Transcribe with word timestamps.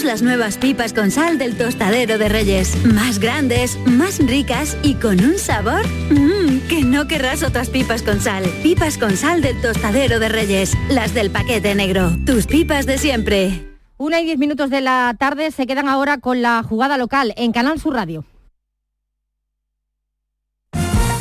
las 0.00 0.22
nuevas 0.22 0.56
pipas 0.56 0.94
con 0.94 1.10
sal 1.10 1.36
del 1.36 1.56
tostadero 1.58 2.16
de 2.16 2.30
Reyes. 2.30 2.82
Más 2.86 3.18
grandes, 3.18 3.78
más 3.84 4.18
ricas 4.18 4.76
y 4.82 4.94
con 4.94 5.22
un 5.22 5.38
sabor 5.38 5.86
mmm, 6.10 6.60
que 6.68 6.82
no 6.82 7.06
querrás 7.06 7.42
otras 7.42 7.68
pipas 7.68 8.02
con 8.02 8.18
sal. 8.20 8.44
Pipas 8.62 8.96
con 8.96 9.18
sal 9.18 9.42
del 9.42 9.60
tostadero 9.60 10.18
de 10.18 10.30
Reyes. 10.30 10.72
Las 10.88 11.12
del 11.12 11.30
paquete 11.30 11.74
negro. 11.74 12.10
Tus 12.24 12.46
pipas 12.46 12.86
de 12.86 12.96
siempre. 12.96 13.68
Una 13.98 14.20
y 14.20 14.24
diez 14.24 14.38
minutos 14.38 14.70
de 14.70 14.80
la 14.80 15.14
tarde 15.18 15.50
se 15.50 15.66
quedan 15.66 15.88
ahora 15.88 16.18
con 16.18 16.40
la 16.40 16.62
jugada 16.62 16.96
local 16.96 17.34
en 17.36 17.52
Canal 17.52 17.78
Sur 17.78 17.94
Radio. 17.94 18.24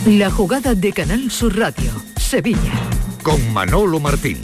La 0.05 0.31
jugada 0.31 0.73
de 0.73 0.93
Canal 0.93 1.29
Sur 1.29 1.59
Radio. 1.59 1.91
Sevilla. 2.17 2.71
Con 3.21 3.53
Manolo 3.53 3.99
Martín. 3.99 4.39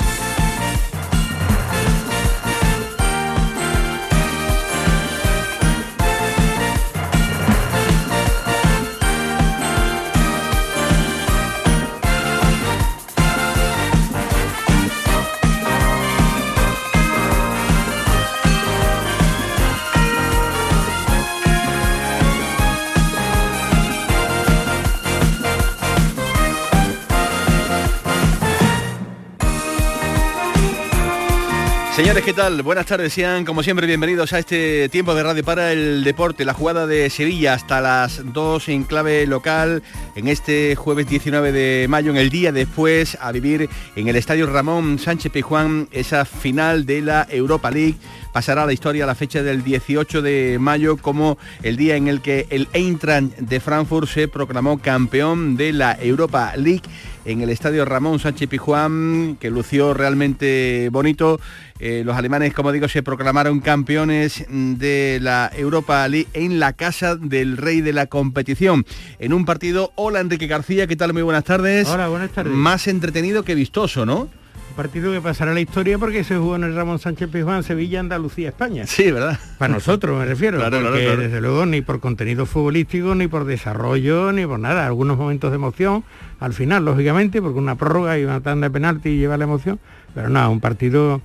Señores, 31.98 32.24
¿qué 32.24 32.34
tal? 32.34 32.62
Buenas 32.62 32.86
tardes, 32.86 33.12
sean 33.12 33.44
como 33.44 33.64
siempre 33.64 33.88
bienvenidos 33.88 34.32
a 34.32 34.38
este 34.38 34.88
tiempo 34.88 35.16
de 35.16 35.24
radio 35.24 35.44
para 35.44 35.72
el 35.72 36.04
deporte, 36.04 36.46
la 36.46 36.54
jugada 36.54 36.86
de 36.86 37.10
Sevilla 37.10 37.56
hasta 37.56 37.82
las 37.82 38.22
2 38.34 38.70
en 38.70 38.84
clave 38.84 39.26
local 39.26 39.82
en 40.16 40.28
este 40.28 40.76
jueves 40.76 41.10
19 41.10 41.52
de 41.52 41.88
mayo, 41.90 42.12
en 42.12 42.18
el 42.18 42.30
día 42.30 42.52
después 42.52 43.18
a 43.20 43.32
vivir 43.32 43.68
en 43.96 44.08
el 44.08 44.16
Estadio 44.16 44.46
Ramón 44.46 45.00
Sánchez 45.00 45.32
Pijuán 45.32 45.88
esa 45.92 46.26
final 46.26 46.86
de 46.86 47.02
la 47.02 47.26
Europa 47.32 47.72
League. 47.72 47.96
Pasará 48.32 48.62
a 48.62 48.66
la 48.68 48.74
historia 48.74 49.08
la 49.08 49.16
fecha 49.16 49.42
del 49.42 49.64
18 49.64 50.22
de 50.22 50.58
mayo 50.60 50.98
como 50.98 51.40
el 51.64 51.78
día 51.78 51.96
en 51.96 52.08
el 52.08 52.22
que 52.22 52.46
el 52.52 52.68
Eintracht 52.74 53.40
de 53.40 53.60
Frankfurt 53.60 54.08
se 54.08 54.28
proclamó 54.28 54.78
campeón 54.78 55.58
de 55.58 55.74
la 55.74 55.98
Europa 56.00 56.54
League 56.58 56.84
en 57.28 57.42
el 57.42 57.50
estadio 57.50 57.84
Ramón 57.84 58.20
Sánchez 58.20 58.48
Pijuán, 58.48 59.38
que 59.40 59.52
lució 59.52 59.94
realmente 59.94 60.88
bonito. 60.92 61.40
Eh, 61.80 62.02
los 62.06 62.16
alemanes, 62.16 62.54
como 62.54 62.72
digo, 62.72 62.88
se 62.88 63.04
proclamaron 63.04 63.60
campeones 63.60 64.46
de 64.50 65.20
la 65.22 65.52
Europa 65.54 66.08
League 66.08 66.30
en 66.34 66.60
la 66.60 66.74
casa 66.74 67.18
del 67.18 67.58
rey 67.58 67.82
de 67.82 67.92
la 67.92 68.08
competición. 68.08 68.86
En 69.20 69.34
un 69.34 69.44
partido, 69.44 69.92
hola 69.96 70.22
Enrique 70.22 70.48
García, 70.48 70.88
¿qué 70.88 70.96
tal? 70.96 71.12
Muy 71.12 71.22
buenas 71.22 71.44
tardes. 71.44 71.88
Hola, 71.90 72.08
buenas 72.08 72.32
tardes. 72.32 72.54
Más 72.54 72.88
entretenido 72.88 73.44
que 73.44 73.56
vistoso, 73.56 74.06
¿no? 74.06 74.30
Partido 74.78 75.12
que 75.12 75.20
pasará 75.20 75.52
a 75.52 75.54
la 75.56 75.60
historia 75.60 75.98
porque 75.98 76.24
se 76.24 76.38
jugó 76.38 76.56
en 76.56 76.64
el 76.64 76.76
Ramón 76.76 77.00
Sánchez 77.00 77.30
Pizjuán, 77.30 77.64
Sevilla, 77.64 78.00
Andalucía, 78.00 78.50
España. 78.50 78.86
Sí, 78.88 79.12
¿verdad? 79.12 79.38
Para 79.58 79.74
nosotros 79.74 80.18
me 80.18 80.26
refiero, 80.26 80.60
Claro, 80.60 80.80
porque 80.82 81.04
claro. 81.04 81.22
desde 81.22 81.42
luego 81.42 81.66
ni 81.66 81.82
por 81.82 82.00
contenido 82.00 82.46
futbolístico, 82.46 83.16
ni 83.16 83.28
por 83.28 83.44
desarrollo, 83.46 84.32
ni 84.32 84.46
por 84.46 84.60
nada. 84.60 84.86
Algunos 84.86 85.18
momentos 85.18 85.52
de 85.52 85.56
emoción, 85.56 86.04
al 86.40 86.54
final, 86.54 86.86
lógicamente, 86.86 87.42
porque 87.42 87.60
una 87.60 87.76
prórroga 87.76 88.18
y 88.18 88.24
una 88.24 88.40
tanda 88.40 88.68
de 88.68 88.72
penalti 88.72 89.18
lleva 89.18 89.36
la 89.36 89.44
emoción, 89.46 89.80
pero 90.16 90.30
no, 90.30 90.50
un 90.50 90.60
partido 90.62 91.22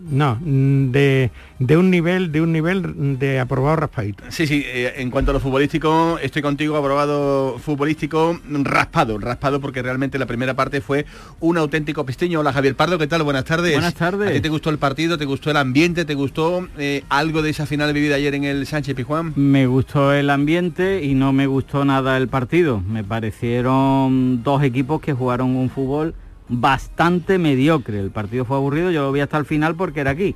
no, 0.00 0.38
mm, 0.40 0.90
de, 0.90 1.30
de 1.58 1.76
un 1.76 1.90
nivel, 1.90 2.30
de 2.32 2.40
un 2.40 2.52
nivel 2.52 3.18
de 3.18 3.40
aprobado 3.40 3.76
raspadito. 3.76 4.24
Sí, 4.28 4.46
sí, 4.46 4.62
eh, 4.66 4.94
en 4.96 5.10
cuanto 5.10 5.30
a 5.30 5.34
lo 5.34 5.40
futbolístico, 5.40 6.18
estoy 6.22 6.42
contigo, 6.42 6.76
aprobado 6.76 7.58
futbolístico, 7.58 8.38
raspado, 8.48 9.18
raspado 9.18 9.60
porque 9.60 9.82
realmente 9.82 10.18
la 10.18 10.26
primera 10.26 10.54
parte 10.54 10.80
fue 10.80 11.06
un 11.40 11.58
auténtico 11.58 12.04
pestiño. 12.04 12.40
Hola 12.40 12.52
Javier 12.52 12.76
Pardo, 12.76 12.98
¿qué 12.98 13.06
tal? 13.06 13.22
Buenas 13.22 13.44
tardes. 13.44 13.72
Buenas 13.72 13.94
tardes. 13.94 14.30
¿A 14.30 14.32
ti 14.32 14.40
te 14.40 14.48
gustó 14.48 14.70
el 14.70 14.78
partido? 14.78 15.18
¿Te 15.18 15.24
gustó 15.24 15.50
el 15.50 15.56
ambiente? 15.56 16.04
¿Te 16.04 16.14
gustó 16.14 16.68
eh, 16.78 17.02
algo 17.08 17.42
de 17.42 17.50
esa 17.50 17.66
final 17.66 17.92
vivida 17.92 18.16
ayer 18.16 18.34
en 18.34 18.44
el 18.44 18.66
Sánchez 18.66 18.94
Pijuán? 18.94 19.32
Me 19.36 19.66
gustó 19.66 20.12
el 20.12 20.30
ambiente 20.30 21.04
y 21.04 21.14
no 21.14 21.32
me 21.32 21.46
gustó 21.46 21.84
nada 21.84 22.16
el 22.16 22.28
partido. 22.28 22.80
Me 22.80 23.04
parecieron 23.04 24.42
dos 24.42 24.62
equipos 24.62 25.00
que 25.00 25.12
jugaron 25.12 25.56
un 25.56 25.70
fútbol 25.70 26.14
bastante 26.48 27.38
mediocre. 27.38 28.00
El 28.00 28.10
partido 28.10 28.44
fue 28.44 28.56
aburrido, 28.56 28.90
yo 28.90 29.02
lo 29.02 29.12
vi 29.12 29.20
hasta 29.20 29.38
el 29.38 29.44
final 29.44 29.74
porque 29.74 30.00
era 30.00 30.10
aquí. 30.10 30.34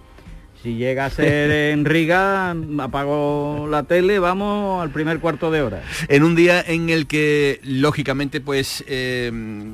Si 0.62 0.77
llega 0.77 1.06
a 1.06 1.11
ser 1.11 1.50
en 1.73 1.84
Riga, 1.84 2.55
apago 2.78 3.67
la 3.69 3.83
tele, 3.83 4.21
vamos 4.21 4.81
al 4.81 4.91
primer 4.91 5.19
cuarto 5.19 5.50
de 5.50 5.61
hora. 5.61 5.83
En 6.09 6.23
un 6.23 6.37
día 6.37 6.62
en 6.65 6.89
el 6.89 7.06
que, 7.09 7.59
lógicamente, 7.65 8.41
pues 8.41 8.84
eh, 8.87 9.33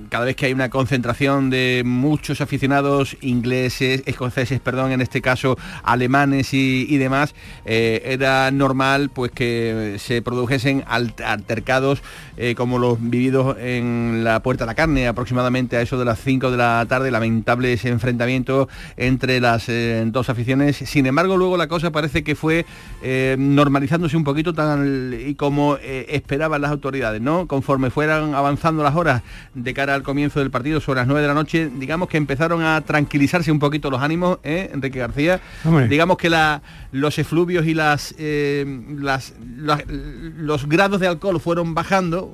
cada 0.09 0.25
vez 0.25 0.34
que 0.37 0.47
hay 0.47 0.54
una 0.54 0.71
concentración 0.71 1.50
de 1.50 1.82
muchos 1.84 2.41
aficionados 2.41 3.19
ingleses, 3.21 4.03
escoceses, 4.06 4.60
perdón, 4.60 4.93
en 4.93 5.03
este 5.03 5.21
caso 5.21 5.59
alemanes 5.82 6.54
y, 6.54 6.87
y 6.88 6.97
demás, 6.97 7.34
eh, 7.66 8.00
era 8.06 8.50
normal 8.50 9.10
pues 9.10 9.31
que 9.31 9.97
se 9.99 10.22
produjesen 10.22 10.84
al- 10.87 11.15
altercados 11.22 12.03
eh, 12.38 12.55
como 12.55 12.78
los 12.78 12.97
vividos 13.00 13.56
en 13.60 14.22
la 14.25 14.41
Puerta 14.43 14.65
de 14.65 14.69
la 14.69 14.75
Carne, 14.75 15.06
aproximadamente 15.06 15.76
a 15.76 15.82
eso 15.82 15.99
de 15.99 16.05
las 16.06 16.19
5 16.22 16.50
de 16.50 16.56
la 16.56 16.87
tarde, 16.88 17.10
lamentables 17.10 17.84
enfrentamientos 17.84 18.69
entre 18.97 19.38
las 19.41 19.69
eh, 19.69 20.03
dos 20.06 20.31
aficiones. 20.31 20.77
Sin 20.86 21.06
embargo, 21.06 21.36
luego 21.36 21.56
la 21.56 21.68
cosa 21.68 21.90
parece 21.92 22.22
que 22.24 22.34
fue 22.34 22.66
eh, 23.02 23.36
normalizándose 23.38 24.16
un 24.16 24.24
poquito 24.24 24.52
tal 24.54 25.14
y 25.26 25.34
como 25.34 25.76
eh, 25.80 26.06
esperaban 26.10 26.60
las 26.60 26.70
autoridades, 26.70 27.20
¿no? 27.20 27.46
Conforme 27.46 27.90
fueran 27.90 28.34
avanzando 28.34 28.82
las 28.82 28.94
horas 28.94 29.22
de 29.54 29.74
cara 29.74 29.94
al 29.94 30.02
comienzo 30.02 30.40
del 30.40 30.50
partido 30.50 30.80
sobre 30.80 31.00
las 31.00 31.06
9 31.06 31.22
de 31.22 31.28
la 31.28 31.34
noche, 31.34 31.70
digamos 31.78 32.08
que 32.08 32.16
empezaron 32.16 32.62
a 32.62 32.80
tranquilizarse 32.82 33.50
un 33.52 33.58
poquito 33.58 33.90
los 33.90 34.00
ánimos, 34.02 34.38
¿eh? 34.42 34.70
Enrique 34.72 34.98
García. 34.98 35.40
Hombre. 35.64 35.88
Digamos 35.88 36.16
que 36.18 36.30
la- 36.30 36.62
los 36.92 37.18
efluvios 37.18 37.66
y 37.66 37.74
las, 37.74 38.14
las- 38.18 39.34
las- 39.56 39.84
los 39.88 40.68
grados 40.68 41.00
de 41.00 41.06
alcohol 41.06 41.40
fueron 41.40 41.74
bajando. 41.74 42.32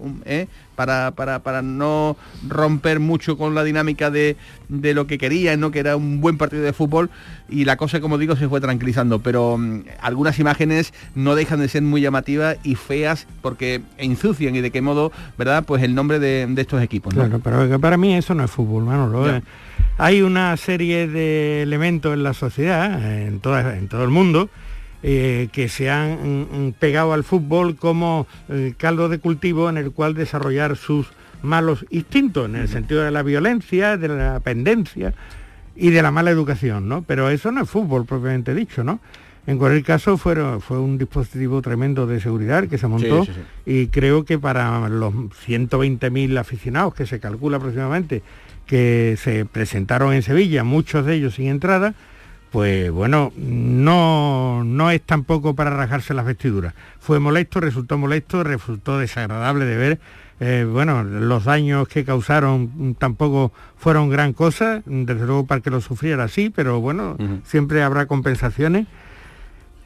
Para, 0.74 1.10
para- 1.12 1.38
para 1.40 1.62
no 1.62 2.16
romper 2.48 3.00
mucho 3.00 3.36
con 3.36 3.54
la 3.54 3.64
dinámica 3.64 4.10
de, 4.10 4.36
de 4.68 4.94
lo 4.94 5.06
que 5.06 5.18
querían, 5.18 5.60
¿no? 5.60 5.70
que 5.70 5.78
era 5.80 5.96
un 5.96 6.20
buen 6.20 6.36
partido 6.38 6.62
de 6.62 6.72
fútbol 6.72 7.10
y 7.48 7.64
la 7.64 7.76
cosa, 7.76 8.00
como 8.00 8.18
digo, 8.18 8.36
se 8.36 8.48
fue 8.48 8.60
tranquilizando. 8.60 9.20
Pero 9.20 9.56
mm, 9.58 9.82
algunas 10.00 10.38
imágenes 10.38 10.92
no 11.14 11.34
dejan 11.34 11.60
de 11.60 11.68
ser 11.68 11.82
muy 11.82 12.00
llamativas 12.00 12.56
y 12.64 12.74
feas 12.74 13.26
porque 13.42 13.82
ensucian 13.98 14.56
y 14.56 14.60
de 14.60 14.70
qué 14.70 14.80
modo, 14.82 15.12
¿verdad? 15.38 15.64
Pues 15.64 15.82
el 15.82 15.94
nombre 15.94 16.18
de, 16.18 16.46
de 16.48 16.60
estos 16.62 16.82
equipos. 16.82 17.14
¿no? 17.14 17.22
Claro, 17.24 17.40
pero 17.42 17.80
para 17.80 17.96
mí 17.96 18.14
eso 18.14 18.34
no 18.34 18.44
es 18.44 18.50
fútbol, 18.50 18.84
eh. 19.28 19.42
Hay 19.98 20.22
una 20.22 20.56
serie 20.56 21.06
de 21.06 21.62
elementos 21.62 22.14
en 22.14 22.22
la 22.24 22.34
sociedad, 22.34 23.00
en, 23.26 23.38
toda- 23.40 23.76
en 23.76 23.86
todo 23.88 24.02
el 24.02 24.10
mundo, 24.10 24.48
eh, 25.06 25.48
que 25.52 25.68
se 25.68 25.90
han 25.90 26.68
mm, 26.68 26.72
pegado 26.78 27.12
al 27.12 27.24
fútbol 27.24 27.76
como 27.76 28.26
eh, 28.48 28.72
caldo 28.78 29.10
de 29.10 29.18
cultivo 29.18 29.68
en 29.68 29.76
el 29.76 29.92
cual 29.92 30.14
desarrollar 30.14 30.76
sus 30.76 31.08
malos 31.42 31.84
instintos, 31.90 32.48
en 32.48 32.56
el 32.56 32.68
sentido 32.68 33.02
de 33.02 33.10
la 33.10 33.22
violencia, 33.22 33.98
de 33.98 34.08
la 34.08 34.40
pendencia 34.40 35.12
y 35.76 35.90
de 35.90 36.00
la 36.02 36.10
mala 36.10 36.30
educación, 36.30 36.88
¿no? 36.88 37.02
Pero 37.02 37.28
eso 37.28 37.52
no 37.52 37.62
es 37.62 37.68
fútbol 37.68 38.06
propiamente 38.06 38.54
dicho, 38.54 38.82
¿no? 38.82 38.98
En 39.46 39.58
cualquier 39.58 39.84
caso 39.84 40.16
fueron- 40.16 40.62
fue 40.62 40.78
un 40.78 40.96
dispositivo 40.96 41.60
tremendo 41.60 42.06
de 42.06 42.18
seguridad 42.18 42.66
que 42.66 42.78
se 42.78 42.86
montó 42.86 43.26
sí, 43.26 43.32
sí. 43.34 43.40
y 43.70 43.86
creo 43.88 44.24
que 44.24 44.38
para 44.38 44.88
los 44.88 45.12
120.000 45.46 46.38
aficionados 46.38 46.94
que 46.94 47.04
se 47.04 47.20
calcula 47.20 47.58
aproximadamente 47.58 48.22
que 48.66 49.16
se 49.18 49.44
presentaron 49.44 50.14
en 50.14 50.22
Sevilla, 50.22 50.64
muchos 50.64 51.04
de 51.04 51.16
ellos 51.16 51.34
sin 51.34 51.48
entrada, 51.48 51.92
pues 52.54 52.88
bueno, 52.92 53.32
no, 53.36 54.62
no 54.62 54.90
es 54.92 55.02
tampoco 55.02 55.56
para 55.56 55.70
rajarse 55.70 56.14
las 56.14 56.24
vestiduras. 56.24 56.72
Fue 57.00 57.18
molesto, 57.18 57.58
resultó 57.58 57.98
molesto, 57.98 58.44
resultó 58.44 58.96
desagradable 58.96 59.64
de 59.64 59.76
ver. 59.76 59.98
eh, 60.38 60.64
bueno, 60.64 61.02
los 61.02 61.42
daños 61.42 61.88
que 61.88 62.04
causaron 62.04 62.94
tampoco 62.96 63.50
fueron 63.76 64.08
gran 64.08 64.34
cosa, 64.34 64.84
desde 64.86 65.26
luego 65.26 65.46
para 65.46 65.62
que 65.62 65.70
lo 65.70 65.80
sufriera 65.80 66.22
así, 66.22 66.48
pero 66.48 66.80
bueno, 66.80 67.16
siempre 67.42 67.82
habrá 67.82 68.06
compensaciones. 68.06 68.86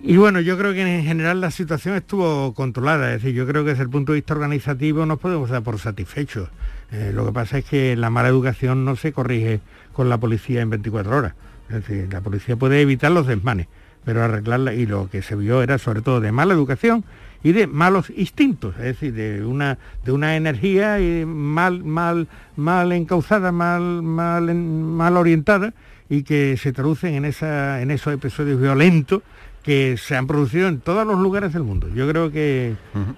Y 0.02 0.18
bueno, 0.18 0.40
yo 0.40 0.58
creo 0.58 0.74
que 0.74 0.82
en 0.82 1.04
general 1.04 1.40
la 1.40 1.50
situación 1.50 1.94
estuvo 1.94 2.52
controlada, 2.52 3.14
es 3.14 3.22
decir, 3.22 3.34
yo 3.34 3.46
creo 3.46 3.64
que 3.64 3.70
desde 3.70 3.84
el 3.84 3.88
punto 3.88 4.12
de 4.12 4.16
vista 4.16 4.34
organizativo 4.34 5.06
nos 5.06 5.18
podemos 5.18 5.48
dar 5.48 5.62
por 5.62 5.78
satisfechos. 5.78 6.50
Eh, 6.92 7.12
lo 7.14 7.24
que 7.24 7.32
pasa 7.32 7.56
es 7.56 7.64
que 7.64 7.96
la 7.96 8.10
mala 8.10 8.28
educación 8.28 8.84
no 8.84 8.94
se 8.94 9.14
corrige 9.14 9.60
con 9.94 10.10
la 10.10 10.18
policía 10.18 10.60
en 10.60 10.68
24 10.68 11.16
horas. 11.16 11.32
Es 11.68 11.86
decir, 11.86 12.08
la 12.12 12.20
policía 12.20 12.56
puede 12.56 12.80
evitar 12.80 13.10
los 13.10 13.26
desmanes, 13.26 13.66
pero 14.04 14.22
arreglarla, 14.22 14.74
y 14.74 14.86
lo 14.86 15.08
que 15.10 15.22
se 15.22 15.36
vio 15.36 15.62
era 15.62 15.78
sobre 15.78 16.02
todo 16.02 16.20
de 16.20 16.32
mala 16.32 16.54
educación 16.54 17.04
y 17.42 17.52
de 17.52 17.66
malos 17.66 18.10
instintos, 18.16 18.74
es 18.78 18.84
decir, 18.84 19.14
de 19.14 19.44
una, 19.44 19.78
de 20.04 20.12
una 20.12 20.36
energía 20.36 21.00
y 21.00 21.24
mal, 21.24 21.84
mal, 21.84 22.26
mal 22.56 22.90
encauzada, 22.92 23.52
mal, 23.52 24.02
mal, 24.02 24.54
mal 24.54 25.16
orientada 25.16 25.72
y 26.08 26.22
que 26.22 26.56
se 26.56 26.72
traducen 26.72 27.14
en, 27.14 27.24
esa, 27.24 27.82
en 27.82 27.90
esos 27.90 28.12
episodios 28.14 28.60
violentos 28.60 29.22
que 29.62 29.96
se 29.98 30.16
han 30.16 30.26
producido 30.26 30.68
en 30.68 30.80
todos 30.80 31.06
los 31.06 31.18
lugares 31.18 31.52
del 31.52 31.62
mundo. 31.62 31.88
Yo 31.94 32.08
creo 32.08 32.32
que, 32.32 32.74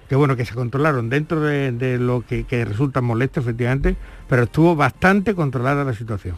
que 0.09 0.15
bueno, 0.15 0.35
que 0.35 0.43
se 0.43 0.53
controlaron 0.53 1.09
dentro 1.09 1.39
de, 1.39 1.97
lo 1.97 2.25
que, 2.27 2.65
resulta 2.65 2.99
molesto, 2.99 3.39
efectivamente, 3.39 3.95
pero 4.27 4.43
estuvo 4.43 4.75
bastante 4.75 5.33
controlada 5.33 5.85
la 5.85 5.93
situación. 5.93 6.35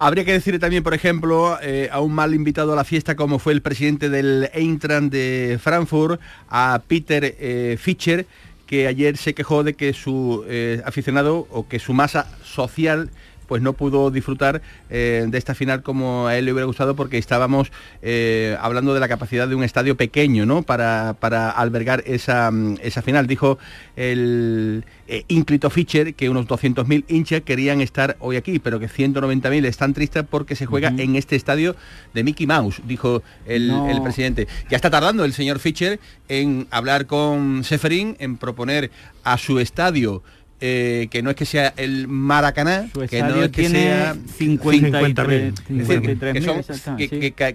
Habría 0.00 0.24
que 0.24 0.32
decir 0.32 0.60
también, 0.60 0.84
por 0.84 0.94
ejemplo, 0.94 1.58
eh, 1.60 1.88
a 1.90 2.00
un 2.00 2.12
mal 2.12 2.32
invitado 2.32 2.72
a 2.72 2.76
la 2.76 2.84
fiesta 2.84 3.16
como 3.16 3.40
fue 3.40 3.52
el 3.52 3.62
presidente 3.62 4.08
del 4.08 4.48
Eintracht 4.52 5.10
de 5.10 5.58
Frankfurt, 5.60 6.20
a 6.48 6.80
Peter 6.86 7.34
eh, 7.40 7.76
Fischer, 7.80 8.24
que 8.66 8.86
ayer 8.86 9.16
se 9.16 9.34
quejó 9.34 9.64
de 9.64 9.74
que 9.74 9.92
su 9.94 10.44
eh, 10.46 10.80
aficionado 10.84 11.48
o 11.50 11.66
que 11.66 11.80
su 11.80 11.94
masa 11.94 12.28
social 12.44 13.10
pues 13.48 13.62
no 13.62 13.72
pudo 13.72 14.10
disfrutar 14.10 14.62
eh, 14.90 15.26
de 15.26 15.38
esta 15.38 15.54
final 15.54 15.82
como 15.82 16.28
a 16.28 16.36
él 16.36 16.44
le 16.44 16.52
hubiera 16.52 16.66
gustado 16.66 16.94
porque 16.94 17.18
estábamos 17.18 17.72
eh, 18.02 18.56
hablando 18.60 18.94
de 18.94 19.00
la 19.00 19.08
capacidad 19.08 19.48
de 19.48 19.54
un 19.54 19.64
estadio 19.64 19.96
pequeño 19.96 20.46
¿no? 20.46 20.62
para, 20.62 21.16
para 21.18 21.50
albergar 21.50 22.04
esa, 22.06 22.52
esa, 22.82 23.02
final. 23.02 23.26
Dijo 23.26 23.58
el 23.96 24.84
eh, 25.08 25.24
ínclito 25.28 25.70
Fischer 25.70 26.14
que 26.14 26.28
unos 26.28 26.46
200.000 26.46 27.06
hinchas 27.08 27.40
querían 27.40 27.80
estar 27.80 28.16
hoy 28.20 28.36
aquí, 28.36 28.58
pero 28.58 28.78
que 28.78 28.88
190.000 28.88 29.64
están 29.64 29.94
tristes 29.94 30.24
porque 30.28 30.54
se 30.54 30.66
juega 30.66 30.88
en 30.88 31.16
este 31.16 31.34
estadio 31.34 31.74
de 32.12 32.22
Mickey 32.22 32.46
Mouse, 32.46 32.82
dijo 32.86 33.22
el, 33.46 33.70
el, 33.70 34.02
presidente. 34.02 34.46
Ya 34.68 34.76
está 34.76 34.90
tardando 34.90 35.24
el 35.24 35.32
señor 35.32 35.58
Fischer 35.58 35.98
en 36.28 36.66
hablar 36.70 37.06
con 37.06 37.64
Seferín, 37.64 38.16
en 38.18 38.36
proponer 38.36 38.90
a 39.24 39.38
su 39.38 39.58
estadio 39.58 40.22
eh, 40.60 41.06
que 41.10 41.22
no 41.22 41.30
es 41.30 41.36
que 41.36 41.44
sea 41.44 41.72
el 41.76 42.08
Maracaná, 42.08 42.88
que 43.08 43.22
no 43.22 43.44
es 43.44 43.50
que 43.52 43.68
sea 43.68 44.16
53, 44.38 45.54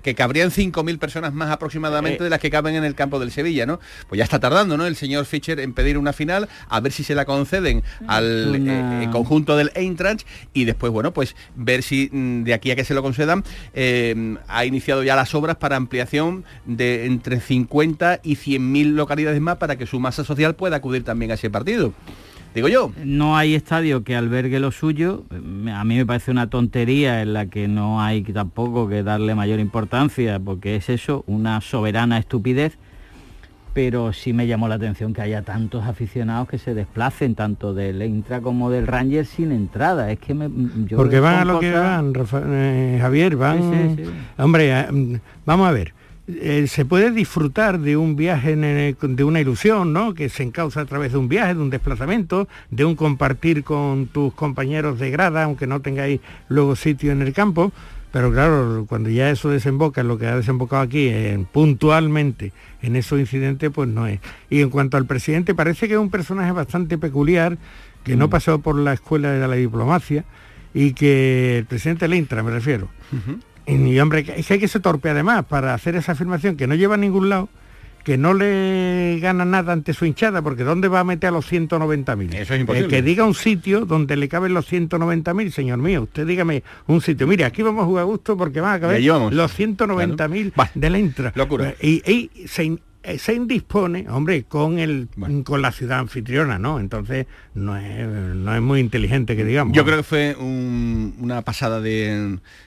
que, 0.01 0.15
cabrían 0.15 0.51
5.000 0.51 0.99
personas 0.99 1.33
más 1.33 1.51
aproximadamente 1.51 2.21
eh. 2.21 2.23
de 2.23 2.29
las 2.29 2.39
que 2.39 2.49
caben 2.49 2.75
en 2.75 2.85
el 2.85 2.95
campo 2.95 3.19
del 3.19 3.31
Sevilla, 3.31 3.65
¿no? 3.65 3.81
Pues 4.07 4.19
ya 4.19 4.23
está 4.23 4.39
tardando, 4.39 4.77
¿no? 4.77 4.85
El 4.85 4.95
señor 4.95 5.25
Fischer 5.25 5.59
en 5.59 5.73
pedir 5.73 5.97
una 5.97 6.13
final, 6.13 6.47
a 6.69 6.79
ver 6.79 6.93
si 6.93 7.03
se 7.03 7.13
la 7.13 7.25
conceden 7.25 7.83
al 8.07 8.55
eh, 8.55 9.09
conjunto 9.11 9.57
del 9.57 9.71
Eintracht 9.75 10.25
y 10.53 10.63
después, 10.63 10.93
bueno, 10.93 11.13
pues 11.13 11.35
ver 11.55 11.83
si 11.83 12.09
mm, 12.09 12.43
de 12.43 12.53
aquí 12.53 12.71
a 12.71 12.77
que 12.77 12.85
se 12.85 12.93
lo 12.93 13.01
concedan 13.01 13.43
ha 14.47 14.65
iniciado 14.65 15.03
ya 15.03 15.17
las 15.17 15.35
obras 15.35 15.57
para 15.57 15.75
ampliación 15.75 16.45
de 16.65 17.05
entre 17.05 17.41
50 17.41 18.21
y 18.23 18.37
100.000 18.37 18.93
localidades 18.93 19.41
más 19.41 19.57
para 19.57 19.75
que 19.75 19.85
su 19.85 19.99
masa 19.99 20.23
social 20.23 20.55
pueda 20.55 20.77
acudir 20.77 21.03
también 21.03 21.31
a 21.31 21.33
ese 21.33 21.49
partido 21.49 21.93
digo 22.53 22.67
yo. 22.67 22.91
No 23.03 23.37
hay 23.37 23.55
estadio 23.55 24.03
que 24.03 24.15
albergue 24.15 24.59
lo 24.59 24.71
suyo. 24.71 25.23
A 25.31 25.83
mí 25.83 25.95
me 25.95 26.05
parece 26.05 26.31
una 26.31 26.49
tontería 26.49 27.21
en 27.21 27.33
la 27.33 27.47
que 27.47 27.67
no 27.67 28.01
hay 28.01 28.23
tampoco 28.23 28.87
que 28.87 29.03
darle 29.03 29.35
mayor 29.35 29.59
importancia, 29.59 30.39
porque 30.39 30.75
es 30.75 30.89
eso, 30.89 31.23
una 31.27 31.61
soberana 31.61 32.17
estupidez. 32.17 32.77
Pero 33.73 34.13
sí 34.13 34.33
me 34.33 34.45
llamó 34.45 34.67
la 34.67 34.75
atención 34.75 35.13
que 35.13 35.21
haya 35.23 35.41
tantos 35.41 35.85
aficionados 35.85 36.47
que 36.47 36.59
se 36.59 36.75
desplacen, 36.75 37.33
tanto 37.33 37.73
del 37.73 38.03
Intra 38.03 38.39
como 38.39 38.69
del 38.69 38.85
Ranger, 38.85 39.25
sin 39.25 39.51
entrada. 39.51 40.11
Es 40.11 40.19
que 40.19 40.35
me, 40.35 40.47
Porque 40.95 41.19
van 41.19 41.39
a 41.39 41.45
lo 41.45 41.59
que 41.59 41.71
van, 41.71 42.13
eh, 42.45 42.99
Javier, 43.01 43.35
van... 43.35 43.97
Hombre, 44.37 44.79
eh, 44.79 45.19
vamos 45.45 45.67
a 45.67 45.71
ver 45.71 45.93
eh, 46.27 46.67
se 46.67 46.85
puede 46.85 47.11
disfrutar 47.11 47.79
de 47.79 47.97
un 47.97 48.15
viaje, 48.15 48.55
de 48.55 49.23
una 49.23 49.41
ilusión, 49.41 49.91
¿no? 49.91 50.13
Que 50.13 50.29
se 50.29 50.43
encausa 50.43 50.81
a 50.81 50.85
través 50.85 51.11
de 51.11 51.17
un 51.17 51.27
viaje, 51.27 51.53
de 51.53 51.61
un 51.61 51.69
desplazamiento, 51.69 52.47
de 52.71 52.85
un 52.85 52.95
compartir 52.95 53.63
con 53.63 54.07
tus 54.07 54.33
compañeros 54.33 54.99
de 54.99 55.11
grada, 55.11 55.43
aunque 55.43 55.67
no 55.67 55.81
tengáis 55.81 56.21
luego 56.47 56.75
sitio 56.75 57.11
en 57.11 57.21
el 57.21 57.33
campo. 57.33 57.73
Pero 58.13 58.31
claro, 58.31 58.85
cuando 58.87 59.09
ya 59.09 59.31
eso 59.31 59.49
desemboca 59.49 60.01
en 60.01 60.07
lo 60.07 60.19
que 60.19 60.27
ha 60.27 60.35
desembocado 60.35 60.83
aquí, 60.83 61.11
puntualmente 61.51 62.53
en 62.81 62.95
esos 62.95 63.19
incidentes, 63.19 63.71
pues 63.73 63.89
no 63.89 64.05
es. 64.05 64.19
Y 64.49 64.61
en 64.61 64.69
cuanto 64.69 64.97
al 64.97 65.05
presidente, 65.05 65.55
parece 65.55 65.87
que 65.87 65.95
es 65.95 65.99
un 65.99 66.11
personaje 66.11 66.51
bastante 66.51 66.97
peculiar, 66.99 67.57
que 68.03 68.15
no 68.15 68.27
mm. 68.27 68.29
pasó 68.29 68.59
por 68.59 68.77
la 68.77 68.93
escuela 68.93 69.31
de 69.31 69.47
la 69.47 69.55
diplomacia, 69.55 70.25
y 70.75 70.93
que 70.93 71.57
el 71.57 71.65
presidente 71.65 72.07
Lintra, 72.07 72.43
me 72.43 72.51
refiero, 72.51 72.87
y 73.67 73.99
hombre, 73.99 74.25
es 74.35 74.47
que 74.47 74.53
hay 74.53 74.59
que 74.59 74.67
ser 74.67 74.81
torpe 74.81 75.09
además 75.09 75.45
para 75.45 75.73
hacer 75.73 75.95
esa 75.95 76.13
afirmación 76.13 76.57
que 76.57 76.67
no 76.67 76.75
lleva 76.75 76.95
a 76.95 76.97
ningún 76.97 77.29
lado, 77.29 77.49
que 78.03 78.17
no 78.17 78.33
le 78.33 79.19
gana 79.21 79.45
nada 79.45 79.71
ante 79.71 79.93
su 79.93 80.05
hinchada, 80.05 80.41
porque 80.41 80.63
¿dónde 80.63 80.89
va 80.89 80.99
a 80.99 81.03
meter 81.03 81.29
a 81.29 81.31
los 81.31 81.49
190.000? 81.51 82.33
Eso 82.35 82.53
es 82.53 82.59
imposible. 82.59 82.89
que 82.89 83.01
diga 83.01 83.23
un 83.23 83.33
sitio 83.33 83.85
donde 83.85 84.17
le 84.17 84.27
caben 84.27 84.53
los 84.53 84.71
190.000, 84.71 85.49
señor 85.51 85.77
mío, 85.77 86.03
usted 86.03 86.27
dígame 86.27 86.63
un 86.87 87.01
sitio. 87.01 87.27
Mire, 87.27 87.45
aquí 87.45 87.61
vamos 87.61 87.83
a 87.83 87.85
jugar 87.85 88.01
a 88.01 88.05
gusto 88.05 88.37
porque 88.37 88.59
van 88.59 88.75
a 88.75 88.79
caber 88.79 89.01
los 89.01 89.57
190.000 89.57 90.71
de 90.73 90.89
la 90.89 90.99
intra. 90.99 91.31
Locura. 91.35 91.75
Y, 91.81 92.01
y 92.11 92.47
se, 92.47 92.77
eh, 93.05 93.17
se 93.19 93.33
indispone, 93.33 94.05
hombre, 94.09 94.43
con 94.43 94.79
el 94.79 95.09
con 95.43 95.61
la 95.61 95.73
ciudad 95.73 95.99
anfitriona, 95.99 96.57
¿no? 96.57 96.79
Entonces 96.79 97.27
no 97.53 97.75
es, 97.75 98.07
no 98.07 98.55
es 98.55 98.61
muy 98.61 98.79
inteligente 98.79 99.35
que 99.35 99.43
digamos. 99.43 99.75
Yo 99.75 99.83
creo 99.83 99.97
que 99.97 100.03
fue 100.03 100.35
una 100.37 101.41
pasada 101.41 101.81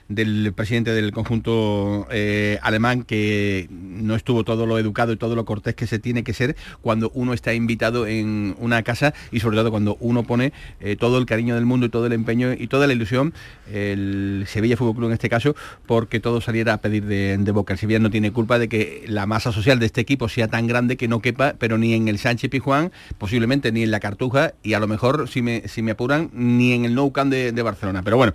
del 0.09 0.53
presidente 0.53 0.91
del 0.91 1.11
conjunto 1.11 2.07
eh, 2.11 2.59
alemán 2.61 3.03
que 3.03 3.67
no 3.69 4.15
estuvo 4.15 4.43
todo 4.43 4.65
lo 4.65 4.79
educado 4.79 5.11
y 5.11 5.17
todo 5.17 5.35
lo 5.35 5.45
cortés 5.45 5.75
que 5.75 5.87
se 5.87 5.99
tiene 5.99 6.23
que 6.23 6.33
ser 6.33 6.55
cuando 6.81 7.11
uno 7.13 7.33
está 7.33 7.53
invitado 7.53 8.07
en 8.07 8.55
una 8.59 8.83
casa 8.83 9.13
y 9.31 9.39
sobre 9.39 9.57
todo 9.57 9.71
cuando 9.71 9.97
uno 9.99 10.23
pone 10.23 10.53
eh, 10.79 10.95
todo 10.95 11.17
el 11.17 11.25
cariño 11.25 11.55
del 11.55 11.65
mundo 11.65 11.87
y 11.87 11.89
todo 11.89 12.05
el 12.05 12.13
empeño 12.13 12.53
y 12.53 12.67
toda 12.67 12.87
la 12.87 12.93
ilusión, 12.93 13.33
el 13.71 14.45
Sevilla 14.47 14.77
Fútbol 14.77 14.95
Club 14.95 15.07
en 15.07 15.13
este 15.13 15.29
caso, 15.29 15.55
porque 15.85 16.19
todo 16.19 16.41
saliera 16.41 16.73
a 16.73 16.77
pedir 16.77 17.05
de, 17.05 17.51
boca. 17.51 17.73
El 17.73 17.79
Sevilla 17.79 17.99
no 17.99 18.09
tiene 18.09 18.31
culpa 18.31 18.59
de 18.59 18.69
que 18.69 19.05
la 19.07 19.25
masa 19.25 19.51
social 19.51 19.79
de 19.79 19.87
este 19.87 20.01
equipo 20.01 20.29
sea 20.29 20.47
tan 20.47 20.67
grande 20.67 20.97
que 20.97 21.07
no 21.07 21.21
quepa, 21.21 21.55
pero 21.57 21.77
ni 21.77 21.93
en 21.93 22.07
el 22.07 22.19
Sánchez 22.19 22.49
Pijuán, 22.49 22.91
posiblemente 23.17 23.71
ni 23.71 23.83
en 23.83 23.91
la 23.91 23.99
Cartuja 23.99 24.53
y 24.63 24.73
a 24.73 24.79
lo 24.79 24.87
mejor, 24.87 25.27
si 25.27 25.41
me, 25.41 25.67
si 25.67 25.81
me 25.81 25.91
apuran, 25.91 26.29
ni 26.33 26.73
en 26.73 26.85
el 26.85 26.93
Nou 26.93 27.11
Camp 27.11 27.31
de 27.31 27.61
Barcelona. 27.61 28.03
Pero 28.03 28.17
bueno. 28.17 28.33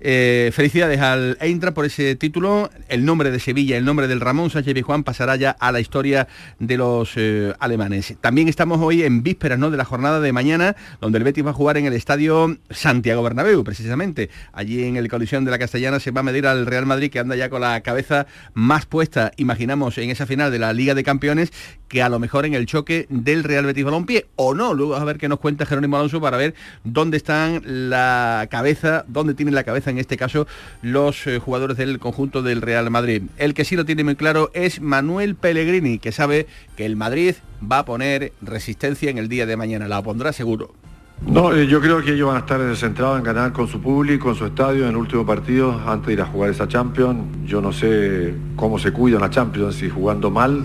Eh, 0.00 0.50
felicidades 0.52 1.00
al 1.00 1.36
Eintra 1.40 1.74
por 1.74 1.84
ese 1.84 2.14
título. 2.14 2.70
El 2.88 3.04
nombre 3.04 3.30
de 3.30 3.40
Sevilla, 3.40 3.76
el 3.76 3.84
nombre 3.84 4.06
del 4.06 4.20
Ramón 4.20 4.50
Sánchez 4.50 4.74
Pijuán 4.74 5.02
pasará 5.02 5.36
ya 5.36 5.50
a 5.50 5.72
la 5.72 5.80
historia 5.80 6.28
de 6.60 6.76
los 6.76 7.12
eh, 7.16 7.52
alemanes. 7.58 8.14
También 8.20 8.48
estamos 8.48 8.78
hoy 8.80 9.02
en 9.02 9.22
vísperas 9.22 9.58
¿no? 9.58 9.70
de 9.70 9.76
la 9.76 9.84
jornada 9.84 10.20
de 10.20 10.32
mañana, 10.32 10.76
donde 11.00 11.18
el 11.18 11.24
Betis 11.24 11.44
va 11.44 11.50
a 11.50 11.54
jugar 11.54 11.76
en 11.78 11.86
el 11.86 11.94
estadio 11.94 12.56
Santiago 12.70 13.22
Bernabéu, 13.22 13.64
precisamente. 13.64 14.30
Allí 14.52 14.84
en 14.84 14.96
el 14.96 15.08
colisión 15.08 15.44
de 15.44 15.50
la 15.50 15.58
Castellana 15.58 15.98
se 15.98 16.12
va 16.12 16.20
a 16.20 16.24
medir 16.24 16.46
al 16.46 16.66
Real 16.66 16.86
Madrid, 16.86 17.10
que 17.10 17.18
anda 17.18 17.34
ya 17.34 17.50
con 17.50 17.60
la 17.60 17.80
cabeza 17.80 18.26
más 18.54 18.86
puesta, 18.86 19.32
imaginamos, 19.36 19.98
en 19.98 20.10
esa 20.10 20.26
final 20.26 20.52
de 20.52 20.58
la 20.58 20.72
Liga 20.72 20.94
de 20.94 21.02
Campeones, 21.02 21.52
que 21.88 22.02
a 22.02 22.08
lo 22.08 22.18
mejor 22.18 22.46
en 22.46 22.54
el 22.54 22.66
choque 22.66 23.06
del 23.08 23.44
Real 23.44 23.66
Betis 23.66 23.84
Balompié, 23.84 24.26
o 24.36 24.54
no. 24.54 24.74
Luego 24.74 24.96
a 24.96 25.04
ver 25.04 25.18
qué 25.18 25.28
nos 25.28 25.40
cuenta 25.40 25.66
Jerónimo 25.66 25.96
Alonso 25.96 26.20
para 26.20 26.36
ver 26.36 26.54
dónde 26.84 27.16
están 27.16 27.62
la 27.64 28.46
cabeza, 28.50 29.04
dónde 29.08 29.34
tienen 29.34 29.54
la 29.54 29.64
cabeza 29.64 29.90
en 29.90 29.98
este 29.98 30.16
caso 30.16 30.46
los 30.82 31.26
eh, 31.26 31.38
jugadores 31.38 31.76
del 31.76 31.98
conjunto 31.98 32.42
del 32.42 32.62
Real 32.62 32.90
Madrid. 32.90 33.22
El 33.36 33.54
que 33.54 33.64
sí 33.64 33.76
lo 33.76 33.84
tiene 33.84 34.04
muy 34.04 34.16
claro 34.16 34.50
es 34.54 34.80
Manuel 34.80 35.34
Pellegrini, 35.34 35.98
que 35.98 36.12
sabe 36.12 36.46
que 36.76 36.86
el 36.86 36.96
Madrid 36.96 37.34
va 37.60 37.80
a 37.80 37.84
poner 37.84 38.32
resistencia 38.42 39.10
en 39.10 39.18
el 39.18 39.28
día 39.28 39.46
de 39.46 39.56
mañana, 39.56 39.88
la 39.88 40.02
pondrá 40.02 40.32
seguro. 40.32 40.74
No, 41.26 41.52
eh, 41.52 41.66
yo 41.66 41.80
creo 41.80 42.02
que 42.02 42.14
ellos 42.14 42.28
van 42.28 42.36
a 42.36 42.40
estar 42.40 42.76
centrados 42.76 43.18
en 43.18 43.24
ganar 43.24 43.52
con 43.52 43.68
su 43.68 43.80
público, 43.80 44.30
en 44.30 44.34
su 44.36 44.46
estadio, 44.46 44.84
en 44.84 44.90
el 44.90 44.96
último 44.96 45.26
partido, 45.26 45.78
antes 45.86 46.06
de 46.06 46.12
ir 46.14 46.20
a 46.22 46.26
jugar 46.26 46.50
esa 46.50 46.66
Champions. 46.66 47.20
Yo 47.44 47.60
no 47.60 47.72
sé 47.72 48.34
cómo 48.56 48.78
se 48.78 48.92
cuidan 48.92 49.20
la 49.20 49.30
Champions, 49.30 49.74
si 49.76 49.90
jugando 49.90 50.30
mal, 50.30 50.64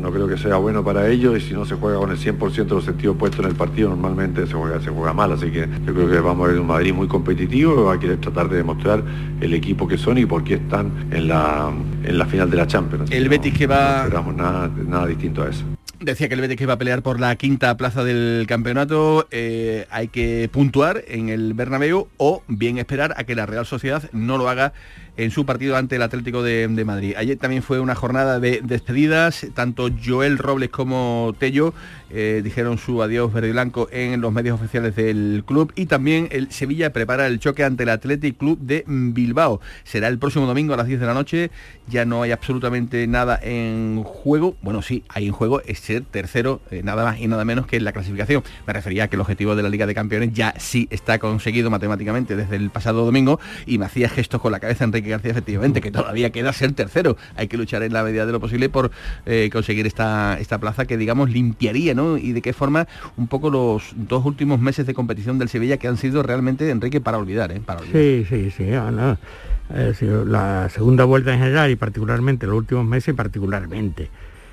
no, 0.00 0.12
creo 0.12 0.28
que 0.28 0.38
sea 0.38 0.56
bueno 0.56 0.84
para 0.84 1.08
ellos, 1.08 1.36
y 1.36 1.40
si 1.40 1.54
no 1.54 1.64
se 1.64 1.74
juega 1.74 1.98
con 1.98 2.10
el 2.10 2.18
100% 2.18 2.64
de 2.64 2.74
los 2.74 2.84
sentidos 2.84 3.16
puestos 3.16 3.40
en 3.40 3.50
el 3.50 3.56
partido, 3.56 3.90
normalmente 3.90 4.46
se 4.46 4.54
juega, 4.54 4.80
se 4.80 4.90
juega 4.90 5.12
mal. 5.12 5.32
Así 5.32 5.50
que 5.50 5.68
yo 5.86 5.94
creo 5.94 6.08
que 6.08 6.20
vamos 6.20 6.46
a 6.46 6.52
ver 6.52 6.60
un 6.60 6.66
Madrid 6.66 6.92
muy 6.92 7.08
competitivo, 7.08 7.84
va 7.84 7.94
a 7.94 8.00
querer 8.00 8.18
tratar 8.18 8.48
de 8.48 8.58
demostrar 8.58 9.02
el 9.40 9.54
equipo 9.54 9.88
que 9.88 9.98
son 9.98 10.18
y 10.18 10.26
por 10.26 10.44
qué 10.44 10.54
están 10.54 11.08
en 11.10 11.28
la, 11.28 11.70
en 12.04 12.18
la 12.18 12.26
final 12.26 12.50
de 12.50 12.56
la 12.56 12.66
Champions. 12.66 13.10
El 13.10 13.28
Betis 13.28 13.54
que 13.56 13.66
va... 13.66 13.98
No 13.98 14.04
esperamos 14.04 14.34
nada, 14.36 14.70
nada 14.86 15.06
distinto 15.06 15.42
a 15.42 15.48
eso. 15.48 15.64
Decía 16.00 16.28
que 16.28 16.34
el 16.34 16.40
Betis 16.40 16.56
que 16.56 16.62
iba 16.62 16.74
a 16.74 16.78
pelear 16.78 17.02
por 17.02 17.18
la 17.18 17.34
quinta 17.34 17.76
plaza 17.76 18.04
del 18.04 18.44
campeonato. 18.46 19.26
Eh, 19.32 19.86
hay 19.90 20.06
que 20.06 20.48
puntuar 20.52 21.02
en 21.08 21.28
el 21.28 21.54
Bernabéu 21.54 22.06
o 22.18 22.44
bien 22.46 22.78
esperar 22.78 23.14
a 23.16 23.24
que 23.24 23.34
la 23.34 23.46
Real 23.46 23.66
Sociedad 23.66 24.08
no 24.12 24.38
lo 24.38 24.48
haga 24.48 24.72
en 25.18 25.32
su 25.32 25.44
partido 25.44 25.76
ante 25.76 25.96
el 25.96 26.02
Atlético 26.02 26.42
de, 26.42 26.68
Madrid. 26.86 27.14
Ayer 27.16 27.36
también 27.36 27.62
fue 27.62 27.80
una 27.80 27.96
jornada 27.96 28.38
de 28.38 28.60
despedidas, 28.62 29.46
tanto 29.52 29.88
Joel 30.02 30.38
Robles 30.38 30.70
como 30.70 31.34
Tello 31.38 31.74
eh, 32.10 32.40
dijeron 32.42 32.78
su 32.78 33.02
adiós 33.02 33.32
verde 33.32 33.48
y 33.48 33.52
blanco 33.52 33.88
en 33.90 34.20
los 34.20 34.32
medios 34.32 34.58
oficiales 34.58 34.94
del 34.94 35.42
club 35.44 35.72
y 35.74 35.86
también 35.86 36.28
el 36.30 36.50
Sevilla 36.52 36.92
prepara 36.92 37.26
el 37.26 37.40
choque 37.40 37.64
ante 37.64 37.82
el 37.82 37.88
Athletic 37.90 38.38
Club 38.38 38.58
de 38.60 38.84
Bilbao. 38.86 39.60
Será 39.82 40.06
el 40.06 40.18
próximo 40.18 40.46
domingo 40.46 40.72
a 40.72 40.76
las 40.76 40.86
10 40.86 41.00
de 41.00 41.06
la 41.06 41.14
noche, 41.14 41.50
ya 41.88 42.04
no 42.04 42.22
hay 42.22 42.30
absolutamente 42.30 43.06
nada 43.08 43.38
en 43.42 44.04
juego, 44.04 44.56
bueno 44.62 44.82
sí, 44.82 45.02
hay 45.08 45.26
en 45.26 45.32
juego 45.32 45.60
es 45.62 45.80
ser 45.80 46.04
tercero, 46.04 46.60
eh, 46.70 46.82
nada 46.84 47.04
más 47.04 47.18
y 47.18 47.26
nada 47.26 47.44
menos 47.44 47.66
que 47.66 47.76
en 47.76 47.84
la 47.84 47.92
clasificación. 47.92 48.44
Me 48.68 48.72
refería 48.72 49.04
a 49.04 49.08
que 49.08 49.16
el 49.16 49.20
objetivo 49.20 49.56
de 49.56 49.64
la 49.64 49.68
Liga 49.68 49.86
de 49.86 49.94
Campeones 49.94 50.32
ya 50.32 50.54
sí 50.58 50.86
está 50.90 51.18
conseguido 51.18 51.70
matemáticamente 51.70 52.36
desde 52.36 52.54
el 52.54 52.70
pasado 52.70 53.04
domingo 53.04 53.40
y 53.66 53.78
me 53.78 53.86
hacía 53.86 54.08
gestos 54.08 54.40
con 54.40 54.52
la 54.52 54.60
cabeza 54.60 54.84
Enrique 54.84 55.07
Iñaki 55.08 55.10
García, 55.10 55.30
efectivamente, 55.32 55.80
que 55.80 55.90
todavía 55.90 56.30
queda 56.30 56.52
ser 56.52 56.72
tercero. 56.72 57.16
Hay 57.36 57.48
que 57.48 57.56
luchar 57.56 57.82
en 57.82 57.92
la 57.92 58.02
medida 58.02 58.26
de 58.26 58.32
lo 58.32 58.40
posible 58.40 58.68
por 58.68 58.90
eh, 59.26 59.48
conseguir 59.52 59.86
esta, 59.86 60.38
esta 60.38 60.58
plaza 60.58 60.86
que, 60.86 60.96
digamos, 60.96 61.30
limpiaría, 61.30 61.94
¿no? 61.94 62.18
Y 62.18 62.32
de 62.32 62.42
qué 62.42 62.52
forma 62.52 62.86
un 63.16 63.28
poco 63.28 63.50
los 63.50 63.92
dos 63.96 64.24
últimos 64.24 64.60
meses 64.60 64.86
de 64.86 64.94
competición 64.94 65.38
del 65.38 65.48
Sevilla 65.48 65.76
que 65.78 65.88
han 65.88 65.96
sido 65.96 66.22
realmente, 66.22 66.68
Enrique, 66.70 67.00
para 67.00 67.18
olvidar, 67.18 67.50
¿eh? 67.52 67.60
Para 67.64 67.80
olvidar. 67.80 68.02
Sí, 68.02 68.26
sí, 68.28 68.50
sí. 68.50 68.66
la 70.26 70.68
segunda 70.68 71.04
vuelta 71.04 71.32
en 71.32 71.40
general 71.40 71.70
y 71.70 71.76
particularmente 71.76 72.46
los 72.46 72.56
últimos 72.56 72.84
meses, 72.84 73.14
particularmente 73.14 74.10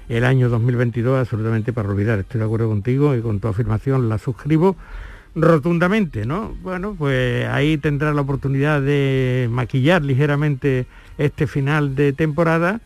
el 0.09 0.23
año 0.23 0.49
2022 0.49 1.19
absolutamente 1.19 1.73
para 1.73 1.89
olvidar. 1.89 2.19
Estoy 2.19 2.39
de 2.39 2.45
acuerdo 2.45 2.69
contigo 2.69 3.15
y 3.15 3.21
con 3.21 3.39
tu 3.39 3.47
afirmación 3.47 4.09
la 4.09 4.17
suscribo 4.17 4.75
rotundamente, 5.35 6.25
¿no? 6.25 6.55
Bueno, 6.61 6.95
pues 6.97 7.45
ahí 7.47 7.77
tendrá 7.77 8.13
la 8.13 8.21
oportunidad 8.21 8.81
de 8.81 9.47
maquillar 9.51 10.03
ligeramente 10.03 10.87
este 11.17 11.45
final 11.45 11.95
de 11.95 12.13
temporada 12.13 12.81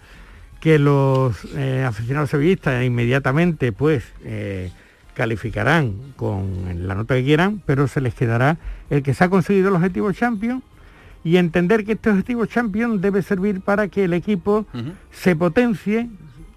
que 0.59 0.79
los 0.79 1.45
eh, 1.55 1.85
aficionados 1.87 2.31
sevillistas 2.31 2.83
inmediatamente 2.83 3.71
pues 3.71 4.03
eh, 4.25 4.71
calificarán 5.13 5.93
con 6.15 6.87
la 6.87 6.95
nota 6.95 7.15
que 7.15 7.23
quieran, 7.23 7.61
pero 7.65 7.87
se 7.87 8.01
les 8.01 8.13
quedará 8.13 8.57
el 8.89 9.03
que 9.03 9.13
se 9.13 9.23
ha 9.23 9.29
conseguido 9.29 9.69
el 9.69 9.75
objetivo 9.75 10.11
champion 10.11 10.63
y 11.23 11.37
entender 11.37 11.85
que 11.85 11.93
este 11.93 12.09
objetivo 12.09 12.45
champion 12.45 12.99
debe 12.99 13.21
servir 13.21 13.61
para 13.61 13.87
que 13.89 14.05
el 14.05 14.13
equipo 14.13 14.65
se 15.11 15.35
potencie 15.35 16.09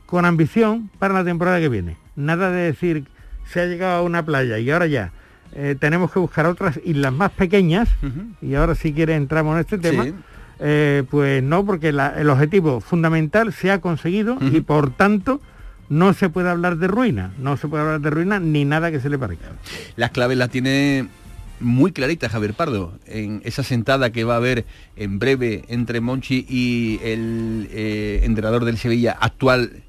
con 0.06 0.24
ambición 0.24 0.90
para 0.98 1.14
la 1.14 1.24
temporada 1.24 1.60
que 1.60 1.68
viene. 1.68 1.96
Nada 2.16 2.50
de 2.50 2.62
decir 2.62 3.04
se 3.46 3.60
ha 3.60 3.66
llegado 3.66 3.98
a 3.98 4.02
una 4.02 4.24
playa 4.24 4.58
y 4.58 4.70
ahora 4.70 4.86
ya 4.86 5.12
eh, 5.54 5.76
tenemos 5.78 6.10
que 6.12 6.18
buscar 6.18 6.46
otras 6.46 6.80
islas 6.84 7.12
más 7.12 7.30
pequeñas, 7.30 7.88
y 8.40 8.54
ahora 8.54 8.74
si 8.74 8.92
quiere 8.92 9.14
entramos 9.14 9.54
en 9.54 9.60
este 9.60 9.78
tema, 9.78 10.06
eh, 10.60 11.04
pues 11.10 11.42
no, 11.42 11.64
porque 11.64 11.88
el 11.88 12.30
objetivo 12.30 12.80
fundamental 12.80 13.52
se 13.52 13.70
ha 13.70 13.80
conseguido 13.80 14.38
y 14.40 14.60
por 14.60 14.94
tanto 14.94 15.40
no 15.88 16.14
se 16.14 16.28
puede 16.28 16.48
hablar 16.48 16.76
de 16.76 16.88
ruina, 16.88 17.32
no 17.38 17.56
se 17.56 17.68
puede 17.68 17.82
hablar 17.82 18.00
de 18.00 18.10
ruina 18.10 18.38
ni 18.38 18.64
nada 18.64 18.90
que 18.90 19.00
se 19.00 19.10
le 19.10 19.18
parezca. 19.18 19.48
Las 19.96 20.10
claves 20.10 20.38
las 20.38 20.50
tiene 20.50 21.08
muy 21.60 21.92
clarita 21.92 22.28
Javier 22.28 22.54
Pardo. 22.54 22.92
En 23.06 23.40
esa 23.44 23.62
sentada 23.62 24.10
que 24.10 24.24
va 24.24 24.34
a 24.34 24.36
haber 24.38 24.64
en 24.96 25.18
breve 25.18 25.64
entre 25.68 26.00
Monchi 26.00 26.46
y 26.48 27.00
el 27.02 27.68
eh, 27.70 28.20
entrenador 28.24 28.64
del 28.64 28.78
Sevilla 28.78 29.16
actual 29.20 29.82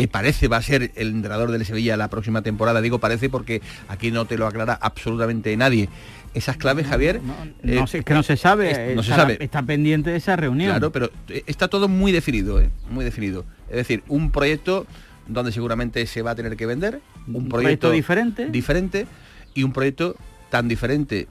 que 0.00 0.08
parece 0.08 0.48
va 0.48 0.56
a 0.56 0.62
ser 0.62 0.92
el 0.94 1.08
entrenador 1.08 1.50
del 1.50 1.64
Sevilla 1.64 1.96
la 1.96 2.08
próxima 2.08 2.42
temporada. 2.42 2.80
Digo 2.80 2.98
parece 2.98 3.28
porque 3.28 3.60
aquí 3.88 4.10
no 4.10 4.24
te 4.24 4.38
lo 4.38 4.46
aclara 4.46 4.78
absolutamente 4.80 5.56
nadie. 5.56 5.88
Esas 6.32 6.56
claves, 6.56 6.86
Javier... 6.86 7.20
No, 7.22 7.84
eh, 7.84 7.86
sé, 7.86 8.02
que 8.02 8.14
no 8.14 8.22
se 8.22 8.36
sabe, 8.36 8.94
no 8.94 9.00
está, 9.00 9.14
se 9.14 9.20
sabe. 9.20 9.38
Está 9.40 9.62
pendiente 9.62 10.10
de 10.10 10.16
esa 10.16 10.36
reunión. 10.36 10.70
Claro, 10.70 10.92
pero 10.92 11.10
eh, 11.28 11.42
está 11.46 11.68
todo 11.68 11.88
muy 11.88 12.12
definido, 12.12 12.60
eh, 12.60 12.70
muy 12.88 13.04
definido. 13.04 13.44
Es 13.68 13.76
decir, 13.76 14.02
un 14.08 14.30
proyecto 14.30 14.86
donde 15.26 15.52
seguramente 15.52 16.06
se 16.06 16.22
va 16.22 16.32
a 16.32 16.34
tener 16.34 16.56
que 16.56 16.66
vender, 16.66 17.00
un, 17.26 17.48
proyecto, 17.48 17.90
diferente. 17.90 18.46
diferente 18.46 19.06
y 19.54 19.64
un 19.64 19.72
proyecto 19.72 20.16
tan 20.50 20.68
diferente 20.68 21.28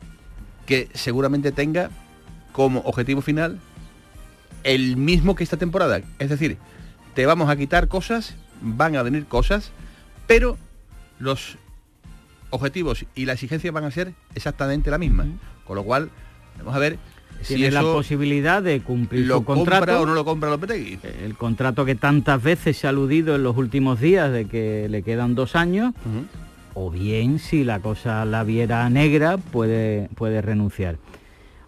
que 0.65 0.89
seguramente 0.93 1.51
tenga 1.51 1.89
como 2.51 2.81
objetivo 2.81 3.21
final 3.21 3.59
el 4.63 4.97
mismo 4.97 5.35
que 5.35 5.43
esta 5.43 5.57
temporada. 5.57 6.01
Es 6.19 6.29
decir, 6.29 6.57
te 7.15 7.25
vamos 7.25 7.49
a 7.49 7.55
quitar 7.55 7.88
cosas 7.88 8.35
van 8.62 8.96
a 8.96 9.04
venir 9.04 9.25
cosas, 9.25 9.72
pero 10.28 10.58
los 11.20 11.58
objetivos 12.50 13.06
y 13.16 13.25
la 13.25 13.34
exigencia 13.34 13.72
van 13.72 13.84
a 13.84 13.92
ser 13.92 14.13
exactamente 14.36 14.89
la 14.92 14.98
misma. 14.98 15.25
Con 15.66 15.75
lo 15.75 15.84
cual, 15.84 16.10
vamos 16.58 16.75
a 16.75 16.80
ver 16.80 16.98
si 17.42 17.63
es 17.63 17.74
la 17.74 17.82
posibilidad 17.82 18.62
de 18.62 18.82
cumplir 18.82 19.28
lo 19.28 19.38
su 19.38 19.46
contrato 19.46 20.01
o 20.01 20.06
no 20.06 20.13
lo 20.13 20.25
compra 20.25 20.50
Lopetegui. 20.50 21.00
El 21.24 21.36
contrato 21.36 21.86
que 21.86 21.96
tantas 21.96 22.42
veces 22.42 22.78
se 22.78 22.88
ha 22.88 22.89
aludido 22.89 23.36
en 23.36 23.44
los 23.44 23.56
últimos 23.56 24.00
días 24.00 24.32
de 24.32 24.46
que 24.46 24.88
le 24.89 25.04
quedan 25.04 25.36
dos 25.36 25.56
años, 25.56 25.94
o 26.74 26.89
bien 26.92 27.39
si 27.39 27.63
la 27.63 27.80
cosa 27.80 28.25
la 28.25 28.44
viera 28.44 28.89
negra 28.89 29.38
puede, 29.38 30.10
puede 30.16 30.42
renunciar. 30.42 30.98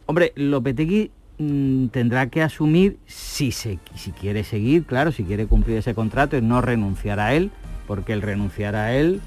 Hombre, 0.08 0.34
Lopetegui 0.36 1.12
Mm, 1.42 1.88
tendrá 1.88 2.30
que 2.30 2.44
asumir, 2.44 2.98
si, 3.08 3.52
se, 3.52 3.80
si 3.96 4.12
quiere 4.12 4.44
seguir, 4.44 4.86
claro, 4.86 5.12
si 5.12 5.24
quiere 5.24 5.48
cumplir 5.48 5.78
ese 5.78 5.96
contrato, 5.96 6.38
y 6.38 6.42
no 6.42 6.62
renunciar 6.62 7.20
a 7.20 7.34
él, 7.34 7.50
porque 7.88 8.14
el 8.14 8.22
renunciar 8.22 8.76
a 8.76 8.94
él 8.94 9.22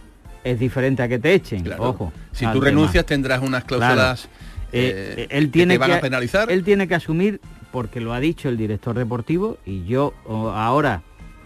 es 0.44 0.60
diferente 0.60 1.02
a 1.02 1.08
que 1.08 1.18
te 1.18 1.34
echen. 1.34 1.68
Ojo. 1.76 2.12
Si 2.30 2.46
tú 2.46 2.60
renuncias 2.60 3.04
tendrás 3.04 3.42
unas 3.42 3.64
cláusulas 3.64 4.28
eh, 4.70 5.14
eh, 5.18 5.26
él 5.30 5.50
tiene 5.50 5.74
que, 5.74 5.78
van 5.78 5.92
a 5.92 6.00
penalizar. 6.00 6.52
Él 6.52 6.62
tiene 6.62 6.86
que 6.86 6.94
asumir, 6.94 7.40
porque 7.72 8.00
lo 8.00 8.12
ha 8.12 8.20
dicho 8.20 8.48
el 8.48 8.56
director 8.56 8.96
deportivo, 8.96 9.58
y 9.66 9.84
yo 9.84 10.14
ahora 10.28 11.02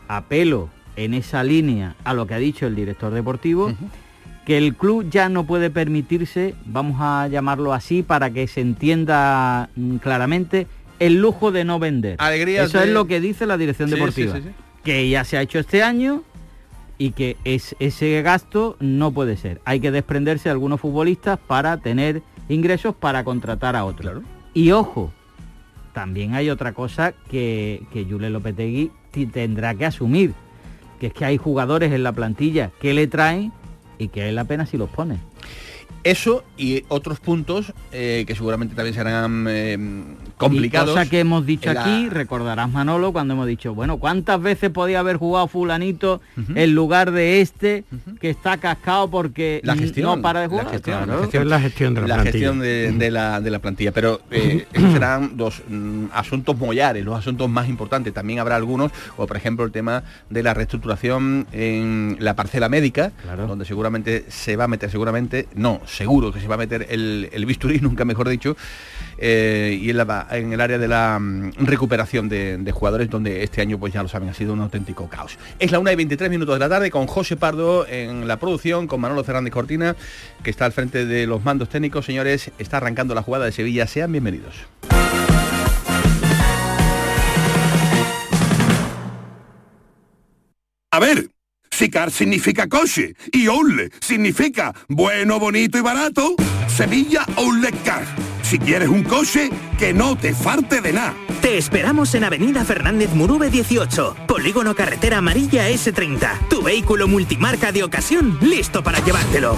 apelo 0.06 0.68
en 0.96 1.14
esa 1.14 1.44
línea 1.44 1.94
a 2.04 2.12
lo 2.12 2.26
que 2.26 2.34
ha 2.34 2.38
dicho 2.38 2.66
el 2.66 2.74
director 2.74 3.14
deportivo 3.14 3.72
que 4.48 4.56
el 4.56 4.74
club 4.76 5.10
ya 5.10 5.28
no 5.28 5.44
puede 5.44 5.68
permitirse, 5.68 6.54
vamos 6.64 6.96
a 7.00 7.28
llamarlo 7.28 7.74
así 7.74 8.02
para 8.02 8.30
que 8.30 8.48
se 8.48 8.62
entienda 8.62 9.68
mm, 9.76 9.96
claramente, 9.96 10.66
el 11.00 11.20
lujo 11.20 11.52
de 11.52 11.66
no 11.66 11.78
vender. 11.78 12.16
Eso 12.18 12.80
es 12.82 12.88
lo 12.88 13.06
que 13.06 13.20
dice 13.20 13.44
la 13.44 13.58
dirección 13.58 13.90
deportiva. 13.90 14.40
que 14.82 15.06
ya 15.10 15.24
se 15.24 15.36
ha 15.36 15.42
hecho 15.42 15.58
este 15.58 15.82
año 15.82 16.22
y 16.96 17.10
que 17.10 17.36
es, 17.44 17.76
ese 17.78 18.22
gasto 18.22 18.78
no 18.80 19.12
puede 19.12 19.36
ser. 19.36 19.60
Hay 19.66 19.80
que 19.80 19.90
desprenderse 19.90 20.44
de 20.44 20.52
algunos 20.52 20.80
futbolistas 20.80 21.38
para 21.38 21.76
tener 21.76 22.22
ingresos 22.48 22.94
para 22.94 23.24
contratar 23.24 23.76
a 23.76 23.84
otros. 23.84 24.22
Y 24.54 24.70
ojo, 24.70 25.12
también 25.92 26.32
hay 26.32 26.48
otra 26.48 26.72
cosa 26.72 27.12
que, 27.30 27.82
que 27.92 28.06
Julio 28.06 28.30
Lopetegui 28.30 28.92
tendrá 29.30 29.74
que 29.74 29.84
asumir, 29.84 30.32
que 31.00 31.08
es 31.08 31.12
que 31.12 31.26
hay 31.26 31.36
jugadores 31.36 31.92
en 31.92 32.02
la 32.02 32.12
plantilla 32.12 32.70
que 32.80 32.94
le 32.94 33.08
traen 33.08 33.52
y 33.98 34.08
que 34.08 34.30
la 34.32 34.44
pena 34.44 34.66
si 34.66 34.76
los 34.76 34.88
pone. 34.88 35.18
Eso 36.08 36.42
y 36.56 36.84
otros 36.88 37.20
puntos 37.20 37.74
eh, 37.92 38.24
que 38.26 38.34
seguramente 38.34 38.74
también 38.74 38.94
serán 38.94 39.44
eh, 39.46 39.76
complicados. 40.38 40.94
cosa 40.94 41.04
que 41.04 41.20
hemos 41.20 41.44
dicho 41.44 41.68
aquí, 41.68 42.08
recordarás 42.08 42.70
Manolo, 42.70 43.12
cuando 43.12 43.34
hemos 43.34 43.46
dicho, 43.46 43.74
bueno, 43.74 43.98
¿cuántas 43.98 44.40
veces 44.40 44.70
podía 44.70 45.00
haber 45.00 45.18
jugado 45.18 45.48
fulanito 45.48 46.22
en 46.54 46.74
lugar 46.74 47.10
de 47.10 47.42
este 47.42 47.84
que 48.22 48.30
está 48.30 48.56
cascado 48.56 49.10
porque 49.10 49.60
la 49.64 49.76
gestión, 49.76 50.06
no 50.06 50.22
para 50.22 50.40
de 50.40 50.46
jugar? 50.46 50.64
La 50.64 50.72
gestión, 50.72 51.48
la 51.50 51.60
gestión, 51.60 51.94
de 51.94 52.00
la, 52.00 52.06
plantilla. 52.06 52.32
Gestión 52.32 52.58
de, 52.60 53.10
la, 53.50 53.58
plantilla. 53.58 53.92
Pero 53.92 54.22
eh, 54.30 54.66
esos 54.72 54.92
serán 54.94 55.36
dos 55.36 55.62
mm, 55.68 56.06
asuntos 56.14 56.56
mollares, 56.56 57.04
los 57.04 57.18
asuntos 57.18 57.50
más 57.50 57.68
importantes. 57.68 58.14
También 58.14 58.38
habrá 58.38 58.56
algunos, 58.56 58.92
o 59.18 59.26
por 59.26 59.36
ejemplo 59.36 59.66
el 59.66 59.72
tema 59.72 60.04
de 60.30 60.42
la 60.42 60.54
reestructuración 60.54 61.46
en 61.52 62.16
la 62.18 62.34
parcela 62.34 62.70
médica, 62.70 63.12
donde 63.46 63.66
seguramente 63.66 64.24
se 64.28 64.56
va 64.56 64.64
a 64.64 64.68
meter, 64.68 64.90
seguramente, 64.90 65.48
no, 65.54 65.82
seguro 65.98 66.32
que 66.32 66.40
se 66.40 66.46
va 66.46 66.54
a 66.54 66.58
meter 66.58 66.86
el, 66.88 67.28
el 67.32 67.44
bisturí, 67.44 67.80
nunca 67.82 68.04
mejor 68.04 68.28
dicho, 68.28 68.56
eh, 69.18 69.76
y 69.80 69.90
en, 69.90 69.98
en, 70.30 70.52
el 70.52 70.60
área 70.60 70.78
de 70.78 70.88
la 70.88 71.18
mm, 71.18 71.52
recuperación 71.58 72.28
de, 72.28 72.72
jugadores, 72.72 73.10
donde 73.10 73.42
este 73.42 73.60
año, 73.60 73.78
pues 73.78 73.92
ya 73.92 74.02
lo 74.02 74.08
saben, 74.08 74.28
ha 74.28 74.34
sido 74.34 74.52
un 74.52 74.60
auténtico 74.60 75.08
caos. 75.08 75.36
Es 75.58 75.72
la 75.72 75.80
1 75.80 75.90
y 75.90 75.96
23 75.96 76.30
minutos 76.30 76.54
de 76.54 76.60
la 76.60 76.68
tarde 76.68 76.90
con 76.90 77.06
José 77.06 77.36
Pardo 77.36 77.86
en 77.86 78.28
la 78.28 78.38
producción, 78.38 78.86
con 78.86 79.00
Manolo 79.00 79.24
Fernández 79.24 79.52
Cortina, 79.52 79.96
que 80.42 80.50
está 80.50 80.64
al 80.64 80.72
frente 80.72 81.04
de 81.04 81.26
los 81.26 81.44
mandos 81.44 81.68
técnicos. 81.68 82.06
Señores, 82.06 82.52
está 82.58 82.76
arrancando 82.76 83.14
la 83.14 83.22
jugada 83.22 83.46
de 83.46 83.52
Sevilla. 83.52 83.86
Sean 83.86 84.12
bienvenidos. 84.12 84.54
A 90.90 91.00
ver, 91.00 91.30
si 91.78 91.90
car 91.90 92.10
significa 92.10 92.66
coche 92.66 93.14
y 93.30 93.46
Oule 93.46 93.90
significa 94.00 94.74
bueno, 94.88 95.38
bonito 95.38 95.78
y 95.78 95.80
barato, 95.80 96.34
Sevilla 96.66 97.24
Oule 97.36 97.70
Car. 97.84 98.04
Si 98.42 98.58
quieres 98.58 98.88
un 98.88 99.04
coche, 99.04 99.48
que 99.78 99.94
no 99.94 100.16
te 100.16 100.34
farte 100.34 100.80
de 100.80 100.92
nada. 100.92 101.14
Te 101.40 101.56
esperamos 101.56 102.16
en 102.16 102.24
Avenida 102.24 102.64
Fernández 102.64 103.10
Murube 103.14 103.48
18, 103.48 104.16
Polígono 104.26 104.74
Carretera 104.74 105.18
Amarilla 105.18 105.70
S30. 105.70 106.48
Tu 106.48 106.62
vehículo 106.62 107.06
multimarca 107.06 107.70
de 107.70 107.84
ocasión 107.84 108.36
listo 108.40 108.82
para 108.82 108.98
llevártelo. 109.04 109.56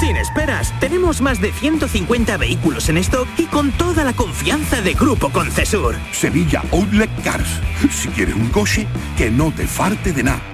Sin 0.00 0.16
esperas, 0.16 0.74
tenemos 0.80 1.20
más 1.20 1.40
de 1.40 1.52
150 1.52 2.36
vehículos 2.36 2.88
en 2.88 2.96
stock 2.96 3.28
y 3.38 3.44
con 3.44 3.70
toda 3.70 4.02
la 4.02 4.12
confianza 4.12 4.82
de 4.82 4.94
Grupo 4.94 5.30
Concesur. 5.30 5.94
Sevilla 6.10 6.64
Outlet 6.72 7.10
Cars. 7.22 7.60
Si 7.92 8.08
quieres 8.08 8.34
un 8.34 8.48
coche, 8.48 8.88
que 9.16 9.30
no 9.30 9.52
te 9.52 9.68
farte 9.68 10.12
de 10.12 10.24
nada. 10.24 10.53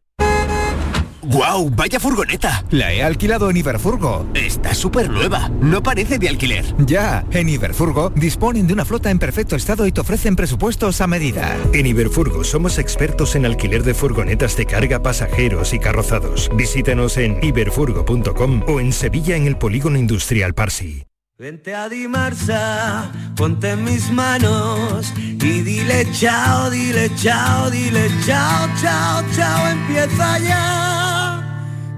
¡Guau! 1.23 1.69
¡Vaya 1.69 1.99
furgoneta! 1.99 2.63
La 2.71 2.91
he 2.91 3.03
alquilado 3.03 3.49
en 3.49 3.57
Iberfurgo. 3.57 4.25
Está 4.33 4.73
súper 4.73 5.09
nueva. 5.09 5.49
No 5.61 5.83
parece 5.83 6.17
de 6.17 6.29
alquiler. 6.29 6.65
Ya, 6.85 7.25
en 7.31 7.49
Iberfurgo 7.49 8.09
disponen 8.09 8.67
de 8.67 8.73
una 8.73 8.85
flota 8.85 9.11
en 9.11 9.19
perfecto 9.19 9.55
estado 9.55 9.85
y 9.85 9.91
te 9.91 10.01
ofrecen 10.01 10.35
presupuestos 10.35 10.99
a 11.01 11.07
medida. 11.07 11.57
En 11.73 11.85
Iberfurgo 11.85 12.43
somos 12.43 12.79
expertos 12.79 13.35
en 13.35 13.45
alquiler 13.45 13.83
de 13.83 13.93
furgonetas 13.93 14.57
de 14.57 14.65
carga, 14.65 15.03
pasajeros 15.03 15.73
y 15.73 15.79
carrozados. 15.79 16.49
Visítenos 16.55 17.17
en 17.17 17.37
iberfurgo.com 17.43 18.63
o 18.67 18.79
en 18.79 18.91
Sevilla 18.91 19.35
en 19.35 19.45
el 19.45 19.57
Polígono 19.57 19.97
Industrial 19.97 20.53
Parsi. 20.53 21.05
Vente 21.37 21.73
a 21.73 21.89
Dimarsa, 21.89 23.11
ponte 23.35 23.71
en 23.71 23.83
mis 23.83 24.11
manos 24.11 25.11
y 25.17 25.61
dile 25.61 26.05
chao, 26.11 26.69
dile 26.69 27.09
chao, 27.15 27.71
dile 27.71 28.11
chao, 28.27 28.69
chao, 28.79 29.23
chao, 29.35 29.67
empieza 29.67 30.37
ya 30.37 31.10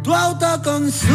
tu 0.04 0.14
autoconsumo, 0.14 1.14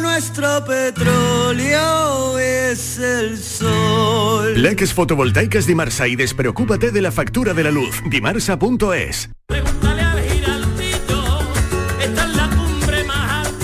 nuestro 0.00 0.64
petróleo 0.64 2.38
es 2.38 2.98
el 2.98 3.38
sol. 3.38 4.60
Leques 4.60 4.92
fotovoltaicas 4.92 5.66
Dimarsa 5.66 6.06
y 6.06 6.16
despreocúpate 6.16 6.90
de 6.90 7.00
la 7.00 7.10
factura 7.10 7.54
de 7.54 7.64
la 7.64 7.70
luz. 7.70 8.02
Dimarsa.es. 8.08 9.30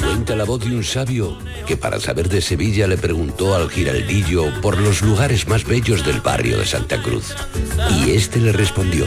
Cuenta 0.01 0.37
la 0.37 0.45
voz 0.45 0.65
de 0.65 0.75
un 0.75 0.83
sabio 0.83 1.37
que 1.67 1.77
para 1.77 2.01
saber 2.01 2.29
de 2.29 2.41
Sevilla 2.41 2.87
le 2.87 2.97
preguntó 2.97 3.55
al 3.55 3.69
giraldillo 3.71 4.45
por 4.63 4.81
los 4.81 5.03
lugares 5.03 5.47
más 5.47 5.65
bellos 5.65 6.05
del 6.05 6.21
barrio 6.21 6.59
de 6.59 6.65
Santa 6.65 7.03
Cruz. 7.03 7.35
Y 7.91 8.13
este 8.13 8.41
le 8.41 8.53
respondió, 8.53 9.07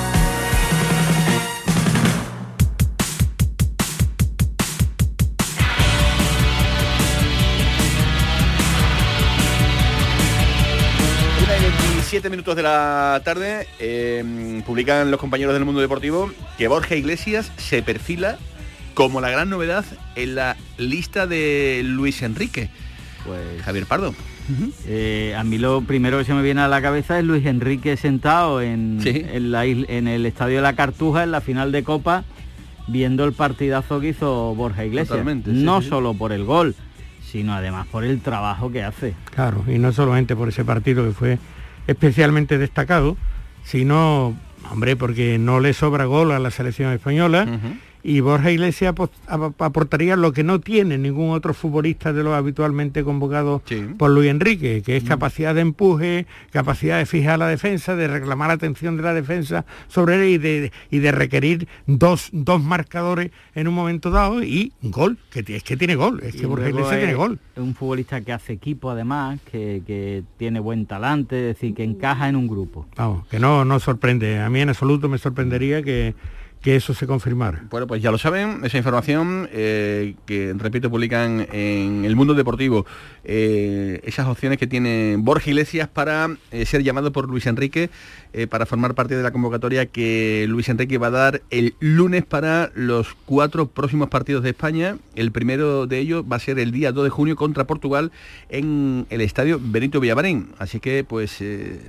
7 12.11 12.29
minutos 12.29 12.57
de 12.57 12.61
la 12.61 13.21
tarde 13.23 13.67
em, 13.79 14.61
publican 14.63 15.09
los 15.09 15.17
compañeros 15.17 15.53
del 15.53 15.63
mundo 15.63 15.79
deportivo 15.79 16.29
que 16.57 16.67
Borja 16.67 16.97
Iglesias 16.97 17.53
se 17.55 17.83
perfila 17.83 18.37
como 18.95 19.21
la 19.21 19.29
gran 19.29 19.49
novedad 19.49 19.85
en 20.17 20.35
la 20.35 20.57
lista 20.77 21.25
de 21.25 21.83
Luis 21.85 22.21
Enrique. 22.21 22.69
Pues 23.25 23.61
Javier 23.61 23.85
Pardo. 23.85 24.13
Eh, 24.87 25.33
a 25.37 25.45
mí 25.45 25.57
lo 25.57 25.83
primero 25.83 26.17
que 26.17 26.25
se 26.25 26.33
me 26.33 26.41
viene 26.41 26.59
a 26.59 26.67
la 26.67 26.81
cabeza 26.81 27.17
es 27.17 27.23
Luis 27.23 27.45
Enrique 27.45 27.95
sentado 27.95 28.61
en, 28.61 28.99
en, 29.05 29.51
la 29.53 29.65
isla, 29.65 29.85
en 29.87 30.09
el 30.09 30.25
estadio 30.25 30.57
de 30.57 30.63
la 30.63 30.75
Cartuja 30.75 31.23
en 31.23 31.31
la 31.31 31.39
final 31.39 31.71
de 31.71 31.85
Copa 31.85 32.25
viendo 32.89 33.23
el 33.23 33.31
partidazo 33.31 34.01
que 34.01 34.09
hizo 34.09 34.53
Borja 34.53 34.83
Iglesias. 34.83 35.25
No 35.45 35.81
sí. 35.81 35.87
solo 35.87 36.13
por 36.13 36.33
el 36.33 36.43
gol, 36.43 36.75
sino 37.25 37.53
además 37.53 37.87
por 37.87 38.03
el 38.03 38.19
trabajo 38.19 38.69
que 38.69 38.83
hace. 38.83 39.13
Claro, 39.33 39.63
y 39.65 39.79
no 39.79 39.93
solamente 39.93 40.35
por 40.35 40.49
ese 40.49 40.65
partido 40.65 41.05
que 41.05 41.13
fue 41.13 41.39
especialmente 41.87 42.57
destacado, 42.57 43.17
sino, 43.63 44.35
hombre, 44.69 44.95
porque 44.95 45.37
no 45.37 45.59
le 45.59 45.73
sobra 45.73 46.05
gol 46.05 46.31
a 46.31 46.39
la 46.39 46.51
selección 46.51 46.91
española 46.93 47.47
y 48.03 48.19
Borja 48.19 48.51
Iglesias 48.51 48.95
aportaría 49.27 50.15
lo 50.15 50.33
que 50.33 50.43
no 50.43 50.59
tiene 50.59 50.97
ningún 50.97 51.31
otro 51.31 51.53
futbolista 51.53 52.13
de 52.13 52.23
los 52.23 52.33
habitualmente 52.33 53.03
convocados 53.03 53.61
por 53.97 54.11
Luis 54.11 54.29
Enrique, 54.29 54.81
que 54.83 54.97
es 54.97 55.03
capacidad 55.03 55.55
de 55.55 55.61
empuje, 55.61 56.25
capacidad 56.51 56.97
de 56.97 57.05
fijar 57.05 57.39
la 57.39 57.47
defensa, 57.47 57.95
de 57.95 58.07
reclamar 58.07 58.49
la 58.49 58.55
atención 58.55 58.97
de 58.97 59.03
la 59.03 59.13
defensa 59.13 59.65
sobre 59.87 60.15
él 60.15 60.29
y 60.29 60.37
de, 60.37 60.71
y 60.89 60.99
de 60.99 61.11
requerir 61.11 61.67
dos, 61.87 62.29
dos 62.31 62.63
marcadores 62.63 63.31
en 63.55 63.67
un 63.67 63.73
momento 63.73 64.11
dado 64.11 64.43
y 64.43 64.73
gol, 64.81 65.17
que 65.29 65.43
es 65.47 65.63
que 65.63 65.77
tiene 65.77 65.95
gol, 65.95 66.21
es 66.23 66.35
Y 66.35 66.39
que 66.39 66.45
Borja 66.45 66.69
Iglesias 66.69 66.97
tiene 66.97 67.13
gol. 67.13 67.39
Es 67.55 67.61
un 67.61 67.75
futbolista 67.75 68.21
que 68.21 68.33
hace 68.33 68.53
equipo 68.53 68.89
además, 68.89 69.39
que, 69.51 69.81
que 69.85 70.23
tiene 70.37 70.59
buen 70.59 70.85
talante, 70.85 71.49
es 71.49 71.55
decir, 71.55 71.73
que 71.75 71.83
encaja 71.83 72.29
en 72.29 72.35
un 72.35 72.47
grupo. 72.47 72.87
Vamos, 72.95 73.27
que 73.27 73.39
no, 73.39 73.65
no 73.65 73.79
sorprende. 73.79 74.39
A 74.39 74.49
mí 74.49 74.61
en 74.61 74.69
absoluto 74.69 75.09
me 75.09 75.17
sorprendería 75.17 75.83
que, 75.83 76.15
que 76.61 76.75
eso 76.75 76.93
se 76.93 77.07
confirmara. 77.07 77.63
Bueno, 77.69 77.87
pues 77.87 78.01
ya 78.01 78.11
lo 78.11 78.19
saben, 78.19 78.63
esa 78.63 78.77
información 78.77 79.49
eh, 79.51 80.15
que, 80.27 80.53
repito, 80.55 80.91
publican 80.91 81.47
en 81.51 82.05
el 82.05 82.15
mundo 82.15 82.35
deportivo, 82.35 82.85
eh, 83.23 83.99
esas 84.03 84.27
opciones 84.27 84.59
que 84.59 84.67
tiene 84.67 85.15
Borja 85.17 85.49
Iglesias 85.49 85.87
para 85.87 86.29
eh, 86.51 86.65
ser 86.65 86.83
llamado 86.83 87.11
por 87.11 87.27
Luis 87.27 87.47
Enrique, 87.47 87.89
para 88.49 88.65
formar 88.65 88.95
parte 88.95 89.17
de 89.17 89.23
la 89.23 89.31
convocatoria 89.31 89.87
que 89.87 90.45
Luis 90.47 90.69
Enrique 90.69 90.97
va 90.97 91.07
a 91.07 91.11
dar 91.11 91.41
el 91.49 91.75
lunes 91.81 92.23
para 92.23 92.71
los 92.75 93.13
cuatro 93.25 93.67
próximos 93.67 94.07
partidos 94.07 94.41
de 94.41 94.51
España. 94.51 94.95
El 95.15 95.33
primero 95.33 95.85
de 95.85 95.97
ellos 95.99 96.23
va 96.31 96.37
a 96.37 96.39
ser 96.39 96.57
el 96.57 96.71
día 96.71 96.93
2 96.93 97.03
de 97.03 97.09
junio 97.09 97.35
contra 97.35 97.67
Portugal 97.67 98.13
en 98.47 99.05
el 99.09 99.19
estadio 99.19 99.59
Benito 99.61 99.99
Villamarín. 99.99 100.47
Así 100.59 100.79
que 100.79 101.03
pues 101.03 101.43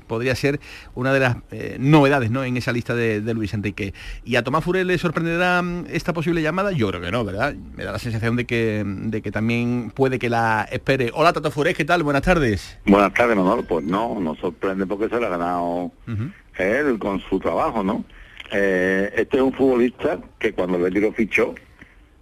podría 0.08 0.34
ser 0.34 0.58
una 0.96 1.12
de 1.12 1.20
las 1.20 1.36
novedades 1.78 2.32
¿no? 2.32 2.42
en 2.42 2.56
esa 2.56 2.72
lista 2.72 2.96
de, 2.96 3.20
de 3.20 3.34
Luis 3.34 3.54
Enrique. 3.54 3.94
¿Y 4.24 4.34
a 4.34 4.42
Tomás 4.42 4.61
Furel 4.62 4.86
le 4.86 4.96
sorprenderá 4.98 5.60
mm, 5.62 5.86
esta 5.90 6.12
posible 6.12 6.40
llamada? 6.42 6.72
Yo 6.72 6.88
creo 6.88 7.00
que 7.00 7.10
no, 7.10 7.24
¿verdad? 7.24 7.54
Me 7.76 7.84
da 7.84 7.92
la 7.92 7.98
sensación 7.98 8.36
de 8.36 8.44
que, 8.46 8.82
de 8.86 9.20
que 9.22 9.30
también 9.30 9.92
puede 9.94 10.18
que 10.18 10.28
la 10.30 10.66
espere. 10.70 11.10
Hola 11.14 11.32
Tato 11.32 11.50
Furel, 11.50 11.74
¿qué 11.76 11.84
tal? 11.84 12.02
Buenas 12.02 12.22
tardes. 12.22 12.78
Buenas 12.86 13.12
tardes, 13.14 13.36
Manolo. 13.36 13.62
Pues 13.64 13.84
no, 13.84 14.18
no 14.20 14.34
sorprende 14.36 14.86
porque 14.86 15.08
se 15.08 15.20
lo 15.20 15.26
ha 15.26 15.30
ganado 15.30 15.92
él 16.58 16.98
con 16.98 17.20
su 17.20 17.38
trabajo, 17.40 17.82
¿no? 17.82 18.04
Eh, 18.52 19.12
este 19.16 19.38
es 19.38 19.42
un 19.42 19.52
futbolista 19.52 20.18
que 20.38 20.52
cuando 20.52 20.76
el 20.76 20.82
Betis 20.84 21.02
lo 21.02 21.12
fichó, 21.12 21.54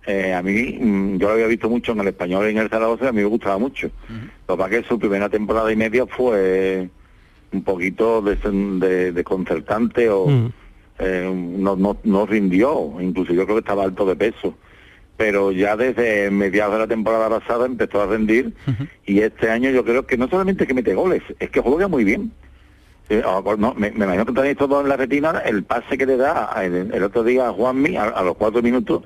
eh, 0.06 0.32
a 0.32 0.40
mí, 0.42 0.78
mm, 0.80 1.16
yo 1.18 1.26
lo 1.28 1.34
había 1.34 1.46
visto 1.46 1.68
mucho 1.68 1.92
en 1.92 2.00
el 2.00 2.08
español 2.08 2.46
y 2.46 2.50
en 2.50 2.58
el 2.58 2.68
Zaragoza, 2.70 3.08
a 3.08 3.12
mí 3.12 3.18
me 3.18 3.24
gustaba 3.26 3.58
mucho. 3.58 3.90
Lo 4.48 4.56
que 4.56 4.58
pasa 4.62 4.74
es 4.76 4.82
que 4.82 4.88
su 4.88 4.98
primera 4.98 5.28
temporada 5.28 5.70
y 5.72 5.76
media 5.76 6.06
fue 6.06 6.88
un 7.52 7.64
poquito 7.64 8.22
des- 8.22 8.38
de- 8.42 9.10
desconcertante 9.12 10.08
o 10.08 10.26
eh, 11.00 11.30
no, 11.34 11.76
no, 11.76 11.96
no 12.04 12.26
rindió, 12.26 12.94
incluso 13.00 13.32
yo 13.32 13.44
creo 13.44 13.56
que 13.56 13.60
estaba 13.60 13.84
alto 13.84 14.06
de 14.06 14.16
peso. 14.16 14.54
Pero 15.16 15.52
ya 15.52 15.76
desde 15.76 16.30
mediados 16.30 16.72
de 16.74 16.78
la 16.78 16.86
temporada 16.86 17.28
pasada 17.28 17.66
empezó 17.66 18.00
a 18.00 18.06
rendir 18.06 18.54
y 19.04 19.20
este 19.20 19.50
año 19.50 19.68
yo 19.68 19.84
creo 19.84 20.06
que 20.06 20.16
no 20.16 20.28
solamente 20.28 20.66
que 20.66 20.72
mete 20.72 20.94
goles, 20.94 21.22
es 21.38 21.50
que 21.50 21.60
juega 21.60 21.88
muy 21.88 22.04
bien. 22.04 22.32
Eh, 23.10 23.22
no, 23.58 23.74
me, 23.74 23.90
me 23.90 24.04
imagino 24.04 24.24
que 24.24 24.32
tenéis 24.32 24.56
todo 24.56 24.80
en 24.80 24.88
la 24.88 24.96
retina 24.96 25.42
el 25.44 25.64
pase 25.64 25.98
que 25.98 26.06
le 26.06 26.16
da 26.16 26.50
el, 26.64 26.94
el 26.94 27.02
otro 27.02 27.22
día 27.22 27.48
a 27.48 27.52
Juanmi 27.52 27.96
a, 27.96 28.04
a 28.04 28.22
los 28.22 28.36
cuatro 28.36 28.62
minutos, 28.62 29.02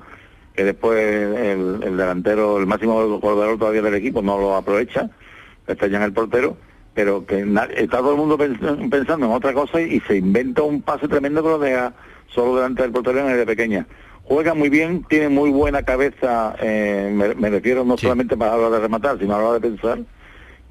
que 0.55 0.63
después 0.63 0.97
el, 0.97 1.83
el 1.83 1.97
delantero, 1.97 2.59
el 2.59 2.65
máximo 2.65 3.19
goleador 3.19 3.57
todavía 3.57 3.81
del 3.81 3.95
equipo 3.95 4.21
no 4.21 4.37
lo 4.37 4.55
aprovecha, 4.55 5.09
está 5.67 5.87
ya 5.87 5.97
en 5.97 6.03
el 6.03 6.13
portero, 6.13 6.55
pero 6.95 7.25
que 7.25 7.45
está 7.77 7.97
todo 7.99 8.11
el 8.11 8.17
mundo 8.17 8.37
pens- 8.37 8.89
pensando 8.89 9.25
en 9.27 9.31
otra 9.33 9.53
cosa 9.53 9.79
y, 9.81 9.99
se 10.01 10.17
inventa 10.17 10.63
un 10.63 10.81
pase 10.81 11.07
tremendo 11.07 11.43
que 11.43 11.49
lo 11.49 11.59
deja 11.59 11.93
solo 12.27 12.55
delante 12.55 12.81
del 12.81 12.91
portero 12.91 13.19
en 13.19 13.27
el 13.29 13.37
de 13.37 13.45
pequeña. 13.45 13.85
Juega 14.23 14.55
muy 14.55 14.69
bien, 14.69 15.03
tiene 15.07 15.29
muy 15.29 15.51
buena 15.51 15.83
cabeza, 15.83 16.55
eh, 16.61 17.11
me, 17.13 17.35
me 17.35 17.49
refiero 17.51 17.83
no 17.85 17.95
solamente 17.97 18.35
para 18.35 18.51
la 18.51 18.57
hora 18.67 18.75
de 18.77 18.81
rematar, 18.81 19.19
sino 19.19 19.35
a 19.35 19.37
la 19.39 19.43
hora 19.43 19.59
de 19.59 19.69
pensar. 19.69 19.99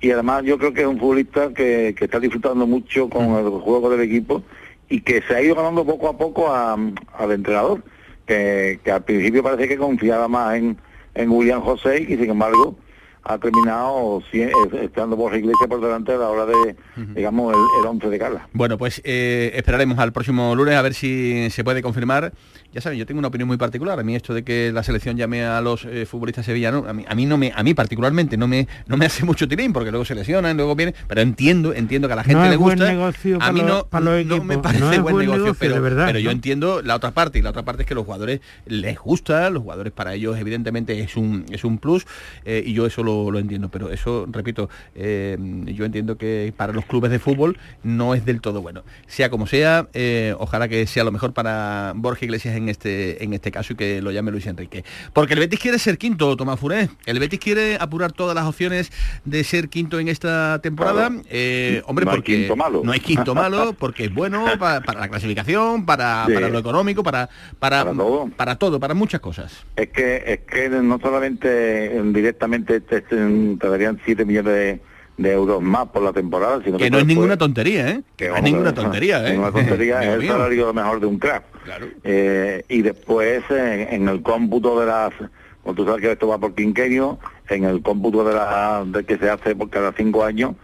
Y 0.00 0.10
además 0.10 0.42
yo 0.44 0.58
creo 0.58 0.72
que 0.74 0.80
es 0.80 0.86
un 0.86 0.98
futbolista 0.98 1.50
que, 1.54 1.94
que 1.96 2.06
está 2.06 2.18
disfrutando 2.18 2.66
mucho 2.66 3.08
con 3.08 3.24
el 3.36 3.48
juego 3.60 3.90
del 3.90 4.00
equipo 4.00 4.42
y 4.88 5.00
que 5.02 5.22
se 5.22 5.34
ha 5.36 5.42
ido 5.42 5.54
ganando 5.54 5.84
poco 5.84 6.08
a 6.08 6.16
poco 6.18 6.50
a- 6.52 6.72
al 7.18 7.32
entrenador, 7.32 7.82
que, 8.26 8.80
que 8.82 8.90
al 8.90 9.02
principio 9.04 9.42
parece 9.42 9.68
que 9.68 9.76
confiaba 9.76 10.26
más 10.26 10.56
en, 10.56 10.76
en 11.14 11.30
William 11.30 11.60
José 11.60 12.02
y 12.02 12.16
sin 12.16 12.30
embargo 12.30 12.76
ha 13.24 13.38
terminado 13.38 14.22
estando 14.82 15.16
Borja 15.16 15.38
Iglesias 15.38 15.68
por 15.68 15.80
delante 15.80 16.12
a 16.12 16.18
la 16.18 16.28
hora 16.28 16.46
de, 16.46 16.76
digamos, 17.14 17.54
el, 17.54 17.60
el 17.80 17.86
11 17.86 18.10
de 18.10 18.18
gala. 18.18 18.48
Bueno, 18.52 18.76
pues 18.76 19.00
eh, 19.04 19.52
esperaremos 19.54 19.98
al 19.98 20.12
próximo 20.12 20.54
lunes 20.54 20.74
a 20.76 20.82
ver 20.82 20.94
si 20.94 21.48
se 21.50 21.64
puede 21.64 21.82
confirmar. 21.82 22.32
Ya 22.74 22.80
saben, 22.80 22.98
yo 22.98 23.06
tengo 23.06 23.20
una 23.20 23.28
opinión 23.28 23.46
muy 23.46 23.56
particular. 23.56 24.00
A 24.00 24.02
mí 24.02 24.16
esto 24.16 24.34
de 24.34 24.42
que 24.42 24.72
la 24.72 24.82
selección 24.82 25.16
llame 25.16 25.44
a 25.44 25.60
los 25.60 25.84
eh, 25.84 26.06
futbolistas 26.06 26.44
sevillanos, 26.44 26.88
a 26.88 26.92
mí, 26.92 27.04
a 27.06 27.14
mí 27.14 27.24
no 27.24 27.38
me, 27.38 27.52
a 27.54 27.62
mí 27.62 27.72
particularmente 27.72 28.36
no 28.36 28.48
me, 28.48 28.66
no 28.88 28.96
me 28.96 29.06
hace 29.06 29.24
mucho 29.24 29.46
tirín 29.46 29.72
porque 29.72 29.92
luego 29.92 30.04
se 30.04 30.16
lesionan, 30.16 30.56
luego 30.56 30.74
vienen, 30.74 30.92
pero 31.06 31.20
entiendo, 31.20 31.72
entiendo 31.72 32.08
que 32.08 32.14
a 32.14 32.16
la 32.16 32.24
gente 32.24 32.42
No 32.42 32.50
le 32.50 32.56
gusta. 32.56 32.90
a 33.40 33.52
mí 33.52 33.62
no, 33.62 33.86
para 33.86 34.04
los 34.04 34.26
no 34.26 34.42
me 34.42 34.58
parece 34.58 34.80
No 34.80 34.88
buen 34.88 35.02
buen 35.02 35.16
negocio, 35.18 35.44
negocio, 35.44 35.56
pero, 35.60 35.74
de 35.74 35.80
verdad, 35.80 36.06
pero 36.06 36.18
yo 36.18 36.32
entiendo 36.32 36.82
la 36.82 36.96
otra 36.96 37.12
parte 37.12 37.38
y 37.38 37.42
la 37.42 37.50
otra 37.50 37.62
parte 37.62 37.82
es 37.82 37.88
que 37.88 37.94
los 37.94 38.06
jugadores 38.06 38.40
les 38.66 38.98
gusta, 38.98 39.50
los 39.50 39.62
jugadores 39.62 39.92
para 39.92 40.14
ellos 40.14 40.36
evidentemente 40.36 40.98
es 40.98 41.16
un 41.16 41.46
es 41.50 41.62
un 41.62 41.78
plus 41.78 42.04
eh, 42.44 42.60
y 42.66 42.72
yo 42.72 42.86
eso 42.86 43.04
lo, 43.04 43.30
lo 43.30 43.38
entiendo, 43.38 43.68
pero 43.68 43.90
eso 43.90 44.26
repito, 44.28 44.68
eh, 44.96 45.38
yo 45.66 45.84
entiendo 45.84 46.18
que 46.18 46.52
para 46.56 46.72
los 46.72 46.86
clubes 46.86 47.12
de 47.12 47.20
fútbol 47.20 47.56
no 47.84 48.16
es 48.16 48.24
del 48.24 48.40
todo 48.40 48.62
bueno. 48.62 48.82
Sea 49.06 49.30
como 49.30 49.46
sea, 49.46 49.86
ojalá 50.38 50.66
que 50.66 50.88
sea 50.88 51.04
lo 51.04 51.12
mejor 51.12 51.32
para 51.32 51.92
Borja 51.94 52.24
Iglesias 52.24 52.56
en 52.56 52.63
este 52.68 53.22
en 53.24 53.32
este 53.34 53.50
caso 53.50 53.72
y 53.72 53.76
que 53.76 54.00
lo 54.02 54.10
llame 54.10 54.30
Luis 54.30 54.46
Enrique. 54.46 54.84
Porque 55.12 55.34
el 55.34 55.40
Betis 55.40 55.58
quiere 55.60 55.78
ser 55.78 55.98
quinto, 55.98 56.36
Tomás 56.36 56.58
Furé. 56.60 56.88
El 57.06 57.18
Betis 57.18 57.38
quiere 57.40 57.76
apurar 57.80 58.12
todas 58.12 58.34
las 58.34 58.44
opciones 58.46 58.90
de 59.24 59.44
ser 59.44 59.68
quinto 59.68 59.98
en 59.98 60.08
esta 60.08 60.60
temporada. 60.62 61.08
Claro. 61.08 61.22
Eh, 61.30 61.82
hombre, 61.86 62.04
No 62.04 62.10
hay 62.12 62.16
porque 62.18 62.36
quinto 62.36 62.56
malo. 62.56 62.82
no 62.84 62.92
hay 62.92 63.00
quinto 63.00 63.34
malo, 63.34 63.74
porque 63.78 64.04
es 64.04 64.14
bueno 64.14 64.44
pa- 64.58 64.80
para, 64.80 65.00
la 65.00 65.08
clasificación, 65.08 65.84
para, 65.86 66.26
Sí. 66.26 66.32
para 66.34 66.48
lo 66.48 66.58
económico, 66.58 67.02
para, 67.02 67.28
para, 67.58 67.84
para 68.36 68.56
todo. 68.56 68.78
para 68.80 68.94
muchas 68.94 69.20
cosas. 69.20 69.64
Es 69.76 69.88
que 69.90 70.22
es 70.26 70.40
que 70.40 70.68
no 70.68 70.98
solamente 71.00 72.02
directamente 72.12 72.80
te, 72.80 73.00
te- 73.02 73.56
te 73.58 73.68
darían 73.68 74.00
7 74.04 74.24
millones 74.24 74.52
de, 74.52 74.80
de 75.16 75.32
euros 75.32 75.62
más 75.62 75.86
por 75.88 76.02
la 76.02 76.12
temporada, 76.12 76.60
sino 76.64 76.78
Que 76.78 76.90
no 76.90 76.98
es 76.98 77.06
ninguna 77.06 77.36
tontería, 77.36 77.90
¿eh? 77.90 78.02
que 78.16 78.28
no 78.28 78.36
es 78.36 78.42
ninguna 78.42 78.74
tontería, 78.74 79.26
¿eh? 79.26 79.30
ninguna 79.30 79.52
tontería, 79.52 80.02
es 80.02 80.22
el 80.22 80.26
salario 80.26 80.72
mejor 80.74 81.00
de 81.00 81.06
un 81.06 81.18
crack. 81.18 81.44
Eh, 82.02 82.64
y 82.68 82.82
después 82.82 83.42
en, 83.50 83.94
en 83.94 84.08
el 84.08 84.22
cómputo 84.22 84.80
de 84.80 84.86
las, 84.86 85.12
como 85.62 85.74
tú 85.74 85.84
sabes 85.84 86.00
que 86.00 86.12
esto 86.12 86.28
va 86.28 86.38
por 86.38 86.54
quinquenio, 86.54 87.18
en 87.48 87.64
el 87.64 87.82
cómputo 87.82 88.24
de 88.24 88.34
la 88.34 88.84
de 88.86 89.04
que 89.04 89.16
se 89.18 89.30
hace 89.30 89.54
por 89.54 89.70
cada 89.70 89.92
cinco 89.92 90.24
años, 90.24 90.54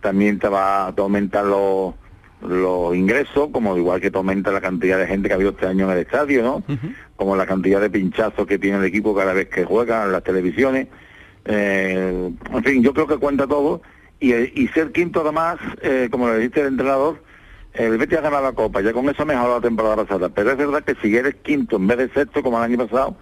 también 0.00 0.38
te 0.38 0.48
va 0.48 0.92
te 0.94 1.02
aumentan 1.02 1.50
los 1.50 1.94
los 2.40 2.94
ingresos, 2.94 3.48
como 3.52 3.76
igual 3.76 4.00
que 4.00 4.10
te 4.10 4.16
aumenta 4.16 4.52
la 4.52 4.60
cantidad 4.60 4.96
de 4.96 5.06
gente 5.06 5.28
que 5.28 5.32
ha 5.32 5.36
habido 5.36 5.50
este 5.50 5.66
año 5.66 5.86
en 5.86 5.96
el 5.96 5.98
estadio, 6.04 6.42
¿no? 6.42 6.62
Como 7.16 7.34
la 7.34 7.46
cantidad 7.46 7.80
de 7.80 7.90
pinchazos 7.90 8.46
que 8.46 8.58
tiene 8.60 8.78
el 8.78 8.84
equipo 8.84 9.14
cada 9.14 9.32
vez 9.32 9.48
que 9.48 9.64
juega 9.64 10.04
en 10.04 10.12
las 10.12 10.22
televisiones. 10.22 10.86
Eh, 11.44 12.30
en 12.52 12.64
fin, 12.64 12.82
yo 12.82 12.94
creo 12.94 13.08
que 13.08 13.16
cuenta 13.16 13.46
todo. 13.48 13.82
Y, 14.20 14.34
y 14.34 14.68
ser 14.68 14.92
quinto 14.92 15.20
además, 15.20 15.58
eh, 15.82 16.08
como 16.10 16.28
le 16.28 16.38
dijiste 16.38 16.60
el 16.60 16.68
entrenador, 16.68 17.22
el 17.74 17.96
Betis 17.98 18.18
ha 18.18 18.22
ganado 18.22 18.42
la 18.42 18.52
Copa, 18.52 18.80
ya 18.80 18.92
con 18.92 19.08
eso 19.08 19.22
ha 19.22 19.26
mejorado 19.26 19.56
la 19.56 19.60
temporada 19.60 19.96
pasada. 19.96 20.28
Pero 20.28 20.50
es 20.50 20.56
verdad 20.56 20.82
que 20.82 20.96
si 20.96 21.14
eres 21.16 21.36
quinto 21.36 21.76
en 21.76 21.86
vez 21.86 21.98
de 21.98 22.08
sexto, 22.08 22.42
como 22.42 22.58
el 22.58 22.64
año 22.64 22.86
pasado, 22.86 23.16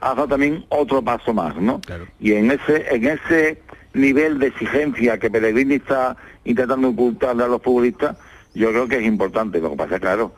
has 0.00 0.16
dado 0.16 0.28
también 0.28 0.64
otro 0.68 1.00
paso 1.02 1.32
más, 1.32 1.56
¿no? 1.56 1.80
Y 2.20 2.32
en 2.32 2.50
ese, 2.50 2.94
en 2.94 3.06
ese 3.06 3.62
nivel 3.94 4.38
de 4.38 4.48
exigencia 4.48 5.18
que 5.18 5.30
Pellegrini 5.30 5.76
está 5.76 6.16
intentando 6.44 6.88
ocultarle 6.88 7.44
a 7.44 7.48
los 7.48 7.62
futbolistas, 7.62 8.16
yo 8.54 8.70
creo 8.70 8.88
que 8.88 8.98
es 8.98 9.04
importante. 9.04 9.60
Lo 9.60 9.70
que 9.70 9.76
pasa 9.76 10.00
claro, 10.00 10.32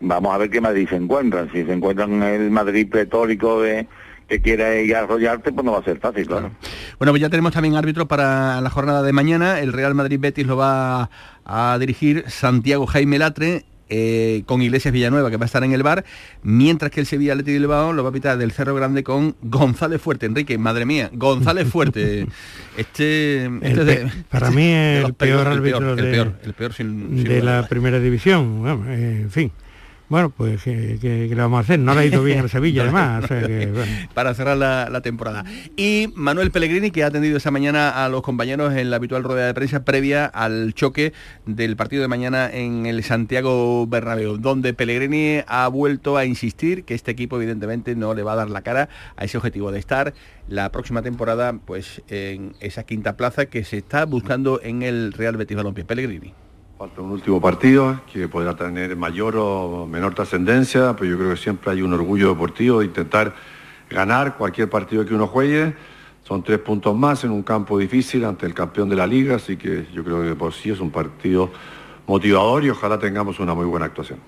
vamos 0.00 0.34
a 0.34 0.38
ver 0.38 0.50
qué 0.50 0.60
Madrid 0.60 0.88
se 0.88 0.96
encuentran. 0.96 1.52
Si 1.52 1.64
se 1.64 1.72
encuentran 1.72 2.14
en 2.14 2.22
el 2.22 2.50
Madrid 2.50 2.88
pretórico 2.90 3.62
de 3.62 3.86
que 4.30 4.40
quiere 4.40 4.84
ir 4.84 4.94
a 4.96 5.00
arrollarte, 5.00 5.52
pues 5.52 5.64
no 5.64 5.72
va 5.72 5.80
a 5.80 5.84
ser 5.84 5.98
fácil, 5.98 6.26
claro. 6.26 6.50
Bueno, 6.98 7.12
pues 7.12 7.20
ya 7.20 7.28
tenemos 7.28 7.52
también 7.52 7.74
árbitro 7.76 8.06
para 8.08 8.60
la 8.62 8.70
jornada 8.70 9.02
de 9.02 9.12
mañana. 9.12 9.60
El 9.60 9.72
Real 9.74 9.94
Madrid 9.94 10.18
Betis 10.20 10.46
lo 10.46 10.56
va 10.56 11.10
a 11.44 11.76
dirigir 11.78 12.24
Santiago 12.28 12.86
Jaime 12.86 13.18
Latre. 13.18 13.64
eh, 13.92 14.44
con 14.46 14.62
Iglesias 14.62 14.94
Villanueva 14.94 15.30
que 15.32 15.36
va 15.36 15.46
a 15.46 15.46
estar 15.46 15.64
en 15.64 15.72
el 15.72 15.82
bar, 15.82 16.04
mientras 16.44 16.92
que 16.92 17.00
el 17.00 17.06
Sevilla 17.06 17.34
de 17.34 17.42
Bilbao 17.42 17.92
lo 17.92 18.04
va 18.04 18.10
a 18.10 18.12
pitar 18.12 18.38
del 18.38 18.52
Cerro 18.52 18.72
Grande 18.76 19.02
con 19.02 19.34
González 19.42 20.00
Fuerte, 20.00 20.26
Enrique, 20.26 20.56
madre 20.58 20.86
mía, 20.86 21.10
González 21.12 21.66
Fuerte. 21.68 22.26
Este, 22.76 23.46
este 23.62 24.06
para 24.30 24.46
este 24.46 24.56
mí 24.56 24.62
es 24.72 25.04
el 25.06 25.14
peor 25.14 25.48
árbitro 25.48 25.90
el 25.90 25.96
de, 25.96 26.02
peor, 26.12 26.32
el 26.44 26.54
peor 26.54 26.72
sin- 26.72 27.16
sin 27.16 27.24
de 27.24 27.42
la 27.42 27.66
primera 27.68 27.98
división. 27.98 28.60
Bueno, 28.60 28.84
eh, 28.88 29.22
en 29.22 29.30
fin. 29.32 29.50
Bueno, 30.10 30.28
pues 30.28 30.62
¿qué, 30.64 30.98
qué- 31.00 31.26
qué 31.28 31.34
le 31.34 31.40
vamos 31.40 31.58
a 31.58 31.60
hacer? 31.60 31.78
No 31.78 31.94
le 31.94 32.00
ha 32.00 32.04
ido 32.04 32.22
bien 32.24 32.40
al 32.40 32.50
Sevilla, 32.50 32.82
además. 32.82 33.24
o 33.24 33.28
sea 33.28 33.46
que, 33.46 33.66
bueno. 33.72 33.92
para 34.12 34.34
cerrar 34.34 34.56
la, 34.56 34.88
la 34.90 35.00
temporada. 35.02 35.44
Y 35.76 36.08
Manuel 36.16 36.50
Pellegrini, 36.50 36.90
que 36.90 37.04
ha 37.04 37.06
atendido 37.06 37.36
esta 37.36 37.52
mañana 37.52 38.04
a 38.04 38.08
los 38.08 38.20
compañeros 38.22 38.74
en 38.74 38.90
la 38.90 38.96
habitual 38.96 39.22
rueda 39.22 39.46
de 39.46 39.54
prensa 39.54 39.84
previa 39.84 40.26
al 40.26 40.74
choque 40.74 41.12
del 41.46 41.76
partido 41.76 42.02
de 42.02 42.08
mañana 42.08 42.50
en 42.52 42.86
el 42.86 43.04
Santiago 43.04 43.86
Bernabéu, 43.86 44.36
donde 44.36 44.74
Pellegrini 44.74 45.42
ha 45.46 45.68
vuelto 45.68 46.16
a 46.16 46.24
insistir 46.24 46.82
que 46.84 46.94
este 46.94 47.12
equipo 47.12 47.36
evidentemente 47.36 47.94
no 47.94 48.12
le 48.12 48.24
va 48.24 48.32
a 48.32 48.36
dar 48.36 48.50
la 48.50 48.62
cara 48.62 48.88
a 49.16 49.24
ese 49.24 49.38
objetivo 49.38 49.70
de 49.70 49.78
estar 49.78 50.12
la 50.48 50.72
próxima 50.72 51.02
temporada 51.02 51.52
pues 51.64 52.02
en 52.08 52.54
esa 52.58 52.82
quinta 52.82 53.16
plaza 53.16 53.46
que 53.46 53.62
se 53.62 53.76
está 53.78 54.06
buscando 54.06 54.60
en 54.60 54.82
el 54.82 55.12
Real 55.12 55.36
Betis 55.36 55.56
Balompié. 55.56 55.84
Pellegrini. 55.84 56.34
Falta 56.80 57.02
un 57.02 57.10
último 57.10 57.42
partido 57.42 58.00
que 58.10 58.26
podrá 58.26 58.56
tener 58.56 58.96
mayor 58.96 59.36
o 59.36 59.86
menor 59.86 60.14
trascendencia, 60.14 60.96
pero 60.96 61.10
yo 61.10 61.18
creo 61.18 61.30
que 61.32 61.36
siempre 61.36 61.72
hay 61.72 61.82
un 61.82 61.92
orgullo 61.92 62.30
deportivo 62.30 62.78
de 62.78 62.86
intentar 62.86 63.34
ganar 63.90 64.38
cualquier 64.38 64.70
partido 64.70 65.04
que 65.04 65.12
uno 65.14 65.26
juegue. 65.26 65.74
Son 66.24 66.42
tres 66.42 66.58
puntos 66.58 66.96
más 66.96 67.22
en 67.22 67.32
un 67.32 67.42
campo 67.42 67.76
difícil 67.76 68.24
ante 68.24 68.46
el 68.46 68.54
campeón 68.54 68.88
de 68.88 68.96
la 68.96 69.06
liga, 69.06 69.36
así 69.36 69.58
que 69.58 69.88
yo 69.92 70.02
creo 70.02 70.22
que 70.22 70.34
por 70.34 70.54
sí 70.54 70.70
es 70.70 70.80
un 70.80 70.88
partido 70.90 71.50
motivador 72.06 72.64
y 72.64 72.70
ojalá 72.70 72.98
tengamos 72.98 73.38
una 73.40 73.52
muy 73.52 73.66
buena 73.66 73.84
actuación. 73.84 74.18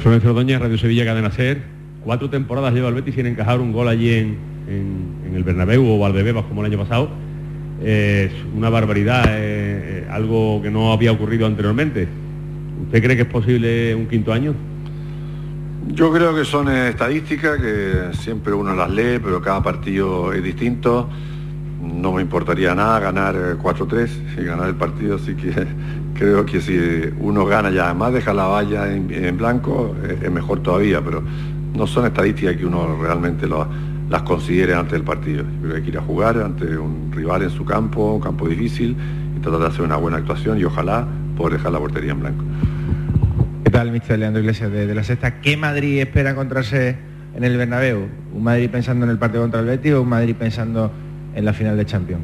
Florencio 0.00 0.30
Ordóñez, 0.30 0.58
Radio 0.60 0.76
Sevilla, 0.76 1.04
Cadena 1.04 1.30
Ser. 1.30 1.62
Cuatro 2.02 2.28
temporadas 2.28 2.74
lleva 2.74 2.88
el 2.88 2.94
Betis 2.94 3.14
sin 3.14 3.26
encajar 3.26 3.60
un 3.60 3.70
gol 3.70 3.86
allí 3.86 4.12
en- 4.12 4.38
en 4.66 5.32
el 5.36 5.44
Bernabéu 5.44 5.86
o 5.86 6.00
Valdebebas 6.00 6.46
como 6.46 6.62
el 6.62 6.72
año 6.72 6.82
pasado. 6.82 7.25
Es 7.82 8.32
una 8.56 8.70
barbaridad, 8.70 9.24
algo 10.10 10.60
que 10.62 10.70
no 10.70 10.92
había 10.92 11.12
ocurrido 11.12 11.46
anteriormente. 11.46 12.08
¿Usted 12.84 13.02
cree 13.02 13.16
que 13.16 13.22
es 13.22 13.28
posible 13.28 13.94
un 13.94 14.06
quinto 14.06 14.32
año? 14.32 14.54
Yo 15.88 16.12
creo 16.12 16.34
que 16.34 16.44
son 16.44 16.68
estadísticas 16.68 17.60
que 17.60 17.92
siempre 18.12 18.52
uno 18.52 18.74
las 18.74 18.90
lee, 18.90 19.20
pero 19.22 19.40
cada 19.40 19.62
partido 19.62 20.32
es 20.32 20.42
distinto. 20.42 21.08
No 21.82 22.12
me 22.12 22.22
importaría 22.22 22.74
nada 22.74 22.98
ganar 22.98 23.36
eh, 23.36 23.54
4-3 23.62 24.08
y 24.40 24.44
ganar 24.44 24.68
el 24.68 24.74
partido, 24.74 25.16
así 25.16 25.34
que 25.34 25.52
creo 26.14 26.44
que 26.44 26.60
si 26.60 26.78
uno 27.20 27.44
gana 27.46 27.70
y 27.70 27.78
además 27.78 28.12
deja 28.12 28.34
la 28.34 28.46
valla 28.46 28.92
en, 28.92 29.36
blanco, 29.36 29.94
eh, 30.02 30.18
es 30.24 30.30
mejor 30.30 30.60
todavía, 30.60 31.00
pero 31.02 31.22
no 31.74 31.86
son 31.86 32.06
estadísticas 32.06 32.56
que 32.56 32.66
uno 32.66 32.98
realmente 33.00 33.46
lo- 33.46 33.68
las 34.08 34.22
considere 34.22 34.74
antes 34.74 34.92
del 34.92 35.02
partido. 35.02 35.42
Yo 35.42 35.60
creo 35.60 35.70
que 35.70 35.76
hay 35.76 35.82
que 35.82 35.88
ir 35.90 35.98
a 35.98 36.02
jugar 36.02 36.38
ante 36.38 36.78
un 36.78 37.10
rival 37.12 37.42
en 37.42 37.50
su 37.50 37.64
campo, 37.64 38.14
un 38.14 38.20
campo 38.20 38.48
difícil, 38.48 38.96
y 39.36 39.40
tratar 39.40 39.60
de 39.60 39.66
hacer 39.66 39.82
una 39.82 39.96
buena 39.96 40.18
actuación 40.18 40.58
y 40.58 40.64
ojalá 40.64 41.06
poder 41.36 41.54
dejar 41.54 41.72
la 41.72 41.78
portería 41.78 42.12
en 42.12 42.20
blanco. 42.20 42.44
¿Qué 43.64 43.70
tal, 43.70 43.90
mister 43.90 44.18
Leandro 44.18 44.40
Iglesias 44.40 44.70
de, 44.70 44.86
de 44.86 44.94
la 44.94 45.02
Sexta? 45.02 45.40
¿Qué 45.40 45.56
Madrid 45.56 45.98
espera 46.00 46.30
encontrarse 46.30 46.96
en 47.34 47.44
el 47.44 47.56
Bernabéu? 47.56 48.06
¿Un 48.32 48.42
Madrid 48.44 48.70
pensando 48.70 49.04
en 49.04 49.10
el 49.10 49.18
partido 49.18 49.42
contra 49.42 49.60
el 49.60 49.66
Betis 49.66 49.92
o 49.94 50.02
un 50.02 50.08
Madrid 50.08 50.36
pensando 50.38 50.90
en 51.34 51.44
la 51.44 51.52
final 51.52 51.76
de 51.76 51.84
Champions? 51.84 52.22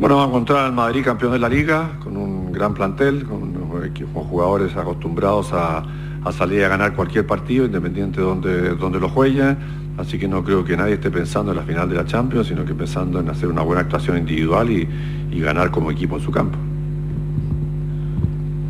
Bueno, 0.00 0.16
vamos 0.16 0.28
a 0.28 0.30
encontrar 0.30 0.64
al 0.64 0.72
Madrid 0.72 1.04
campeón 1.04 1.32
de 1.32 1.38
la 1.38 1.48
liga, 1.48 1.92
con 2.02 2.16
un 2.16 2.52
gran 2.52 2.74
plantel, 2.74 3.24
con, 3.24 3.52
con 3.52 4.24
jugadores 4.24 4.76
acostumbrados 4.76 5.52
a, 5.52 5.84
a 6.24 6.32
salir 6.32 6.64
a 6.64 6.68
ganar 6.68 6.94
cualquier 6.94 7.26
partido, 7.26 7.66
independiente 7.66 8.20
de 8.20 8.26
donde, 8.26 8.70
donde 8.76 8.98
lo 8.98 9.08
jueguen. 9.08 9.58
Así 10.00 10.18
que 10.18 10.26
no 10.26 10.42
creo 10.42 10.64
que 10.64 10.76
nadie 10.78 10.94
esté 10.94 11.10
pensando 11.10 11.52
en 11.52 11.58
la 11.58 11.62
final 11.62 11.88
de 11.88 11.94
la 11.94 12.06
Champions, 12.06 12.46
sino 12.46 12.64
que 12.64 12.74
pensando 12.74 13.20
en 13.20 13.28
hacer 13.28 13.48
una 13.48 13.60
buena 13.60 13.82
actuación 13.82 14.16
individual 14.16 14.70
y, 14.70 14.88
ganar 15.40 15.70
como 15.70 15.90
equipo 15.90 16.16
en 16.16 16.22
su 16.22 16.30
campo. 16.30 16.58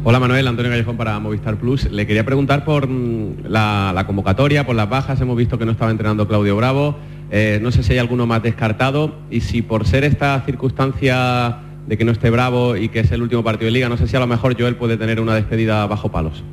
Hola 0.05 0.21
Manuel, 0.21 0.47
Antonio 0.47 0.71
Callejón 0.71 0.97
para 0.97 1.19
Movistar 1.19 1.57
Plus. 1.57 1.91
Le 1.91 2.07
quería 2.07 2.25
preguntar 2.25 2.65
por 2.65 2.89
mm, 2.89 3.47
la, 3.49 3.93
la 3.95 4.07
convocatoria, 4.07 4.65
por 4.65 4.77
las 4.77 4.89
bajas. 4.89 5.21
Hemos 5.21 5.37
visto 5.37 5.59
que 5.59 5.65
no 5.65 5.73
estaba 5.73 5.91
entrenando 5.91 6.29
Claudio 6.29 6.57
Bravo. 6.57 6.97
Eh, 7.31 7.59
no 7.63 7.71
sé 7.71 7.83
si 7.83 7.93
hay 7.93 7.99
alguno 7.99 8.27
más 8.27 8.43
descartado 8.43 9.15
y 9.31 9.41
si 9.41 9.63
por 9.63 9.87
ser 9.87 10.05
esta 10.05 10.41
circunstancia 10.47 11.59
de 11.87 11.99
que 11.99 12.05
no 12.05 12.13
esté 12.13 12.31
Bravo 12.31 12.77
y 12.77 12.89
que 12.89 13.01
es 13.01 13.11
el 13.13 13.23
último 13.23 13.43
partido 13.43 13.67
de 13.67 13.73
liga, 13.73 13.89
no 13.89 13.97
sé 13.97 14.07
si 14.07 14.17
a 14.17 14.21
lo 14.21 14.27
mejor 14.27 14.57
Joel 14.59 14.77
puede 14.77 14.97
tener 14.97 15.21
una 15.21 15.35
despedida 15.35 15.87
bajo 15.87 16.11
palos. 16.11 16.45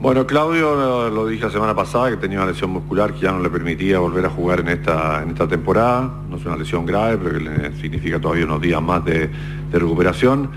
Bueno, 0.00 0.28
Claudio 0.28 0.76
lo, 0.76 1.10
lo 1.10 1.26
dije 1.26 1.46
la 1.46 1.50
semana 1.50 1.74
pasada 1.74 2.10
que 2.10 2.16
tenía 2.18 2.38
una 2.38 2.46
lesión 2.52 2.70
muscular 2.70 3.14
que 3.14 3.20
ya 3.22 3.32
no 3.32 3.40
le 3.40 3.50
permitía 3.50 3.98
volver 3.98 4.26
a 4.26 4.30
jugar 4.30 4.60
en 4.60 4.68
esta, 4.68 5.24
en 5.24 5.30
esta 5.30 5.48
temporada. 5.48 6.08
No 6.30 6.36
es 6.36 6.46
una 6.46 6.56
lesión 6.56 6.86
grave, 6.86 7.18
pero 7.18 7.38
que 7.38 7.44
le 7.44 7.76
significa 7.80 8.20
todavía 8.20 8.44
unos 8.44 8.60
días 8.60 8.80
más 8.80 9.04
de, 9.04 9.28
recuperación. 9.72 10.50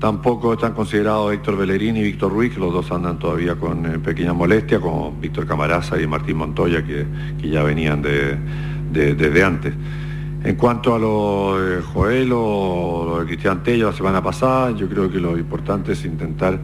Tampoco 0.00 0.54
están 0.54 0.72
considerados 0.72 1.32
Héctor 1.32 1.58
Bellerín 1.58 1.96
y 1.96 2.02
Víctor 2.02 2.32
Ruiz, 2.32 2.54
que 2.54 2.58
los 2.58 2.72
dos 2.72 2.90
andan 2.90 3.20
todavía 3.20 3.54
con 3.54 3.86
eh, 3.86 4.00
pequeñas 4.00 4.34
molestias, 4.34 4.80
como 4.80 5.12
Víctor 5.12 5.46
Camaraza 5.46 6.00
y 6.00 6.08
Martín 6.08 6.38
Montoya, 6.38 6.84
que, 6.84 7.06
ya 7.40 7.62
venían 7.62 8.02
de- 8.02 8.36
desde 8.90 9.44
antes. 9.44 9.72
En 10.42 10.56
cuanto 10.56 10.92
a 10.92 10.98
lo 10.98 11.56
de 11.56 11.82
Joel 11.82 12.32
o 12.34 13.04
lo 13.08 13.20
de 13.20 13.26
Cristian 13.26 13.62
Tello 13.62 13.90
la 13.90 13.96
semana 13.96 14.20
pasada, 14.20 14.72
yo 14.72 14.88
creo 14.88 15.08
que 15.08 15.20
lo 15.20 15.38
importante 15.38 15.92
es 15.92 16.04
intentar 16.04 16.58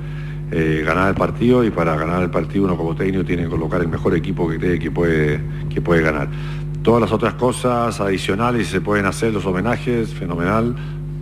eh, 0.51 0.83
ganar 0.85 1.11
el 1.11 1.15
partido 1.15 1.63
y 1.65 1.71
para 1.71 1.95
ganar 1.97 2.23
el 2.23 2.31
partido 2.31 2.65
uno 2.65 2.77
como 2.77 2.95
técnico 2.95 3.25
tiene 3.25 3.43
que 3.45 3.49
colocar 3.51 3.81
el 3.83 3.89
mejor 3.89 4.15
equipo 4.15 4.49
que 4.49 4.59
cree 4.59 4.79
que 4.79 4.91
puede, 4.91 5.41
que 5.69 5.81
puede 5.81 6.03
ganar. 6.03 6.29
Todas 6.83 7.03
las 7.03 7.13
otras 7.13 7.35
cosas 7.35 8.01
adicionales, 8.01 8.69
se 8.69 8.81
pueden 8.81 9.07
hacer 9.07 9.33
los 9.33 9.45
homenajes, 9.45 10.15
fenomenal. 10.15 10.75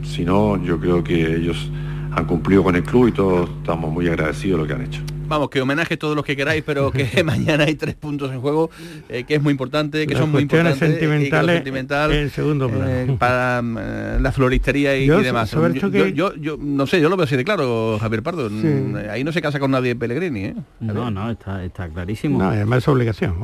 Si 0.05 0.25
no, 0.25 0.63
yo 0.63 0.79
creo 0.79 1.03
que 1.03 1.37
ellos 1.37 1.71
han 2.13 2.25
cumplido 2.25 2.63
con 2.63 2.77
el 2.77 2.85
club 2.85 3.09
y 3.09 3.13
todos 3.13 3.51
estamos 3.61 3.93
muy 3.93 4.07
agradecidos 4.07 4.59
de 4.59 4.63
lo 4.63 4.69
que 4.69 4.75
han 4.75 4.87
hecho. 4.87 5.16
Vamos, 5.29 5.51
que 5.51 5.61
homenaje 5.61 5.97
todos 5.97 6.15
los 6.15 6.25
que 6.25 6.37
queráis, 6.37 6.63
pero 6.65 6.91
que 6.91 7.23
mañana 7.25 7.65
hay 7.65 7.75
tres 7.75 7.95
puntos 7.95 8.31
en 8.33 8.41
juego, 8.41 8.71
eh, 9.09 9.25
que 9.25 9.35
es 9.37 9.43
muy 9.43 9.51
importante, 9.53 10.07
que 10.07 10.15
Las 10.15 10.21
son 10.23 10.33
muy 10.33 10.43
importantes. 10.43 10.77
y 10.77 10.93
sentimentales 10.93 11.55
sentimental, 11.57 12.13
en 12.13 12.31
segundo 12.31 12.69
plano. 12.69 12.87
eh, 12.89 13.17
para 13.19 13.61
mm, 13.63 13.77
eh, 13.81 14.19
la 14.21 14.33
floristería 14.33 14.97
y, 14.97 15.07
Yo, 15.07 15.21
y 15.21 15.25
demás. 15.25 15.51
sobre 15.51 15.79
Yo, 15.79 15.91
que- 15.91 16.13
yo- 16.13 16.35
yo- 16.37 16.57
no 16.61 16.87
sé, 16.87 17.01
yo 17.01 17.09
lo 17.09 17.17
veo 17.17 17.25
así 17.25 17.37
de 17.37 17.45
claro, 17.45 17.99
Javier 18.01 18.23
Pardo. 18.23 18.49
Sí. 18.49 18.55
Mm, 18.67 18.97
Ahí 19.11 19.25
no 19.25 19.33
se 19.33 19.43
casa 19.43 19.59
con 19.59 19.71
nadie 19.71 19.95
Pellegrini, 19.97 20.45
¿eh? 20.47 20.55
No, 20.81 21.11
no, 21.11 21.31
está, 21.31 21.65
está 21.65 21.89
clarísimo. 21.89 22.39
No, 22.39 22.49
además 22.51 22.79
es 22.79 22.89
obligación. 22.89 23.35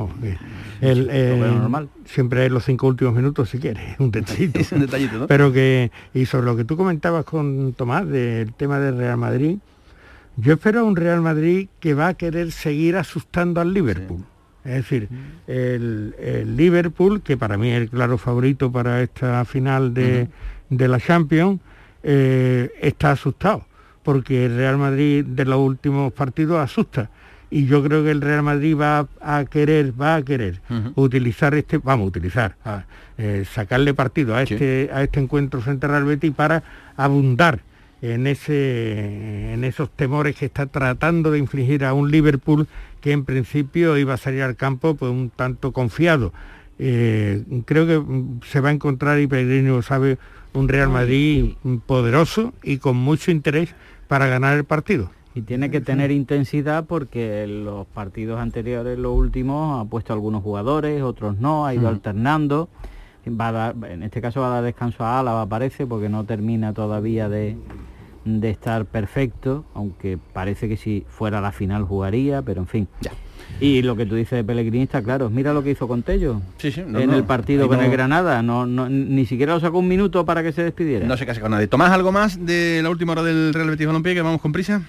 el, 0.81 1.09
eh, 1.11 1.37
veo 1.39 1.53
normal. 1.53 1.89
Siempre 2.05 2.45
es 2.45 2.51
los 2.51 2.63
cinco 2.65 2.87
últimos 2.87 3.13
minutos 3.13 3.49
si 3.49 3.57
quieres, 3.59 3.83
un 3.99 4.11
detallito. 4.11 4.59
Es 4.59 4.71
un 4.71 4.81
detallito, 4.81 5.17
¿no? 5.17 5.27
Pero 5.27 5.51
que, 5.51 5.91
y 6.13 6.25
sobre 6.25 6.45
lo 6.45 6.55
que 6.55 6.63
tú 6.65 6.75
comentabas 6.77 7.25
con 7.25 7.73
Tomás 7.73 8.07
del 8.07 8.53
tema 8.53 8.79
del 8.79 8.97
Real 8.97 9.17
Madrid, 9.17 9.57
yo 10.35 10.53
espero 10.53 10.81
a 10.81 10.83
un 10.83 10.95
Real 10.95 11.21
Madrid 11.21 11.67
que 11.79 11.93
va 11.93 12.07
a 12.09 12.13
querer 12.15 12.51
seguir 12.51 12.97
asustando 12.97 13.61
al 13.61 13.73
Liverpool. 13.73 14.23
Es 14.63 14.75
decir, 14.75 15.09
el, 15.45 16.15
el 16.17 16.55
Liverpool, 16.55 17.21
que 17.21 17.35
para 17.35 17.57
mí 17.57 17.69
es 17.69 17.81
el 17.81 17.89
claro 17.89 18.17
favorito 18.17 18.71
para 18.71 19.01
esta 19.01 19.43
final 19.43 19.93
de, 19.93 20.29
de 20.69 20.87
la 20.87 20.99
Champions, 20.99 21.59
eh, 22.01 22.71
está 22.81 23.11
asustado, 23.11 23.65
porque 24.03 24.45
el 24.45 24.55
Real 24.55 24.77
Madrid 24.77 25.25
de 25.25 25.45
los 25.45 25.59
últimos 25.59 26.13
partidos 26.13 26.59
asusta. 26.59 27.09
Y 27.49 27.65
yo 27.65 27.83
creo 27.83 28.03
que 28.03 28.11
el 28.11 28.21
Real 28.21 28.41
Madrid 28.41 28.75
va 28.75 29.07
a 29.21 29.45
querer, 29.45 29.93
va 29.99 30.15
a 30.15 30.21
querer 30.23 30.59
utilizar 30.95 31.53
este, 31.53 31.77
vamos 31.77 32.05
a 32.05 32.07
utilizar, 32.07 32.55
a, 32.65 32.85
eh, 33.17 33.45
sacarle 33.49 33.93
partido 33.93 34.35
a 34.35 34.41
este, 34.41 34.89
a 34.91 35.03
este 35.03 35.19
encuentro 35.19 35.61
frente 35.61 35.85
al 35.85 35.91
Real 35.91 36.05
Betis 36.05 36.33
para 36.33 36.63
abundar 36.97 37.59
en, 38.11 38.27
ese, 38.27 39.53
en 39.53 39.63
esos 39.63 39.89
temores 39.89 40.35
que 40.35 40.45
está 40.45 40.65
tratando 40.65 41.31
de 41.31 41.39
infligir 41.39 41.85
a 41.85 41.93
un 41.93 42.11
Liverpool 42.11 42.67
que 42.99 43.11
en 43.13 43.23
principio 43.23 43.97
iba 43.97 44.13
a 44.13 44.17
salir 44.17 44.41
al 44.43 44.55
campo 44.57 44.95
pues 44.95 45.09
un 45.11 45.29
tanto 45.29 45.71
confiado. 45.71 46.33
Eh, 46.79 47.43
creo 47.65 47.87
que 47.87 47.99
mm, 47.99 48.41
se 48.45 48.59
va 48.59 48.69
a 48.69 48.71
encontrar, 48.73 49.19
y 49.19 49.27
Pellegrini 49.27 49.69
lo 49.69 49.81
sabe, 49.81 50.17
un 50.53 50.67
Real 50.67 50.89
Madrid 50.89 51.53
poderoso 51.85 52.53
y 52.61 52.77
con 52.77 52.97
mucho 52.97 53.31
interés 53.31 53.73
para 54.07 54.27
ganar 54.27 54.57
el 54.57 54.65
partido. 54.65 55.09
Y 55.35 55.41
tiene 55.41 55.71
que 55.71 55.81
tener 55.81 56.11
intensidad 56.11 56.85
porque 56.85 57.43
en 57.43 57.65
los 57.65 57.87
partidos 57.87 58.39
anteriores, 58.39 58.99
los 58.99 59.15
últimos, 59.17 59.81
ha 59.81 59.89
puesto 59.89 60.13
algunos 60.13 60.43
jugadores, 60.43 61.01
otros 61.01 61.39
no, 61.39 61.65
ha 61.65 61.73
ido 61.73 61.83
Mm. 61.83 61.93
alternando. 61.93 62.69
Va 63.27 63.47
a 63.47 63.51
dar- 63.53 63.75
en 63.89 64.03
este 64.03 64.19
caso 64.21 64.41
va 64.41 64.47
a 64.47 64.55
dar 64.55 64.63
descanso 64.65 65.03
a 65.05 65.19
Álava, 65.19 65.45
parece, 65.47 65.87
porque 65.87 66.09
no 66.09 66.25
termina 66.25 66.73
todavía 66.73 67.29
de, 67.29 67.55
de 68.25 68.49
estar 68.49 68.85
perfecto, 68.85 69.65
aunque 69.73 70.17
parece 70.33 70.69
que 70.69 70.77
si 70.77 71.05
fuera 71.07 71.41
la 71.41 71.51
final 71.51 71.83
jugaría, 71.83 72.41
pero 72.41 72.61
en 72.61 72.67
fin. 72.67 72.87
Y 73.59 73.81
lo 73.81 73.95
que 73.95 74.05
tú 74.05 74.15
dices 74.15 74.37
de 74.37 74.43
Pellegrini 74.43 74.83
está 74.83 75.01
claro. 75.03 75.29
Mira 75.29 75.53
lo 75.53 75.63
que 75.63 75.71
hizo 75.71 75.87
con 75.87 76.01
Tello 76.01 76.41
Sí, 76.57 76.71
sí, 76.71 76.81
no, 76.87 76.99
en 76.99 77.09
no, 77.11 77.15
el 77.17 77.23
partido 77.25 77.67
con 77.67 77.77
no- 77.77 77.83
el 77.83 77.91
Granada. 77.91 78.41
No, 78.41 78.65
no- 78.65 78.89
ni 78.89 79.25
siquiera 79.25 79.53
lo 79.53 79.59
sacó 79.59 79.79
un 79.79 79.87
minuto 79.87 80.25
para 80.25 80.41
que 80.41 80.51
se 80.53 80.63
despidiera. 80.63 81.05
No 81.05 81.17
se 81.17 81.25
casa 81.25 81.41
con 81.41 81.51
nadie. 81.51 81.67
¿Tomás 81.67 81.91
algo 81.91 82.11
más 82.11 82.43
de 82.45 82.79
la 82.81 82.89
última 82.89 83.11
hora 83.11 83.23
del 83.23 83.53
Real 83.53 83.69
Betis 83.69 83.85
Balompié 83.85 84.13
que 84.15 84.21
vamos 84.21 84.41
con 84.41 84.51
prisa? 84.51 84.81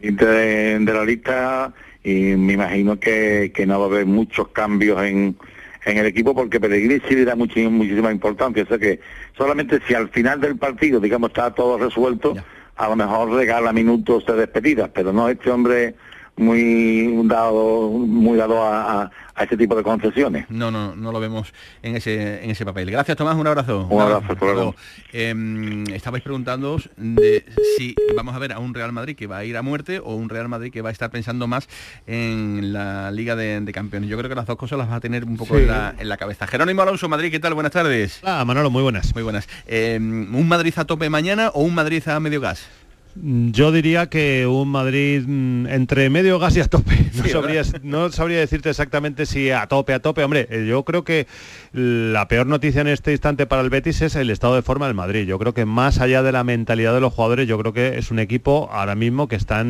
de, 0.00 0.78
de 0.78 0.92
la 0.94 1.04
lista 1.04 1.72
y 2.02 2.34
me 2.36 2.54
imagino 2.54 2.98
que, 2.98 3.52
que 3.54 3.66
no 3.66 3.78
va 3.78 3.84
a 3.86 3.88
haber 3.88 4.06
muchos 4.06 4.48
cambios 4.48 5.02
en, 5.02 5.36
en 5.84 5.98
el 5.98 6.06
equipo 6.06 6.34
porque 6.34 6.60
Pellegrini 6.60 7.00
sí 7.08 7.14
le 7.14 7.24
da 7.24 7.34
muchi- 7.36 7.68
muchísima 7.68 8.10
importancia. 8.12 8.62
O 8.62 8.66
sea 8.66 8.78
que 8.78 9.00
solamente 9.36 9.80
si 9.86 9.94
al 9.94 10.08
final 10.10 10.40
del 10.40 10.56
partido, 10.56 11.00
digamos, 11.00 11.30
está 11.30 11.52
todo 11.54 11.78
resuelto, 11.78 12.34
a 12.76 12.88
lo 12.88 12.96
mejor 12.96 13.30
regala 13.30 13.72
minutos 13.72 14.24
de 14.26 14.34
despedidas, 14.34 14.90
pero 14.92 15.12
no 15.12 15.28
este 15.28 15.50
hombre 15.50 15.94
muy 16.40 17.22
dado 17.28 17.90
muy 17.90 18.36
dado 18.36 18.62
a, 18.62 19.02
a, 19.02 19.10
a 19.34 19.42
este 19.44 19.56
tipo 19.56 19.74
de 19.76 19.82
concesiones. 19.82 20.46
No, 20.50 20.70
no, 20.70 20.94
no 20.96 21.12
lo 21.12 21.20
vemos 21.20 21.52
en 21.82 21.96
ese, 21.96 22.42
en 22.44 22.50
ese 22.50 22.64
papel. 22.64 22.90
Gracias, 22.90 23.16
Tomás, 23.16 23.36
un 23.36 23.46
abrazo. 23.46 23.86
Un 23.88 24.00
abrazo, 24.02 24.36
luego. 24.40 24.74
Eh, 25.12 25.84
estabais 25.94 26.22
preguntando 26.22 26.78
de 26.96 27.44
si 27.76 27.94
vamos 28.16 28.34
a 28.34 28.38
ver 28.38 28.52
a 28.52 28.58
un 28.58 28.74
Real 28.74 28.92
Madrid 28.92 29.16
que 29.16 29.26
va 29.26 29.38
a 29.38 29.44
ir 29.44 29.56
a 29.56 29.62
muerte 29.62 30.00
o 30.02 30.14
un 30.14 30.28
Real 30.28 30.48
Madrid 30.48 30.72
que 30.72 30.82
va 30.82 30.88
a 30.90 30.92
estar 30.92 31.10
pensando 31.10 31.46
más 31.46 31.68
en 32.06 32.72
la 32.72 33.10
Liga 33.10 33.36
de, 33.36 33.60
de 33.60 33.72
Campeones. 33.72 34.08
Yo 34.10 34.16
creo 34.18 34.28
que 34.28 34.34
las 34.36 34.46
dos 34.46 34.56
cosas 34.56 34.78
las 34.78 34.90
va 34.90 34.96
a 34.96 35.00
tener 35.00 35.24
un 35.24 35.36
poco 35.36 35.56
Sí. 35.56 35.62
en, 35.62 35.68
la, 35.68 35.94
en 35.98 36.08
la 36.08 36.16
cabeza. 36.16 36.46
Jerónimo 36.46 36.82
Alonso, 36.82 37.08
Madrid, 37.08 37.30
¿qué 37.30 37.40
tal? 37.40 37.54
Buenas 37.54 37.72
tardes. 37.72 38.20
Ah, 38.22 38.44
Manolo, 38.44 38.70
muy 38.70 38.82
buenas. 38.82 39.12
Muy 39.14 39.22
buenas. 39.22 39.48
Eh, 39.66 39.96
¿Un 40.00 40.48
Madrid 40.48 40.72
a 40.76 40.84
tope 40.84 41.10
mañana 41.10 41.48
o 41.54 41.62
un 41.62 41.74
Madrid 41.74 42.06
a 42.08 42.20
medio 42.20 42.40
gas? 42.40 42.68
Mm, 43.16 43.50
Yo 43.50 43.72
diría 43.72 44.08
que 44.08 44.46
un 44.46 44.68
Madrid 44.68 45.22
mm, 45.26 45.66
entre 45.66 46.10
medio 46.10 46.38
gas 46.38 46.56
y 46.56 46.60
a 46.60 46.66
tope. 46.66 46.96
No, 47.20 47.24
Sí, 47.24 47.30
sabría, 47.30 47.62
no 47.82 48.10
sabría 48.10 48.38
decirte 48.38 48.70
exactamente 48.70 49.26
si 49.26 49.50
a 49.50 49.66
tope, 49.66 49.92
a 49.92 50.00
tope. 50.00 50.22
Hombre, 50.24 50.46
eh, 50.50 50.64
yo 50.66 50.84
creo 50.84 51.04
que 51.04 51.26
la 51.72 52.28
peor 52.28 52.46
noticia 52.46 52.80
en 52.80 52.86
este 52.88 53.10
instante 53.12 53.46
para 53.46 53.62
el 53.62 53.68
Betis 53.70 54.00
es 54.02 54.14
el 54.16 54.30
estado 54.30 54.54
de 54.54 54.62
forma 54.62 54.86
del 54.86 54.94
Madrid. 54.94 55.26
Yo 55.26 55.38
creo 55.38 55.52
que 55.52 55.64
más 55.66 56.00
allá 56.00 56.22
de 56.22 56.32
la 56.32 56.44
mentalidad 56.44 56.94
de 56.94 57.00
los 57.00 57.12
jugadores, 57.12 57.46
yo 57.48 57.58
creo 57.58 57.72
que 57.72 57.98
es 57.98 58.10
un 58.10 58.18
equipo 58.20 58.68
ahora 58.72 58.94
mismo 58.94 59.28
que 59.28 59.36
está 59.36 59.60
en 59.60 59.66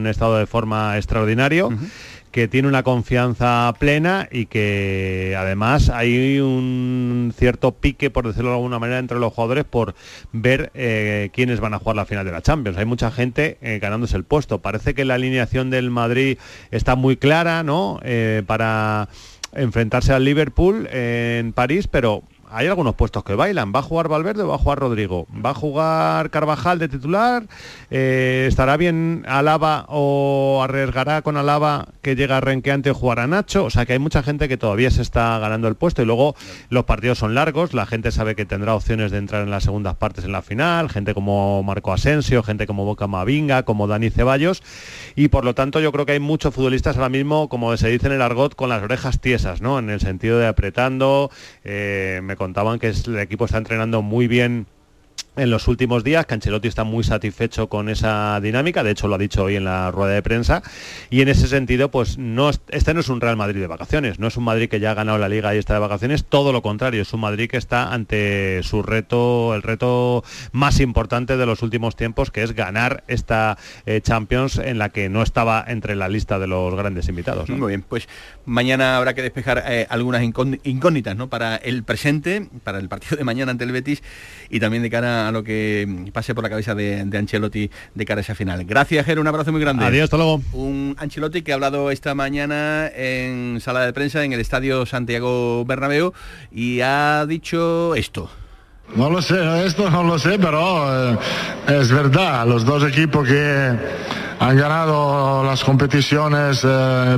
un 0.00 0.06
estado 0.08 0.36
de 0.36 0.46
forma 0.46 0.96
extraordinario. 0.96 1.70
Que 2.30 2.48
tiene 2.48 2.68
una 2.68 2.82
confianza 2.82 3.72
plena 3.78 4.28
y 4.30 4.46
que 4.46 5.34
además 5.38 5.88
hay 5.88 6.40
un 6.40 7.32
cierto 7.36 7.72
pique, 7.72 8.10
por 8.10 8.26
decirlo 8.26 8.50
de 8.50 8.56
alguna 8.56 8.78
manera, 8.78 8.98
entre 8.98 9.18
los 9.18 9.32
jugadores 9.32 9.64
por 9.64 9.94
ver 10.32 10.70
eh, 10.74 11.30
quiénes 11.32 11.60
van 11.60 11.74
a 11.74 11.78
jugar 11.78 11.96
la 11.96 12.06
final 12.06 12.24
de 12.24 12.32
la 12.32 12.42
Champions. 12.42 12.78
Hay 12.78 12.84
mucha 12.84 13.10
gente 13.10 13.58
eh, 13.60 13.78
ganándose 13.80 14.16
el 14.16 14.24
puesto. 14.24 14.60
Parece 14.60 14.94
que 14.94 15.04
la 15.04 15.14
alineación 15.14 15.70
del 15.70 15.90
Madrid 15.90 16.38
está 16.70 16.94
muy 16.94 17.16
clara, 17.16 17.62
¿no? 17.62 18.00
Eh, 18.04 18.42
para 18.46 19.08
enfrentarse 19.52 20.12
al 20.12 20.24
Liverpool 20.24 20.86
en 20.92 21.52
París, 21.52 21.88
pero 21.88 22.22
hay 22.52 22.66
algunos 22.66 22.94
puestos 22.94 23.24
que 23.24 23.34
bailan. 23.34 23.72
¿Va 23.74 23.80
a 23.80 23.82
jugar 23.82 24.08
Valverde 24.08 24.42
o 24.42 24.48
va 24.48 24.56
a 24.56 24.58
jugar 24.58 24.78
Rodrigo? 24.78 25.26
¿Va 25.44 25.50
a 25.50 25.54
jugar 25.54 26.30
Carvajal 26.30 26.78
de 26.78 26.88
titular? 26.88 27.44
Eh, 27.90 28.46
¿Estará 28.48 28.76
bien 28.76 29.24
Alaba 29.26 29.86
o 29.88 30.60
arriesgará 30.62 31.22
con 31.22 31.36
Alaba 31.36 31.88
que 32.02 32.16
llega 32.16 32.40
renqueante 32.40 32.90
o 32.90 32.94
jugará 32.94 33.26
Nacho? 33.26 33.64
O 33.64 33.70
sea 33.70 33.86
que 33.86 33.92
hay 33.92 33.98
mucha 33.98 34.22
gente 34.22 34.48
que 34.48 34.56
todavía 34.56 34.90
se 34.90 35.02
está 35.02 35.38
ganando 35.38 35.68
el 35.68 35.74
puesto 35.74 36.02
y 36.02 36.04
luego 36.04 36.34
los 36.68 36.84
partidos 36.84 37.18
son 37.18 37.34
largos, 37.34 37.74
la 37.74 37.86
gente 37.86 38.10
sabe 38.12 38.34
que 38.34 38.44
tendrá 38.44 38.74
opciones 38.74 39.10
de 39.10 39.18
entrar 39.18 39.42
en 39.42 39.50
las 39.50 39.64
segundas 39.64 39.96
partes 39.96 40.24
en 40.24 40.32
la 40.32 40.42
final, 40.42 40.90
gente 40.90 41.14
como 41.14 41.62
Marco 41.62 41.92
Asensio, 41.92 42.42
gente 42.42 42.66
como 42.66 42.84
Boca 42.84 43.06
Mavinga, 43.06 43.62
como 43.62 43.86
Dani 43.86 44.10
Ceballos 44.10 44.62
y 45.14 45.28
por 45.28 45.44
lo 45.44 45.54
tanto 45.54 45.80
yo 45.80 45.92
creo 45.92 46.06
que 46.06 46.12
hay 46.12 46.20
muchos 46.20 46.54
futbolistas 46.54 46.96
ahora 46.96 47.08
mismo, 47.08 47.48
como 47.48 47.76
se 47.76 47.88
dice 47.88 48.06
en 48.06 48.14
el 48.14 48.22
argot, 48.22 48.54
con 48.54 48.68
las 48.68 48.82
orejas 48.82 49.20
tiesas, 49.20 49.60
¿no? 49.60 49.78
En 49.78 49.90
el 49.90 50.00
sentido 50.00 50.38
de 50.38 50.46
apretando, 50.46 51.30
eh, 51.64 52.20
contaban 52.40 52.78
que 52.78 52.88
el 52.88 53.18
equipo 53.18 53.44
está 53.44 53.58
entrenando 53.58 54.00
muy 54.00 54.26
bien 54.26 54.66
en 55.36 55.50
los 55.50 55.68
últimos 55.68 56.04
días, 56.04 56.26
que 56.26 56.34
Ancelotti 56.34 56.68
está 56.68 56.84
muy 56.84 57.04
satisfecho 57.04 57.68
con 57.68 57.88
esa 57.88 58.40
dinámica, 58.40 58.82
de 58.82 58.90
hecho 58.90 59.08
lo 59.08 59.14
ha 59.14 59.18
dicho 59.18 59.44
hoy 59.44 59.56
en 59.56 59.64
la 59.64 59.90
rueda 59.90 60.12
de 60.14 60.22
prensa, 60.22 60.62
y 61.08 61.20
en 61.22 61.28
ese 61.28 61.46
sentido, 61.46 61.90
pues 61.90 62.18
no 62.18 62.50
es- 62.50 62.60
este 62.68 62.94
no 62.94 63.00
es 63.00 63.08
un 63.08 63.20
Real 63.20 63.36
Madrid 63.36 63.60
de 63.60 63.66
vacaciones, 63.66 64.18
no 64.18 64.26
es 64.26 64.36
un 64.36 64.44
Madrid 64.44 64.68
que 64.68 64.80
ya 64.80 64.90
ha 64.90 64.94
ganado 64.94 65.18
la 65.18 65.28
liga 65.28 65.54
y 65.54 65.58
está 65.58 65.74
de 65.74 65.80
vacaciones, 65.80 66.24
todo 66.24 66.52
lo 66.52 66.62
contrario, 66.62 67.02
es 67.02 67.12
un 67.12 67.20
Madrid 67.20 67.48
que 67.48 67.56
está 67.56 67.92
ante 67.92 68.60
su 68.64 68.82
reto, 68.82 69.54
el 69.54 69.62
reto 69.62 70.24
más 70.52 70.80
importante 70.80 71.36
de 71.36 71.46
los 71.46 71.62
últimos 71.62 71.96
tiempos, 71.96 72.30
que 72.30 72.42
es 72.42 72.52
ganar 72.52 73.04
esta 73.08 73.56
eh, 73.86 74.00
Champions 74.02 74.58
en 74.58 74.78
la 74.78 74.88
que 74.88 75.08
no 75.08 75.22
estaba 75.22 75.64
entre 75.68 75.94
la 75.96 76.08
lista 76.08 76.38
de 76.38 76.46
los 76.48 76.74
grandes 76.74 77.08
invitados. 77.08 77.48
Muy 77.48 77.68
bien, 77.68 77.82
pues 77.88 78.08
mañana 78.46 78.96
habrá 78.96 79.14
que 79.14 79.22
despejar 79.22 79.62
eh, 79.66 79.86
algunas 79.90 80.22
incógnitas 80.22 81.16
¿no? 81.16 81.28
para 81.28 81.56
el 81.56 81.84
presente, 81.84 82.48
para 82.64 82.78
el 82.78 82.88
partido 82.88 83.16
de 83.16 83.24
mañana 83.24 83.52
ante 83.52 83.64
el 83.64 83.72
Betis 83.72 84.02
y 84.50 84.58
también 84.60 84.82
de 84.82 84.90
cara 84.90 85.19
lo 85.32 85.44
que 85.44 86.10
pase 86.12 86.34
por 86.34 86.44
la 86.44 86.50
cabeza 86.50 86.74
de, 86.74 87.04
de 87.04 87.18
Ancelotti 87.18 87.70
de 87.94 88.04
cara 88.04 88.20
a 88.20 88.22
esa 88.22 88.34
final. 88.34 88.64
Gracias, 88.64 89.04
Jero, 89.06 89.20
un 89.20 89.28
abrazo 89.28 89.52
muy 89.52 89.60
grande. 89.60 89.84
Adiós, 89.84 90.04
hasta 90.04 90.16
luego. 90.16 90.42
Un 90.52 90.96
Ancelotti 90.98 91.42
que 91.42 91.52
ha 91.52 91.54
hablado 91.54 91.90
esta 91.90 92.14
mañana 92.14 92.88
en 92.94 93.60
sala 93.60 93.84
de 93.84 93.92
prensa 93.92 94.24
en 94.24 94.32
el 94.32 94.40
Estadio 94.40 94.86
Santiago 94.86 95.64
Bernabéu 95.64 96.12
y 96.52 96.80
ha 96.80 97.26
dicho 97.26 97.94
esto. 97.94 98.30
No 98.96 99.08
lo 99.08 99.22
sé, 99.22 99.66
esto 99.66 99.88
no 99.88 100.02
lo 100.02 100.18
sé, 100.18 100.38
pero 100.38 101.12
eh, 101.12 101.18
es 101.68 101.92
verdad, 101.92 102.46
los 102.46 102.64
dos 102.64 102.82
equipos 102.84 103.26
que 103.26 103.72
han 104.40 104.56
ganado 104.56 105.44
las 105.44 105.62
competiciones 105.62 106.62
eh, 106.64 107.16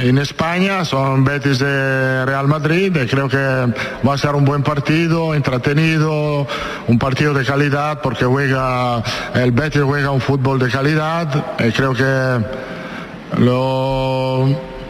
en 0.00 0.18
España 0.18 0.84
son 0.84 1.24
Betis 1.24 1.60
y 1.60 1.64
Real 1.64 2.48
Madrid 2.48 2.96
y 2.96 3.06
creo 3.06 3.28
que 3.28 3.36
va 3.36 4.14
a 4.14 4.18
ser 4.18 4.34
un 4.34 4.44
buen 4.44 4.62
partido, 4.62 5.34
entretenido, 5.34 6.46
un 6.88 6.98
partido 6.98 7.34
de 7.34 7.44
calidad 7.44 8.00
porque 8.00 8.24
juega, 8.24 9.02
el 9.34 9.52
Betis 9.52 9.82
juega 9.82 10.10
un 10.10 10.20
fútbol 10.20 10.58
de 10.58 10.70
calidad 10.70 11.56
y 11.58 11.70
creo 11.72 11.92
que 11.92 12.44
lo, 13.38 14.46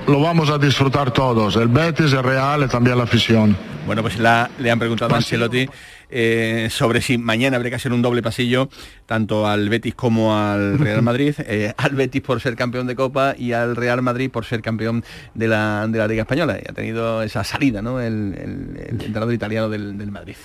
lo 0.06 0.20
vamos 0.20 0.50
a 0.50 0.58
disfrutar 0.58 1.10
todos, 1.10 1.56
el 1.56 1.68
Betis, 1.68 2.12
el 2.12 2.22
Real 2.22 2.62
y 2.62 2.68
también 2.68 2.96
la 2.96 3.04
afición. 3.04 3.56
Bueno, 3.86 4.02
pues 4.02 4.18
la, 4.18 4.48
le 4.58 4.70
han 4.70 4.78
preguntado 4.78 5.14
a 5.14 5.16
Ancelotti 5.16 5.68
eh, 6.12 6.68
sobre 6.70 7.00
si 7.00 7.18
mañana 7.18 7.56
habría 7.56 7.70
que 7.70 7.76
hacer 7.76 7.92
un 7.92 8.02
doble 8.02 8.22
pasillo 8.22 8.68
tanto 9.06 9.46
al 9.48 9.68
Betis 9.68 9.94
como 9.94 10.36
al 10.38 10.78
Real 10.78 11.02
Madrid, 11.02 11.34
eh, 11.40 11.72
al 11.76 11.94
Betis 11.94 12.22
por 12.22 12.40
ser 12.40 12.54
campeón 12.54 12.86
de 12.86 12.94
Copa 12.94 13.34
y 13.36 13.52
al 13.52 13.74
Real 13.74 14.02
Madrid 14.02 14.30
por 14.30 14.44
ser 14.44 14.62
campeón 14.62 15.02
de 15.34 15.48
la, 15.48 15.86
de 15.88 15.98
la 15.98 16.06
Liga 16.06 16.22
Española. 16.22 16.58
Y 16.62 16.70
ha 16.70 16.74
tenido 16.74 17.22
esa 17.22 17.42
salida, 17.44 17.82
¿no? 17.82 18.00
El, 18.00 18.34
el- 18.38 18.76
el 18.76 18.90
entrenador 19.02 19.32
italiano 19.34 19.68
del, 19.68 19.98
del 19.98 20.10
Madrid 20.10 20.36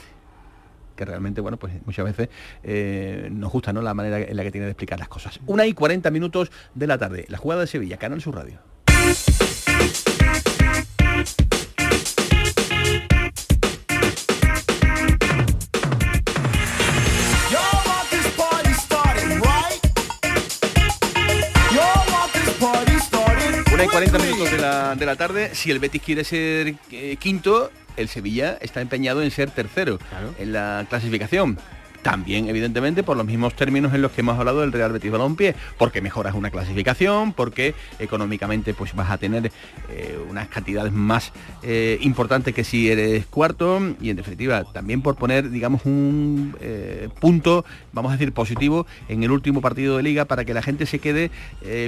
que 0.95 1.05
realmente, 1.05 1.41
bueno, 1.41 1.57
pues 1.57 1.73
muchas 1.85 2.05
veces 2.05 2.29
eh, 2.63 3.29
nos 3.31 3.51
gusta, 3.51 3.71
¿no? 3.71 3.83
La 3.83 3.93
manera 3.93 4.19
en 4.19 4.35
la 4.35 4.41
que 4.41 4.49
tiene 4.51 4.65
de 4.65 4.71
explicar 4.71 4.97
las 4.97 5.07
cosas. 5.07 5.39
Una 5.45 5.63
y 5.67 5.73
40 5.73 6.09
minutos 6.09 6.49
de 6.73 6.87
la 6.87 6.97
tarde, 6.97 7.25
la 7.29 7.37
jugada 7.37 7.61
de 7.61 7.67
Sevilla, 7.67 7.97
Canal 7.97 8.19
Sur 8.19 8.33
Radio. 8.33 8.59
Una 23.77 23.85
y 23.85 23.89
40 23.89 24.17
minutos 24.17 24.49
de 24.49 24.57
la, 24.57 24.95
de 24.95 25.05
la 25.05 25.15
tarde. 25.15 25.53
Si 25.53 25.69
el 25.69 25.77
Betis 25.77 26.01
quiere 26.01 26.23
ser 26.23 26.73
eh, 26.89 27.15
quinto, 27.17 27.71
el 27.95 28.09
Sevilla 28.09 28.57
está 28.59 28.81
empeñado 28.81 29.21
en 29.21 29.29
ser 29.29 29.51
tercero 29.51 29.99
en 30.39 30.51
la 30.51 30.87
clasificación. 30.89 31.59
También, 32.07 32.47
evidentemente, 32.47 33.03
por 33.03 33.17
los 33.17 33.25
mismos 33.25 33.53
términos 33.53 33.93
en 33.93 34.01
los 34.01 34.13
que 34.13 34.21
hemos 34.21 34.39
hablado 34.39 34.61
del 34.61 34.71
Real 34.71 34.93
Betis 34.93 35.11
Balompié, 35.11 35.55
porque 35.77 35.99
mejoras 36.01 36.35
una 36.35 36.49
clasificación, 36.49 37.33
porque 37.33 37.75
económicamente 37.99 38.73
pues 38.73 38.95
vas 38.95 39.11
a 39.11 39.17
tener 39.17 39.51
eh, 39.89 40.17
unas 40.29 40.47
cantidades 40.47 40.93
más 40.93 41.33
eh, 41.63 41.97
importantes 41.99 42.53
que 42.55 42.63
si 42.63 42.89
eres 42.89 43.25
cuarto 43.25 43.81
y 43.99 44.09
en 44.09 44.15
definitiva 44.15 44.63
también 44.71 45.01
por 45.01 45.17
poner, 45.17 45.49
digamos, 45.49 45.81
un 45.83 46.55
eh, 46.61 47.09
punto, 47.19 47.65
vamos 47.91 48.11
a 48.11 48.15
decir, 48.15 48.31
positivo 48.31 48.87
en 49.09 49.23
el 49.23 49.31
último 49.31 49.59
partido 49.59 49.97
de 49.97 50.03
liga 50.03 50.23
para 50.23 50.45
que 50.45 50.53
la 50.53 50.61
gente 50.61 50.85
se 50.85 50.99
quede 50.99 51.29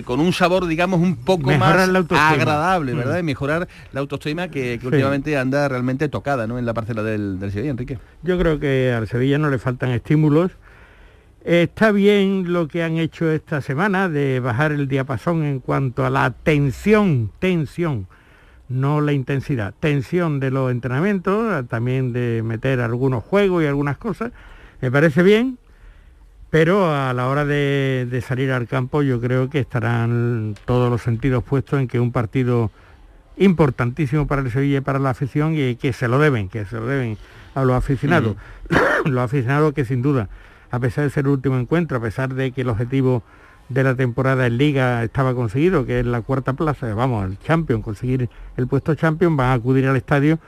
con 0.04 0.20
un 0.20 0.34
sabor, 0.34 0.68
digamos, 0.68 1.00
un 1.00 1.16
poco 1.16 1.48
Mejorar 1.48 1.90
más 1.90 2.12
agradable, 2.12 2.94
¿verdad? 2.94 3.16
Mm. 3.16 3.20
Y 3.20 3.24
mejorar 3.24 3.70
la 3.94 4.02
autoestima 4.02 4.50
que, 4.50 4.80
que 4.80 4.80
Sí. 4.82 4.88
últimamente 4.88 5.38
anda 5.38 5.70
realmente 5.70 6.10
tocada, 6.10 6.46
¿no? 6.46 6.60
En 6.60 6.66
la 6.66 6.74
parcela 6.74 7.04
del, 7.04 7.40
del 7.40 7.54
Sevilla, 7.54 7.72
Enrique. 7.72 8.00
Yo 8.22 8.38
creo 8.38 8.60
que 8.60 8.92
al 8.92 9.08
Sevilla 9.08 9.38
no 9.38 9.50
le 9.50 9.60
faltan 9.60 9.92
Está 11.44 11.92
bien 11.92 12.52
lo 12.52 12.68
que 12.68 12.84
han 12.84 12.98
hecho 12.98 13.32
esta 13.32 13.62
semana 13.62 14.10
de 14.10 14.40
bajar 14.40 14.72
el 14.72 14.88
diapasón 14.88 15.44
en 15.44 15.60
cuanto 15.60 16.06
a 16.06 16.10
la 16.10 16.32
tensión, 16.32 17.32
tensión, 17.40 18.08
no 18.68 19.02
la 19.02 19.14
intensidad, 19.14 19.74
tensión 19.80 20.40
de 20.40 20.52
los 20.52 20.72
entrenamientos, 20.72 21.68
también 21.68 22.12
de 22.12 22.42
meter 22.44 22.82
algunos 22.82 23.24
juegos 23.24 23.64
y 23.64 23.68
algunas 23.68 23.98
cosas. 23.98 24.32
Me 24.82 24.92
parece 24.92 25.24
bien, 25.24 25.58
pero 26.50 26.94
a 26.94 27.14
la 27.14 27.28
hora 27.28 27.46
de, 27.46 28.08
de 28.10 28.22
salir 28.22 28.52
al 28.52 28.68
campo 28.68 29.02
yo 29.02 29.22
creo 29.22 29.50
que 29.50 29.60
estarán 29.60 30.56
todos 30.66 30.90
los 30.90 31.02
sentidos 31.02 31.44
puestos 31.44 31.80
en 31.80 31.88
que 31.88 32.00
un 32.00 32.12
partido 32.12 32.72
importantísimo 33.38 34.28
para 34.28 34.42
el 34.42 34.52
Sevilla 34.52 34.80
y 34.80 34.82
para 34.82 35.00
la 35.00 35.12
afición 35.12 35.54
y 35.56 35.76
que 35.76 35.94
se 35.94 36.08
lo 36.08 36.20
deben, 36.20 36.50
que 36.50 36.66
se 36.66 36.76
lo 36.76 36.86
deben 36.86 37.18
a 37.56 37.64
los 37.64 37.76
aficionados. 37.76 38.36
los 39.06 39.24
aficionados 39.24 39.74
que 39.74 39.86
sin 39.86 40.02
duda, 40.02 40.30
a 40.72 40.80
pesar 40.80 41.06
de 41.06 41.10
ser 41.10 41.26
el 41.26 41.32
último 41.32 41.58
encuentro, 41.58 41.98
a 41.98 42.02
pesar 42.02 42.34
de 42.34 42.52
que 42.52 42.62
el 42.62 42.70
objetivo 42.70 43.24
de 43.70 43.84
la 43.84 43.96
temporada 43.96 44.48
en 44.48 44.58
Liga 44.58 45.04
estaba 45.04 45.34
conseguido, 45.34 45.86
que 45.86 46.00
es 46.00 46.06
la 46.06 46.22
cuarta 46.22 46.54
plaza, 46.54 46.94
vamos, 46.94 47.26
el 47.26 47.40
Champion, 47.40 47.82
conseguir 47.82 48.30
el 48.58 48.68
puesto 48.68 48.96
Champion, 48.96 49.38
van 49.38 49.50
a 49.50 49.54
acudir 49.54 49.88
al 49.88 49.96
estadio 49.96 50.40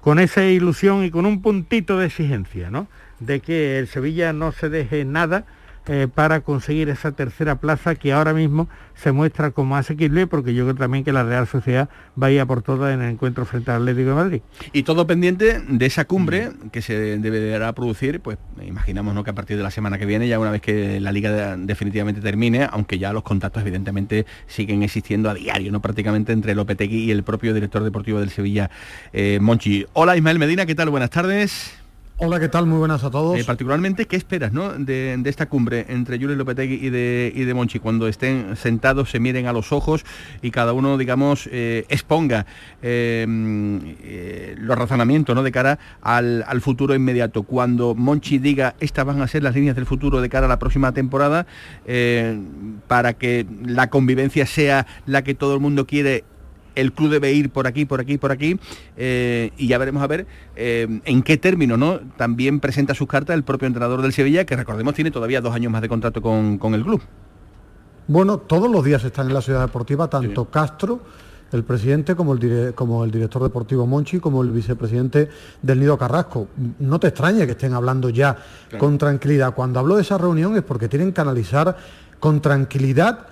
con 0.00 0.18
esa 0.18 0.44
ilusión 0.44 1.04
y 1.04 1.10
con 1.10 1.26
un 1.26 1.42
puntito 1.42 1.98
de 1.98 2.06
exigencia, 2.06 2.70
¿no? 2.70 2.86
De 3.18 3.40
que 3.40 3.78
el 3.78 3.88
Sevilla 3.88 4.32
no 4.32 4.52
se 4.52 4.68
deje 4.68 5.04
nada 5.04 5.44
eh, 5.88 6.06
para 6.14 6.40
conseguir 6.40 6.88
esa 6.88 7.12
tercera 7.12 7.56
plaza 7.56 7.94
que 7.94 8.12
ahora 8.12 8.32
mismo 8.34 8.68
se 8.94 9.12
muestra 9.12 9.50
como 9.52 9.76
asequible, 9.76 10.26
porque 10.26 10.54
yo 10.54 10.64
creo 10.64 10.74
también 10.76 11.04
que 11.04 11.12
la 11.12 11.22
Real 11.24 11.46
Sociedad 11.46 11.88
va 12.20 12.28
a 12.28 12.30
ir 12.30 12.40
a 12.40 12.46
por 12.46 12.62
todas 12.62 12.92
en 12.94 13.00
el 13.02 13.10
encuentro 13.10 13.44
frente 13.44 13.70
al 13.70 13.82
Atlético 13.82 14.10
de 14.10 14.14
Madrid. 14.14 14.40
Y 14.72 14.82
todo 14.82 15.06
pendiente 15.06 15.60
de 15.66 15.86
esa 15.86 16.04
cumbre 16.04 16.50
que 16.72 16.82
se 16.82 17.18
deberá 17.18 17.72
producir, 17.74 18.20
pues 18.20 18.38
imaginamos 18.66 19.14
¿no? 19.14 19.24
que 19.24 19.30
a 19.30 19.34
partir 19.34 19.56
de 19.56 19.62
la 19.62 19.70
semana 19.70 19.98
que 19.98 20.06
viene, 20.06 20.28
ya 20.28 20.38
una 20.38 20.50
vez 20.50 20.60
que 20.62 21.00
la 21.00 21.12
liga 21.12 21.30
de- 21.56 21.64
definitivamente 21.64 22.20
termine, 22.20 22.68
aunque 22.70 22.98
ya 22.98 23.12
los 23.12 23.22
contactos 23.22 23.62
evidentemente 23.62 24.26
siguen 24.46 24.82
existiendo 24.82 25.30
a 25.30 25.34
diario, 25.34 25.72
¿no? 25.72 25.80
Prácticamente 25.80 26.32
entre 26.32 26.54
Lopetegui 26.54 27.04
y 27.04 27.10
el 27.10 27.22
propio 27.22 27.54
director 27.54 27.82
deportivo 27.84 28.18
del 28.20 28.30
Sevilla, 28.30 28.68
eh, 29.12 29.38
Monchi. 29.40 29.86
Hola 29.92 30.16
Ismael 30.16 30.38
Medina, 30.38 30.66
¿qué 30.66 30.74
tal? 30.74 30.90
Buenas 30.90 31.10
tardes. 31.10 31.77
Hola, 32.20 32.40
¿qué 32.40 32.48
tal? 32.48 32.66
Muy 32.66 32.78
buenas 32.78 33.04
a 33.04 33.10
todos. 33.10 33.38
Eh, 33.38 33.44
particularmente, 33.44 34.06
¿qué 34.06 34.16
esperas 34.16 34.52
¿no? 34.52 34.72
de, 34.72 35.22
esta 35.26 35.46
cumbre 35.46 35.86
entre 35.88 36.18
Julio 36.18 36.34
Lopetegui 36.34 36.74
y 36.84 36.90
de, 36.90 37.32
y 37.32 37.44
de 37.44 37.54
Monchi? 37.54 37.78
Cuando 37.78 38.08
estén 38.08 38.56
sentados, 38.56 39.10
se 39.10 39.20
miren 39.20 39.46
a 39.46 39.52
los 39.52 39.70
ojos 39.70 40.04
y 40.42 40.50
cada 40.50 40.72
uno, 40.72 40.98
digamos, 40.98 41.48
eh, 41.52 41.84
exponga 41.88 42.44
eh, 42.82 43.24
eh, 44.02 44.56
los 44.58 44.76
razonamientos 44.76 45.36
¿no? 45.36 45.44
de 45.44 45.52
cara 45.52 45.78
al, 46.02 46.44
al 46.48 46.60
futuro 46.60 46.92
inmediato. 46.92 47.44
Cuando 47.44 47.94
Monchi 47.94 48.38
diga, 48.38 48.74
estas 48.80 49.04
van 49.04 49.22
a 49.22 49.28
ser 49.28 49.44
las 49.44 49.54
líneas 49.54 49.76
del 49.76 49.86
futuro 49.86 50.20
de 50.20 50.28
cara 50.28 50.46
a 50.46 50.48
la 50.48 50.58
próxima 50.58 50.90
temporada, 50.90 51.46
para 52.88 53.12
que 53.12 53.46
la 53.64 53.90
convivencia 53.90 54.44
sea 54.44 54.88
la 55.06 55.22
que 55.22 55.34
todo 55.34 55.54
el 55.54 55.60
mundo 55.60 55.86
quiere 55.86 56.24
el 56.80 56.92
club 56.92 57.10
debe 57.10 57.32
ir 57.32 57.50
por 57.50 57.66
aquí, 57.66 57.84
por 57.84 58.00
aquí, 58.00 58.18
por 58.18 58.30
aquí, 58.32 58.58
eh, 58.96 59.50
y 59.56 59.66
ya 59.68 59.78
veremos 59.78 60.02
a 60.02 60.06
ver 60.06 60.26
eh, 60.56 61.00
en 61.04 61.22
qué 61.22 61.36
término 61.36 61.76
¿no? 61.76 62.00
también 62.16 62.60
presenta 62.60 62.94
sus 62.94 63.08
cartas 63.08 63.34
el 63.34 63.42
propio 63.42 63.66
entrenador 63.66 64.02
del 64.02 64.12
Sevilla, 64.12 64.44
que 64.44 64.56
recordemos 64.56 64.94
tiene 64.94 65.10
todavía 65.10 65.40
dos 65.40 65.54
años 65.54 65.72
más 65.72 65.82
de 65.82 65.88
contrato 65.88 66.22
con, 66.22 66.58
con 66.58 66.74
el 66.74 66.82
club. 66.84 67.02
Bueno, 68.06 68.38
todos 68.38 68.70
los 68.70 68.84
días 68.84 69.04
están 69.04 69.26
en 69.28 69.34
la 69.34 69.42
ciudad 69.42 69.60
deportiva, 69.60 70.08
tanto 70.08 70.46
Castro, 70.46 71.00
el 71.52 71.64
presidente, 71.64 72.14
como 72.14 72.32
el, 72.34 72.38
dire- 72.38 72.74
como 72.74 73.04
el 73.04 73.10
director 73.10 73.42
deportivo 73.42 73.86
Monchi, 73.86 74.18
como 74.18 74.42
el 74.42 74.50
vicepresidente 74.50 75.28
del 75.62 75.80
Nido 75.80 75.96
Carrasco. 75.98 76.48
No 76.78 76.98
te 77.00 77.08
extrañe 77.08 77.44
que 77.46 77.52
estén 77.52 77.74
hablando 77.74 78.08
ya 78.10 78.36
Claro. 78.68 78.84
con 78.84 78.98
tranquilidad. 78.98 79.54
Cuando 79.54 79.80
hablo 79.80 79.96
de 79.96 80.02
esa 80.02 80.16
reunión 80.18 80.56
es 80.56 80.62
porque 80.62 80.88
tienen 80.88 81.12
que 81.12 81.20
analizar 81.20 81.76
con 82.20 82.40
tranquilidad 82.40 83.26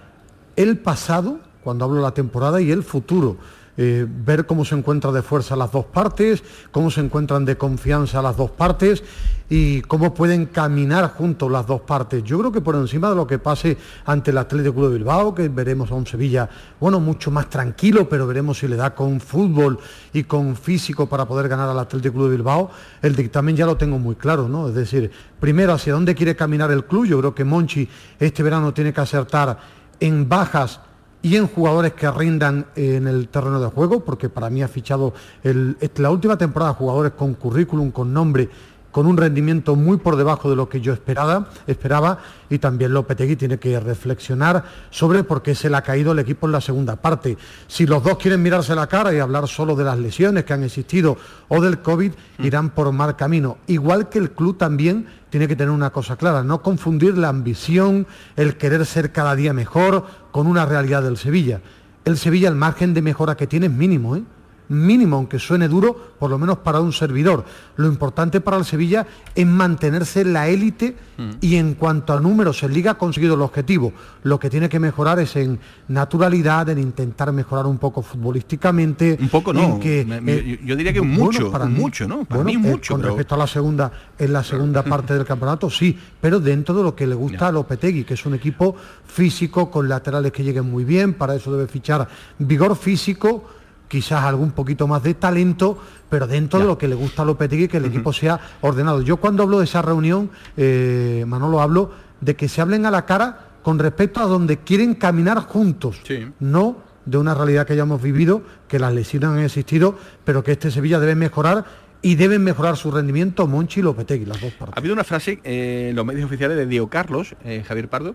el 0.56 0.78
pasado, 0.78 1.40
cuando 1.66 1.84
hablo 1.84 1.96
de 1.96 2.02
la 2.02 2.12
temporada, 2.12 2.60
y 2.60 2.70
el 2.70 2.84
futuro. 2.84 3.38
Eh, 3.76 4.06
ver 4.08 4.46
cómo 4.46 4.64
se 4.64 4.76
encuentran 4.76 5.12
de 5.12 5.20
fuerza 5.20 5.56
las 5.56 5.72
dos 5.72 5.84
partes, 5.84 6.44
cómo 6.70 6.92
se 6.92 7.00
encuentran 7.00 7.44
de 7.44 7.58
confianza 7.58 8.22
las 8.22 8.36
dos 8.36 8.52
partes 8.52 9.02
y 9.50 9.82
cómo 9.82 10.14
pueden 10.14 10.46
caminar 10.46 11.12
juntos 11.12 11.50
las 11.50 11.66
dos 11.66 11.80
partes. 11.80 12.22
Yo 12.22 12.38
creo 12.38 12.52
que 12.52 12.60
por 12.60 12.76
encima 12.76 13.10
de 13.10 13.16
lo 13.16 13.26
que 13.26 13.40
pase 13.40 13.76
ante 14.04 14.30
el 14.30 14.38
Atlético 14.38 14.88
de 14.88 14.96
Bilbao, 14.96 15.34
que 15.34 15.48
veremos 15.48 15.90
a 15.90 15.96
un 15.96 16.06
Sevilla, 16.06 16.48
bueno, 16.78 17.00
mucho 17.00 17.32
más 17.32 17.50
tranquilo, 17.50 18.08
pero 18.08 18.28
veremos 18.28 18.60
si 18.60 18.68
le 18.68 18.76
da 18.76 18.94
con 18.94 19.20
fútbol 19.20 19.76
y 20.12 20.22
con 20.22 20.54
físico 20.54 21.08
para 21.08 21.26
poder 21.26 21.48
ganar 21.48 21.68
al 21.68 21.80
Atlético 21.80 22.24
de 22.24 22.30
Bilbao, 22.30 22.70
el 23.02 23.16
dictamen 23.16 23.56
ya 23.56 23.66
lo 23.66 23.76
tengo 23.76 23.98
muy 23.98 24.14
claro, 24.14 24.48
¿no? 24.48 24.68
Es 24.68 24.74
decir, 24.76 25.10
primero 25.40 25.72
hacia 25.72 25.94
dónde 25.94 26.14
quiere 26.14 26.36
caminar 26.36 26.70
el 26.70 26.84
club, 26.84 27.06
yo 27.06 27.18
creo 27.18 27.34
que 27.34 27.44
Monchi 27.44 27.88
este 28.20 28.44
verano 28.44 28.72
tiene 28.72 28.92
que 28.92 29.00
acertar 29.00 29.58
en 29.98 30.28
bajas 30.28 30.80
y 31.26 31.34
en 31.34 31.48
jugadores 31.48 31.94
que 31.94 32.08
rindan 32.08 32.66
en 32.76 33.08
el 33.08 33.26
terreno 33.26 33.58
de 33.58 33.66
juego, 33.66 34.04
porque 34.04 34.28
para 34.28 34.48
mí 34.48 34.62
ha 34.62 34.68
fichado 34.68 35.12
la 35.42 36.10
última 36.12 36.38
temporada 36.38 36.74
jugadores 36.74 37.14
con 37.18 37.34
currículum, 37.34 37.90
con 37.90 38.12
nombre, 38.12 38.48
con 38.96 39.06
un 39.06 39.18
rendimiento 39.18 39.76
muy 39.76 39.98
por 39.98 40.16
debajo 40.16 40.48
de 40.48 40.56
lo 40.56 40.70
que 40.70 40.80
yo 40.80 40.94
esperaba, 40.94 41.50
esperaba 41.66 42.16
y 42.48 42.56
también 42.56 42.94
Lopetegui 42.94 43.36
tiene 43.36 43.58
que 43.58 43.78
reflexionar 43.78 44.64
sobre 44.88 45.22
por 45.22 45.42
qué 45.42 45.54
se 45.54 45.68
le 45.68 45.76
ha 45.76 45.82
caído 45.82 46.12
el 46.12 46.18
equipo 46.18 46.46
en 46.46 46.52
la 46.52 46.62
segunda 46.62 46.96
parte. 46.96 47.36
Si 47.66 47.84
los 47.84 48.02
dos 48.02 48.16
quieren 48.16 48.42
mirarse 48.42 48.74
la 48.74 48.86
cara 48.86 49.12
y 49.12 49.18
hablar 49.18 49.48
solo 49.48 49.76
de 49.76 49.84
las 49.84 49.98
lesiones 49.98 50.44
que 50.44 50.54
han 50.54 50.62
existido 50.62 51.18
o 51.48 51.60
del 51.60 51.82
COVID, 51.82 52.10
irán 52.38 52.70
por 52.70 52.90
mal 52.90 53.16
camino. 53.16 53.58
Igual 53.66 54.08
que 54.08 54.18
el 54.18 54.30
club 54.30 54.56
también 54.56 55.06
tiene 55.28 55.46
que 55.46 55.56
tener 55.56 55.72
una 55.72 55.90
cosa 55.90 56.16
clara, 56.16 56.42
no 56.42 56.62
confundir 56.62 57.18
la 57.18 57.28
ambición, 57.28 58.06
el 58.34 58.56
querer 58.56 58.86
ser 58.86 59.12
cada 59.12 59.36
día 59.36 59.52
mejor 59.52 60.06
con 60.30 60.46
una 60.46 60.64
realidad 60.64 61.02
del 61.02 61.18
Sevilla. 61.18 61.60
El 62.06 62.16
Sevilla, 62.16 62.48
el 62.48 62.54
margen 62.54 62.94
de 62.94 63.02
mejora 63.02 63.36
que 63.36 63.46
tiene 63.46 63.66
es 63.66 63.72
mínimo, 63.72 64.16
¿eh? 64.16 64.22
Mínimo, 64.68 65.16
aunque 65.16 65.38
suene 65.38 65.68
duro, 65.68 65.94
por 66.18 66.30
lo 66.30 66.38
menos 66.38 66.58
para 66.58 66.80
un 66.80 66.92
servidor. 66.92 67.44
Lo 67.76 67.86
importante 67.86 68.40
para 68.40 68.56
el 68.56 68.64
Sevilla 68.64 69.06
es 69.34 69.46
mantenerse 69.46 70.22
en 70.22 70.32
la 70.32 70.48
élite 70.48 70.96
Mm. 71.18 71.30
y 71.40 71.56
en 71.56 71.74
cuanto 71.74 72.12
a 72.12 72.20
números 72.20 72.62
en 72.62 72.74
liga 72.74 72.90
ha 72.90 72.98
conseguido 72.98 73.34
el 73.36 73.40
objetivo. 73.40 73.92
Lo 74.24 74.38
que 74.38 74.50
tiene 74.50 74.68
que 74.68 74.78
mejorar 74.78 75.18
es 75.18 75.34
en 75.36 75.58
naturalidad, 75.88 76.68
en 76.68 76.78
intentar 76.78 77.32
mejorar 77.32 77.64
un 77.66 77.78
poco 77.78 78.02
futbolísticamente. 78.02 79.16
Un 79.20 79.28
poco 79.30 79.52
no, 79.52 79.78
que, 79.80 80.04
me- 80.04 80.32
eh, 80.34 80.60
yo 80.64 80.76
diría 80.76 80.92
que 80.92 81.00
bueno, 81.00 81.14
mucho, 81.24 81.50
para 81.50 81.64
mí- 81.66 81.78
mucho, 81.80 82.06
¿no? 82.06 82.24
Para 82.24 82.42
bueno, 82.42 82.60
mí 82.60 82.66
eh, 82.66 82.70
mucho, 82.70 82.94
con 82.94 83.00
pero- 83.00 83.14
respecto 83.14 83.34
a 83.34 83.38
la 83.38 83.46
segunda, 83.46 83.90
en 84.18 84.32
la 84.32 84.44
segunda 84.44 84.82
parte 84.82 85.14
del 85.14 85.24
campeonato, 85.24 85.70
sí, 85.70 85.98
pero 86.20 86.38
dentro 86.38 86.74
de 86.74 86.82
lo 86.82 86.94
que 86.94 87.06
le 87.06 87.14
gusta 87.14 87.48
a 87.48 87.52
Lopetegui, 87.52 88.04
que 88.04 88.14
es 88.14 88.26
un 88.26 88.34
equipo 88.34 88.76
físico, 89.06 89.70
con 89.70 89.88
laterales 89.88 90.32
que 90.32 90.44
lleguen 90.44 90.70
muy 90.70 90.84
bien, 90.84 91.14
para 91.14 91.34
eso 91.34 91.50
debe 91.50 91.66
fichar 91.66 92.06
vigor 92.38 92.76
físico, 92.76 93.44
quizás 93.88 94.24
algún 94.24 94.50
poquito 94.52 94.86
más 94.86 95.02
de 95.02 95.14
talento, 95.14 95.78
pero 96.08 96.26
dentro 96.26 96.60
de 96.60 96.66
lo 96.66 96.78
que 96.78 96.88
le 96.88 96.94
gusta 96.94 97.22
a 97.22 97.24
Lopetegui, 97.24 97.68
que 97.68 97.76
el 97.76 97.86
equipo 97.86 98.12
sea 98.12 98.38
ordenado. 98.60 99.02
Yo 99.02 99.16
cuando 99.18 99.42
hablo 99.42 99.58
de 99.58 99.64
esa 99.64 99.82
reunión, 99.82 100.30
eh, 100.56 101.24
Manolo, 101.26 101.60
hablo 101.60 101.92
de 102.20 102.36
que 102.36 102.48
se 102.48 102.60
hablen 102.60 102.86
a 102.86 102.90
la 102.90 103.04
cara 103.04 103.46
con 103.62 103.78
respecto 103.78 104.20
a 104.20 104.26
donde 104.26 104.58
quieren 104.58 104.94
caminar 104.94 105.38
juntos, 105.40 106.00
no 106.40 106.76
de 107.04 107.18
una 107.18 107.34
realidad 107.34 107.66
que 107.66 107.76
ya 107.76 107.82
hemos 107.82 108.02
vivido, 108.02 108.42
que 108.68 108.78
las 108.78 108.92
lesiones 108.92 109.30
han 109.30 109.38
existido, 109.40 109.98
pero 110.24 110.42
que 110.42 110.52
este 110.52 110.70
Sevilla 110.70 110.98
debe 110.98 111.14
mejorar 111.14 111.64
y 112.02 112.14
deben 112.14 112.44
mejorar 112.44 112.76
su 112.76 112.90
rendimiento 112.90 113.46
Monchi 113.46 113.80
y 113.80 113.82
Lopetegui, 113.82 114.26
las 114.26 114.40
dos 114.40 114.52
partes. 114.52 114.76
Ha 114.76 114.78
habido 114.78 114.94
una 114.94 115.04
frase 115.04 115.40
eh, 115.42 115.88
en 115.90 115.96
los 115.96 116.04
medios 116.04 116.26
oficiales 116.26 116.56
de 116.56 116.66
Diego 116.66 116.88
Carlos, 116.88 117.34
eh, 117.44 117.64
Javier 117.66 117.88
Pardo, 117.88 118.14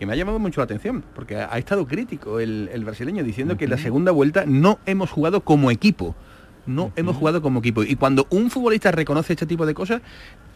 que 0.00 0.06
me 0.06 0.14
ha 0.14 0.16
llamado 0.16 0.38
mucho 0.38 0.62
la 0.62 0.64
atención, 0.64 1.04
porque 1.14 1.36
ha, 1.36 1.52
ha 1.52 1.58
estado 1.58 1.86
crítico 1.86 2.40
el, 2.40 2.70
el 2.72 2.86
brasileño 2.86 3.22
diciendo 3.22 3.58
que 3.58 3.64
en 3.64 3.70
la 3.70 3.76
segunda 3.76 4.12
vuelta 4.12 4.44
no 4.46 4.78
hemos 4.86 5.10
jugado 5.10 5.42
como 5.42 5.70
equipo. 5.70 6.16
No 6.64 6.90
hemos 6.96 7.16
jugado 7.16 7.42
como 7.42 7.58
equipo. 7.58 7.82
Y 7.82 7.96
cuando 7.96 8.26
un 8.30 8.50
futbolista 8.50 8.90
reconoce 8.92 9.34
este 9.34 9.44
tipo 9.44 9.66
de 9.66 9.74
cosas, 9.74 10.00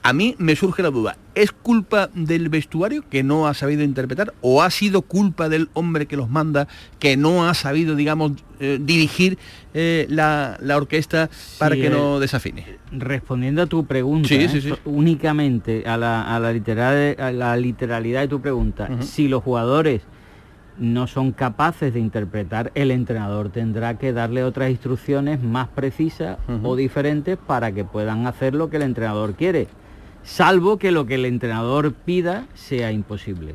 a 0.06 0.12
mí 0.12 0.34
me 0.38 0.54
surge 0.54 0.82
la 0.82 0.90
duda. 0.90 1.16
¿Es 1.34 1.50
culpa 1.50 2.10
del 2.14 2.50
vestuario 2.50 3.02
que 3.08 3.22
no 3.22 3.48
ha 3.48 3.54
sabido 3.54 3.82
interpretar? 3.82 4.34
¿O 4.42 4.62
ha 4.62 4.68
sido 4.70 5.00
culpa 5.00 5.48
del 5.48 5.70
hombre 5.72 6.04
que 6.04 6.16
los 6.18 6.28
manda 6.28 6.68
que 6.98 7.16
no 7.16 7.48
ha 7.48 7.54
sabido, 7.54 7.96
digamos, 7.96 8.32
eh, 8.60 8.78
dirigir 8.80 9.38
eh, 9.72 10.06
la, 10.10 10.58
la 10.60 10.76
orquesta 10.76 11.30
para 11.58 11.74
Sí, 11.74 11.80
que 11.80 11.86
eh, 11.86 11.90
no 11.90 12.20
desafine? 12.20 12.66
Respondiendo 12.92 13.62
a 13.62 13.66
tu 13.66 13.86
pregunta, 13.86 14.28
Sí, 14.28 14.34
¿eh? 14.34 14.48
sí, 14.60 14.74
únicamente 14.84 15.84
a 15.86 15.96
la, 15.96 16.34
a 16.36 16.38
la 16.38 16.52
literal- 16.52 17.16
a 17.18 17.32
la 17.32 17.56
literalidad 17.56 18.20
de 18.20 18.28
tu 18.28 18.42
pregunta, 18.42 18.90
si 19.00 19.26
los 19.26 19.42
jugadores 19.42 20.02
no 20.78 21.06
son 21.06 21.32
capaces 21.32 21.94
de 21.94 22.00
interpretar, 22.00 22.72
el 22.74 22.90
entrenador 22.90 23.48
tendrá 23.48 23.96
que 23.96 24.12
darle 24.12 24.44
otras 24.44 24.70
instrucciones 24.70 25.42
más 25.42 25.68
precisas 25.68 26.36
o 26.62 26.76
diferentes 26.76 27.38
para 27.38 27.72
que 27.72 27.84
puedan 27.84 28.26
hacer 28.26 28.54
lo 28.54 28.68
que 28.68 28.76
el 28.76 28.82
entrenador 28.82 29.34
quiere, 29.34 29.68
salvo 30.24 30.78
que 30.78 30.90
lo 30.90 31.06
que 31.06 31.14
el 31.14 31.24
entrenador 31.26 31.92
pida 31.92 32.46
sea 32.54 32.90
imposible. 32.90 33.54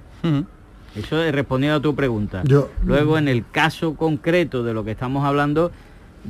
Eso 0.96 1.22
es 1.22 1.34
respondiendo 1.34 1.78
a 1.78 1.82
tu 1.82 1.96
pregunta. 1.96 2.44
Yo- 2.46 2.70
Luego, 2.86 3.18
en 3.18 3.28
el 3.28 3.44
caso 3.52 3.96
concreto 3.96 4.64
de 4.64 4.74
lo 4.74 4.84
que 4.84 4.92
estamos 4.92 5.26
hablando, 5.26 5.72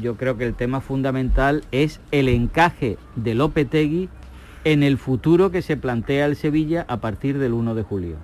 yo 0.01 0.15
creo 0.15 0.37
que 0.37 0.45
el 0.45 0.53
tema 0.53 0.81
fundamental 0.81 1.63
es 1.71 1.99
el 2.11 2.27
encaje 2.29 2.97
de 3.15 3.35
Lopetegui 3.35 4.09
en 4.65 4.83
el 4.83 4.97
futuro 4.97 5.51
que 5.51 5.61
se 5.61 5.77
plantea 5.77 6.25
el 6.25 6.35
Sevilla 6.35 6.85
a 6.89 6.97
partir 6.97 7.37
del 7.39 7.53
1 7.53 7.73
de 7.75 7.83
julio. 7.83 8.15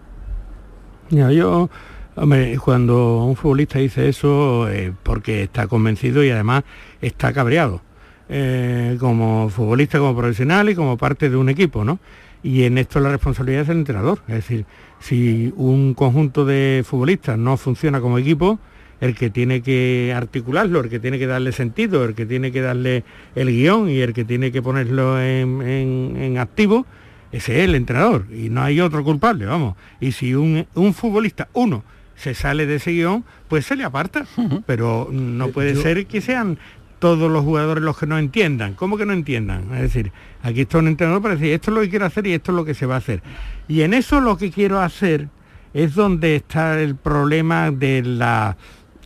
Mira, 1.10 1.32
yo, 1.32 1.70
hombre, 2.16 2.58
cuando 2.64 3.24
un 3.24 3.36
futbolista 3.36 3.80
dice 3.80 4.10
eso, 4.10 4.68
eh, 4.70 4.94
porque 5.04 5.44
está 5.44 5.68
convencido 5.68 6.24
y 6.24 6.30
además 6.30 6.64
está 7.02 7.32
cabreado, 7.32 7.82
eh, 8.30 8.98
como 9.00 9.50
futbolista, 9.50 10.00
como 10.00 10.16
profesional 10.16 10.70
y 10.70 10.76
como 10.76 10.98
parte 10.98 11.30
de 11.30 11.36
un 11.36 11.50
equipo, 11.50 11.84
¿no? 11.84 12.00
Y 12.44 12.64
en 12.64 12.78
esto 12.78 13.00
la 13.00 13.10
responsabilidad 13.10 13.62
es 13.64 13.68
del 13.68 13.78
entrenador, 13.78 14.20
es 14.28 14.36
decir, 14.36 14.66
si 15.00 15.52
un 15.58 15.94
conjunto 15.96 16.46
de 16.46 16.84
futbolistas 16.86 17.38
no 17.38 17.58
funciona 17.58 18.00
como 18.02 18.18
equipo, 18.20 18.60
el 19.02 19.16
que 19.16 19.30
tiene 19.30 19.62
que 19.62 20.14
articularlo, 20.16 20.80
el 20.80 20.90
que 20.90 21.00
tiene 21.00 21.20
que 21.20 21.28
darle 21.28 21.52
sentido, 21.52 22.06
el 22.06 22.14
que 22.16 22.26
tiene 22.26 22.52
que 22.52 22.62
darle 22.62 23.04
el 23.36 23.50
guion 23.50 23.90
y 23.90 23.98
el 24.00 24.14
que 24.14 24.24
tiene 24.26 24.52
que 24.52 24.62
ponerlo 24.62 25.20
en, 25.22 25.62
en- 25.62 26.18
en 26.18 26.38
activo, 26.38 26.86
ese 27.32 27.58
es 27.60 27.66
el 27.66 27.76
entrenador 27.76 28.26
y 28.32 28.50
no 28.50 28.62
hay 28.62 28.80
otro 28.80 29.04
culpable, 29.04 29.46
vamos. 29.46 29.76
Y 30.00 30.12
si 30.14 30.34
un, 30.36 30.66
un 30.76 30.94
futbolista, 30.94 31.50
uno, 31.54 31.84
se 32.16 32.34
sale 32.34 32.66
de 32.66 32.76
ese 32.76 32.92
guion, 32.92 33.26
pues 33.50 33.66
se 33.66 33.76
le 33.76 33.84
aparta. 33.84 34.26
Pero 34.66 35.10
no 35.12 35.50
puede 35.50 35.74
yo- 35.74 35.82
ser 35.82 36.06
que 36.06 36.22
sean 36.22 36.58
todos 37.00 37.32
los 37.32 37.44
jugadores 37.44 37.84
los 37.84 37.98
que 37.98 38.08
no 38.08 38.18
entiendan. 38.18 38.74
¿Cómo 38.74 38.98
que 38.98 39.06
no 39.06 39.14
entiendan? 39.14 39.74
Es 39.74 39.82
decir, 39.82 40.12
aquí 40.42 40.62
está 40.62 40.80
un 40.80 40.88
entrenador 40.88 41.22
para 41.22 41.36
decir, 41.36 41.54
esto 41.54 41.72
es 41.72 41.76
lo 41.76 41.82
que 41.82 41.90
quiero 41.90 42.06
hacer 42.06 42.28
y 42.28 42.34
esto 42.34 42.52
es 42.52 42.56
lo 42.56 42.66
que 42.66 42.74
se 42.74 42.86
va 42.86 42.96
a 42.96 43.00
hacer. 43.00 43.22
Y 43.68 43.82
en 43.82 43.94
eso 43.94 44.22
lo 44.22 44.38
que 44.38 44.52
quiero 44.52 44.80
hacer 44.82 45.30
es 45.74 45.96
donde 45.96 46.36
está 46.36 46.80
el 46.80 46.96
problema 46.96 47.72
de 47.72 48.02
la, 48.02 48.58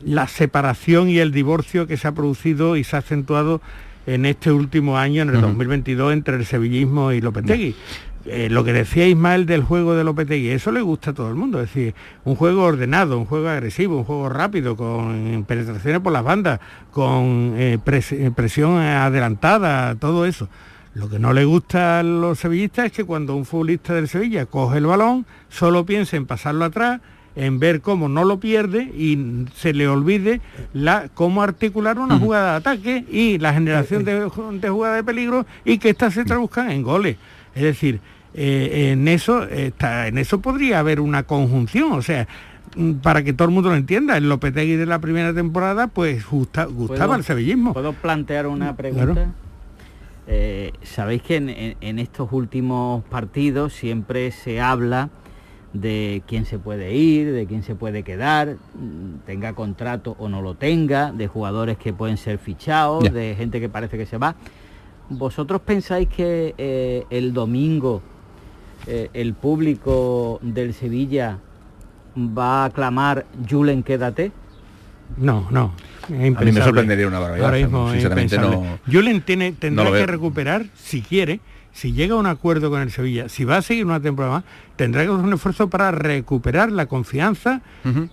la 0.03 0.27
separación 0.27 1.09
y 1.09 1.19
el 1.19 1.31
divorcio 1.31 1.87
que 1.87 1.97
se 1.97 2.07
ha 2.07 2.11
producido 2.13 2.77
y 2.77 2.83
se 2.83 2.95
ha 2.95 2.99
acentuado 2.99 3.61
en 4.05 4.25
este 4.25 4.51
último 4.51 4.97
año, 4.97 5.21
en 5.21 5.29
el 5.29 5.41
2022, 5.41 6.13
entre 6.13 6.35
el 6.35 6.45
sevillismo 6.45 7.11
y 7.11 7.21
Lopetegui. 7.21 7.75
Eh, 8.31 8.47
lo 8.49 8.63
que 8.63 8.73
decía 8.73 9.07
Ismael 9.07 9.47
del 9.47 9.63
juego 9.63 9.95
de 9.95 10.03
Lopetegui, 10.03 10.49
eso 10.49 10.71
le 10.71 10.81
gusta 10.81 11.11
a 11.11 11.13
todo 11.13 11.29
el 11.29 11.35
mundo, 11.35 11.59
es 11.59 11.73
decir, 11.73 11.95
un 12.25 12.35
juego 12.35 12.63
ordenado, 12.63 13.17
un 13.17 13.25
juego 13.25 13.49
agresivo, 13.49 13.97
un 13.97 14.03
juego 14.03 14.29
rápido, 14.29 14.75
con 14.75 15.43
penetraciones 15.47 15.99
por 15.99 16.13
las 16.13 16.23
bandas, 16.23 16.59
con 16.91 17.53
eh, 17.57 17.79
pres- 17.83 18.11
eh, 18.11 18.29
presión 18.29 18.77
adelantada, 18.77 19.95
todo 19.95 20.25
eso. 20.25 20.47
Lo 20.93 21.09
que 21.09 21.17
no 21.17 21.33
le 21.33 21.45
gusta 21.45 21.99
a 21.99 22.03
los 22.03 22.37
sevillistas 22.39 22.85
es 22.87 22.91
que 22.91 23.03
cuando 23.03 23.35
un 23.35 23.45
futbolista 23.45 23.93
del 23.95 24.07
Sevilla 24.07 24.45
coge 24.45 24.77
el 24.77 24.85
balón, 24.85 25.25
solo 25.49 25.85
piensa 25.85 26.15
en 26.17 26.25
pasarlo 26.27 26.65
atrás, 26.65 27.01
en 27.35 27.57
ver 27.59 27.81
cómo 27.81 28.09
no 28.09 28.25
lo 28.25 28.39
pierde 28.39 28.83
y 28.83 29.45
se 29.55 29.73
le 29.73 29.87
olvide 29.87 30.41
la, 30.73 31.09
cómo 31.13 31.41
articular 31.41 31.97
una 31.97 32.19
jugada 32.19 32.51
de 32.51 32.57
ataque 32.57 33.05
y 33.09 33.37
la 33.39 33.53
generación 33.53 34.03
de, 34.03 34.19
de 34.19 34.69
jugada 34.69 34.95
de 34.95 35.03
peligro 35.03 35.45
y 35.65 35.77
que 35.77 35.89
éstas 35.89 36.13
se 36.13 36.25
traduzcan 36.25 36.69
en 36.71 36.83
goles. 36.83 37.17
Es 37.55 37.63
decir, 37.63 38.01
eh, 38.33 38.91
en 38.91 39.07
eso 39.07 39.43
está, 39.43 40.07
en 40.07 40.17
eso 40.17 40.39
podría 40.41 40.79
haber 40.79 40.99
una 40.99 41.23
conjunción, 41.23 41.91
o 41.93 42.01
sea, 42.01 42.27
mm, 42.75 42.93
para 42.95 43.23
que 43.23 43.33
todo 43.33 43.47
el 43.47 43.53
mundo 43.53 43.69
lo 43.69 43.75
entienda, 43.75 44.17
el 44.17 44.29
Lopetegui 44.29 44.75
de 44.75 44.85
la 44.85 44.99
primera 44.99 45.33
temporada 45.33 45.87
pues 45.87 46.25
gusta- 46.29 46.65
gustaba 46.65 47.05
¿Puedo- 47.07 47.15
el 47.19 47.23
sevillismo. 47.23 47.73
¿Puedo 47.73 47.93
plantear 47.93 48.47
una 48.47 48.75
pregunta? 48.75 49.13
Claro. 49.13 49.31
Eh, 50.27 50.73
Sabéis 50.83 51.23
que 51.23 51.37
en, 51.37 51.49
en- 51.49 51.75
en 51.81 51.97
estos 51.99 52.31
últimos 52.31 53.03
partidos 53.05 53.73
siempre 53.73 54.29
se 54.31 54.61
habla 54.61 55.09
de 55.73 56.21
quién 56.27 56.45
se 56.45 56.57
puede 56.59 56.93
ir, 56.95 57.31
de 57.31 57.45
quién 57.47 57.63
se 57.63 57.73
puede 57.75 58.03
quedar, 58.03 58.55
mm, 58.75 59.25
tenga 59.25 59.53
contrato 59.53 60.15
o 60.19 60.29
no 60.29 60.41
lo 60.41 60.53
tenga, 60.55 61.11
de 61.11 61.27
jugadores 61.27 61.77
que 61.77 61.93
pueden 61.93 62.17
ser 62.17 62.37
fichados, 62.37 63.11
de 63.11 63.35
gente 63.37 63.59
que 63.59 63.69
parece 63.69 63.97
que 63.97 64.05
se 64.05 64.17
va. 64.17 64.35
¿Vosotros 65.09 65.61
pensáis 65.61 66.07
que 66.07 66.53
eh, 66.59 67.05
el 67.09 67.33
domingo 67.33 68.01
eh, 68.87 69.09
el 69.13 69.33
público 69.33 70.39
del 70.41 70.73
Sevilla 70.73 71.37
va 72.17 72.65
a 72.65 72.69
clamar 72.69 73.25
Julen, 73.49 73.83
quédate? 73.83 74.31
No, 75.17 75.47
no. 75.51 75.73
A 76.05 76.11
mí 76.11 76.51
me 76.51 76.61
sorprendería 76.61 77.07
una 77.07 77.19
barbaridad. 77.19 77.47
Ahora 77.47 77.57
mismo 77.59 77.91
Sinceramente 77.91 78.37
no- 78.37 78.79
Julen 78.91 79.21
tiene, 79.21 79.51
tendrá 79.51 79.85
no 79.85 79.91
que 79.91 80.05
recuperar, 80.05 80.65
si 80.75 81.01
quiere, 81.01 81.39
si 81.71 81.93
llega 81.93 82.15
a 82.15 82.17
un 82.17 82.25
acuerdo 82.25 82.69
con 82.69 82.81
el 82.81 82.91
Sevilla, 82.91 83.29
si 83.29 83.45
va 83.45 83.57
a 83.57 83.61
seguir 83.61 83.85
una 83.85 83.99
temporada 83.99 84.35
más, 84.35 84.43
tendrá 84.75 85.03
que 85.03 85.09
hacer 85.11 85.23
un 85.23 85.33
esfuerzo 85.33 85.69
para 85.69 85.91
recuperar 85.91 86.71
la 86.71 86.85
confianza 86.87 87.61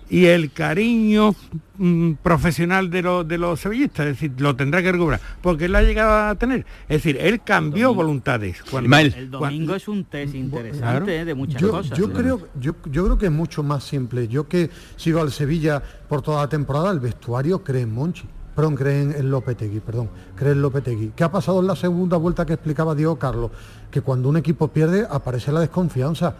y 0.09 0.25
el 0.25 0.51
cariño 0.51 1.33
mm, 1.77 2.13
profesional 2.23 2.89
de, 2.89 3.01
los 3.01 3.27
de 3.27 3.37
los 3.37 3.59
sevillistas. 3.59 4.05
Es 4.07 4.13
decir, 4.13 4.33
lo 4.39 4.55
tendrá 4.55 4.81
que 4.81 4.91
recuperar, 4.91 5.21
porque 5.41 5.65
él 5.65 5.71
la 5.71 5.79
ha 5.79 5.83
llegado 5.83 6.29
a 6.29 6.35
tener. 6.35 6.65
Es 6.87 7.03
decir, 7.03 7.17
él 7.19 7.41
cambió 7.43 7.93
voluntades. 7.93 8.61
Cuando, 8.63 8.95
El 8.97 9.31
domingo 9.31 9.75
es 9.75 9.87
un 9.87 10.05
test 10.05 10.35
interesante 10.35 10.81
Claro. 10.81 11.07
eh, 11.07 11.25
de 11.25 11.33
muchas 11.33 11.61
yo, 11.61 11.71
cosas. 11.71 11.97
Yo 11.97 12.05
¿eh? 12.05 12.13
creo, 12.13 12.47
yo, 12.59 12.75
yo 12.91 13.05
creo 13.05 13.17
que 13.17 13.25
es 13.27 13.31
mucho 13.31 13.63
más 13.63 13.83
simple. 13.83 14.27
Yo 14.27 14.47
que 14.47 14.69
sigo 14.95 15.21
al 15.21 15.31
Sevilla 15.31 15.81
por 16.07 16.21
toda 16.21 16.41
la 16.41 16.49
temporada, 16.49 16.91
el 16.91 16.99
vestuario 16.99 17.63
cree 17.63 17.81
en 17.81 17.93
Monchi. 17.93 18.23
Perdón, 18.57 18.75
creen 18.75 19.13
en 19.15 19.29
Lopetegui, 19.29 19.81
perdón, 19.81 20.09
cree 20.35 20.53
en 20.53 20.63
Lopetegui. 20.63 21.11
¿Qué 21.15 21.23
ha 21.23 21.31
pasado 21.31 21.59
en 21.59 21.67
la 21.67 21.75
segunda 21.75 22.17
vuelta 22.17 22.43
que 22.43 22.53
explicaba 22.53 22.95
Diego 22.95 23.19
Carlos? 23.19 23.51
Que 23.91 24.01
cuando 24.01 24.29
un 24.29 24.37
equipo 24.37 24.69
pierde 24.69 25.05
aparece 25.07 25.51
la 25.51 25.59
desconfianza, 25.59 26.33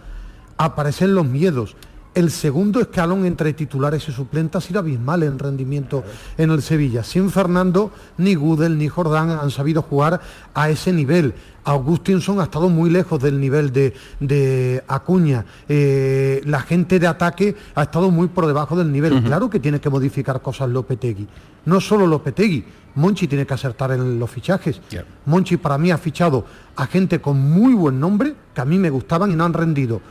aparecen 0.58 1.14
los 1.14 1.28
miedos. 1.28 1.76
El 2.18 2.32
segundo 2.32 2.82
escalón 2.82 3.28
entre 3.28 3.54
titulares 3.54 4.10
y 4.10 4.12
suplentes 4.12 4.56
ha 4.56 4.68
sido 4.68 4.80
abismal 4.80 5.22
en 5.22 5.38
rendimiento 5.38 6.04
en 6.36 6.50
el 6.50 6.64
Sevilla. 6.64 7.04
Sin 7.04 7.30
Fernando, 7.30 7.92
ni 8.18 8.34
Gudel 8.34 8.80
ni 8.80 8.88
Jordán 8.88 9.30
han 9.30 9.52
sabido 9.52 9.84
jugar 9.84 10.20
a 10.56 10.70
ese 10.72 10.92
nivel. 10.92 11.36
Augustinson 11.64 12.40
ha 12.40 12.46
estado 12.46 12.70
muy 12.70 12.90
lejos 12.90 13.22
del 13.22 13.40
nivel 13.40 13.72
de, 13.72 14.84
Acuña. 14.88 15.46
Eh, 15.70 16.42
la 16.46 16.62
gente 16.62 16.98
de 16.98 17.06
ataque 17.06 17.56
ha 17.76 17.84
estado 17.84 18.10
muy 18.10 18.30
por 18.30 18.48
debajo 18.48 18.76
del 18.76 18.92
nivel. 18.92 19.22
Claro 19.22 19.48
que 19.48 19.60
tiene 19.60 19.80
que 19.80 19.92
modificar 19.92 20.42
cosas 20.42 20.70
Lopetegui. 20.70 21.28
No 21.66 21.80
solo 21.80 22.08
Lopetegui, 22.08 22.66
Monchi 22.96 23.28
tiene 23.28 23.46
que 23.46 23.54
acertar 23.54 23.92
en 23.92 24.18
los 24.18 24.32
fichajes. 24.32 24.82
Monchi 25.26 25.58
para 25.58 25.78
mí 25.78 25.92
ha 25.92 26.00
fichado 26.00 26.46
a 26.76 26.88
gente 26.88 27.22
con 27.22 27.40
muy 27.40 27.76
buen 27.76 28.00
nombre, 28.00 28.34
que 28.56 28.62
a 28.62 28.66
mí 28.66 28.80
me 28.80 28.90
gustaban 28.90 29.32
y 29.32 29.36
no 29.36 29.46
han 29.46 29.54
rendido. 29.54 30.02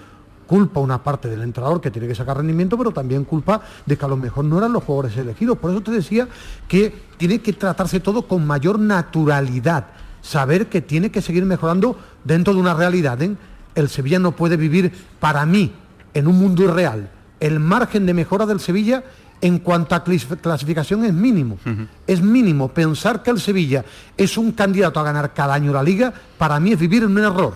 Culpa 0.47 0.81
una 0.81 1.03
parte 1.03 1.29
del 1.29 1.43
entrenador 1.43 1.81
que 1.81 1.91
tiene 1.91 2.07
que 2.07 2.15
sacar 2.15 2.37
rendimiento, 2.37 2.79
pero 2.79 2.93
también 2.93 3.25
culpa 3.25 3.61
de 3.85 3.97
que 3.97 4.05
a 4.05 4.09
lo 4.09 4.17
mejor 4.17 4.45
no 4.45 4.59
eran 4.59 4.73
los 4.73 4.85
jugadores 4.85 5.17
elegidos. 5.17 5.59
Por 5.59 5.71
eso 5.71 5.81
te 5.81 5.91
decía 5.91 6.29
que 6.69 6.95
tiene 7.17 7.41
que 7.41 7.53
tratarse 7.53 8.01
todo 8.01 8.23
con 8.29 8.47
mayor 8.47 8.79
naturalidad 8.79 9.87
saber 10.27 10.67
que 10.67 10.81
tiene 10.81 11.11
que 11.11 11.23
seguir 11.23 11.45
mejorando 11.45 11.97
dentro 12.25 12.53
de 12.53 12.61
una 12.61 12.75
realidad. 12.75 13.21
¿eh? 13.23 13.37
El 13.75 13.89
Sevilla 13.89 14.19
no 14.19 14.33
puede 14.33 14.57
vivir, 14.57 14.93
para 15.21 15.47
mí, 15.47 15.73
en 16.15 16.27
un 16.27 16.39
mundo 16.39 16.65
irreal. 16.65 17.11
El 17.39 17.61
margen 17.61 18.07
de 18.07 18.15
mejora 18.15 18.47
del 18.47 18.59
Sevilla 18.59 19.05
en 19.41 19.59
cuanto 19.59 19.95
a 19.95 20.03
clasificación 20.03 21.05
es 21.05 21.13
mínimo. 21.13 21.59
Es 22.07 22.23
mínimo. 22.23 22.69
Pensar 22.69 23.23
que 23.23 23.31
el 23.31 23.39
Sevilla 23.39 23.85
es 24.17 24.39
un 24.39 24.53
candidato 24.53 24.99
a 24.99 25.03
ganar 25.03 25.35
cada 25.35 25.55
año 25.55 25.73
la 25.73 25.83
liga, 25.83 26.13
para 26.39 26.59
mí 26.59 26.73
es 26.73 26.79
vivir 26.79 27.03
en 27.03 27.11
un 27.11 27.19
error. 27.19 27.55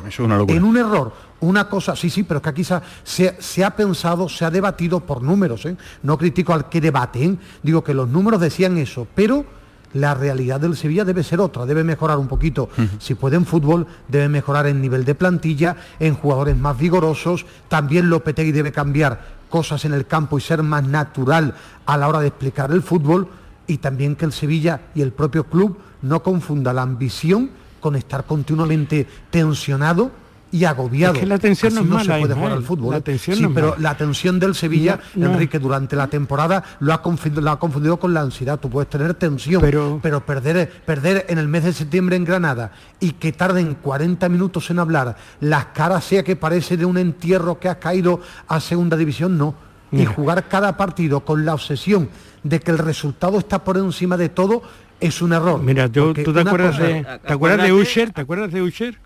En 0.55 0.64
un 0.64 0.76
error. 0.76 1.12
Una 1.41 1.68
cosa, 1.68 1.97
sí, 1.97 2.11
sí, 2.11 2.22
pero 2.22 2.38
es 2.38 2.43
que 2.43 2.51
aquí 2.51 2.64
se, 2.64 3.64
ha 3.64 3.70
pensado, 3.70 4.28
se 4.28 4.45
ha 4.45 4.51
debatido 4.51 5.01
por 5.01 5.22
números. 5.22 5.64
¿eh? 5.64 5.76
No 6.03 6.18
critico 6.18 6.53
al 6.53 6.68
que 6.68 6.80
debaten, 6.80 7.38
digo 7.62 7.82
que 7.82 7.95
los 7.95 8.09
números 8.09 8.41
decían 8.41 8.76
eso, 8.76 9.07
pero 9.14 9.47
la 9.95 10.14
realidad 10.14 10.61
del 10.61 10.76
Sevilla 10.76 11.05
debe 11.05 11.24
ser 11.24 11.41
otra, 11.41 11.64
debe 11.64 11.82
mejorar 11.82 12.18
un 12.18 12.28
poquito. 12.28 12.68
Si 12.99 13.14
puede 13.14 13.36
en 13.36 13.47
fútbol, 13.47 13.86
debe 14.07 14.28
mejorar 14.28 14.66
en 14.66 14.80
nivel 14.80 15.05
de 15.05 15.14
plantilla, 15.14 15.76
en 15.99 16.14
jugadores 16.14 16.57
más 16.57 16.78
vigorosos. 16.78 17.47
También 17.68 18.11
Lopetegui 18.11 18.53
debe 18.53 18.70
cambiar 18.70 19.41
cosas 19.49 19.84
en 19.86 19.95
el 19.95 20.07
campo 20.07 20.38
y 20.38 20.43
ser 20.43 20.62
más 20.62 20.84
natural 20.84 21.55
a 21.86 21.97
la 21.97 22.07
hora 22.07 22.20
de 22.20 22.28
explicar 22.28 22.70
el 22.70 22.82
fútbol. 22.82 23.28
Y 23.66 23.78
también 23.78 24.14
que 24.14 24.26
el 24.26 24.32
Sevilla 24.32 24.80
y 24.95 25.01
el 25.01 25.12
propio 25.12 25.45
club 25.45 25.78
no 26.03 26.22
confunda 26.22 26.72
la 26.72 26.82
ambición 26.82 27.51
con 27.80 27.97
estar 27.97 28.24
continuamente 28.26 29.09
tensionado 29.30 30.11
y 30.53 30.65
agobiado. 30.65 31.15
Es 31.15 31.21
que 31.21 31.27
la 31.27 31.39
tensión 31.39 31.75
no, 31.75 32.01
se 32.01 32.19
puede 32.19 32.35
jugar 32.35 32.53
al 32.53 32.63
fútbol. 32.63 32.95
La 32.95 33.01
tensión 33.01 33.37
sí, 33.37 33.47
pero 33.55 33.77
la 33.79 33.97
tensión 33.97 34.39
del 34.39 34.55
Sevilla, 34.55 34.99
Enrique, 35.15 35.59
durante 35.59 35.97
la 35.97 36.09
temporada 36.09 36.63
lo 36.81 36.93
ha, 36.93 37.03
confundido, 37.03 37.51
ha 37.51 37.59
confundido 37.59 37.99
con 37.99 38.13
la 38.13 38.21
ansiedad. 38.21 38.59
Tú 38.59 38.69
puedes 38.69 38.91
tener 38.91 39.15
tensión, 39.15 39.61
pero, 39.61 40.01
pero 40.03 40.25
perder, 40.25 40.71
perder 40.85 41.27
en 41.29 41.39
el 41.39 41.49
mes 41.49 41.65
de 41.65 41.73
septiembre 41.73 42.17
en 42.17 42.25
Granada 42.25 42.73
y 42.99 43.13
que 43.13 43.33
tarden 43.33 43.75
40 43.75 44.29
minutos 44.29 44.71
en 44.71 44.79
hablar, 44.79 45.17
las 45.41 45.67
caras 45.67 46.05
sea 46.05 46.23
que 46.23 46.37
parece 46.37 46.77
de 46.77 46.85
un 46.85 46.99
entierro 46.99 47.59
que 47.59 47.69
ha 47.69 47.79
caído 47.79 48.21
a 48.49 48.61
segunda 48.61 48.97
división, 48.97 49.39
no. 49.39 49.55
Y 49.93 50.05
jugar 50.05 50.47
cada 50.47 50.77
partido 50.77 51.25
con 51.25 51.45
la 51.45 51.55
obsesión 51.55 52.09
de 52.45 52.61
que 52.61 52.71
el 52.71 52.79
resultado 52.79 53.39
está 53.39 53.65
por 53.65 53.77
encima 53.77 54.17
de 54.17 54.29
todo 54.29 54.63
es 55.01 55.21
un 55.21 55.33
error. 55.33 55.61
Mira, 55.61 55.89
¿tú 55.89 56.13
te 56.13 56.41
acuerdas, 56.41 56.79
de, 56.79 57.05
¿te 57.27 57.33
acuerdas 57.33 57.67
de 57.67 57.73
Usher? 57.73 58.13
¿Te 58.13 58.21
acuerdas 58.21 58.53
de 58.53 58.63
Usher? 58.63 58.99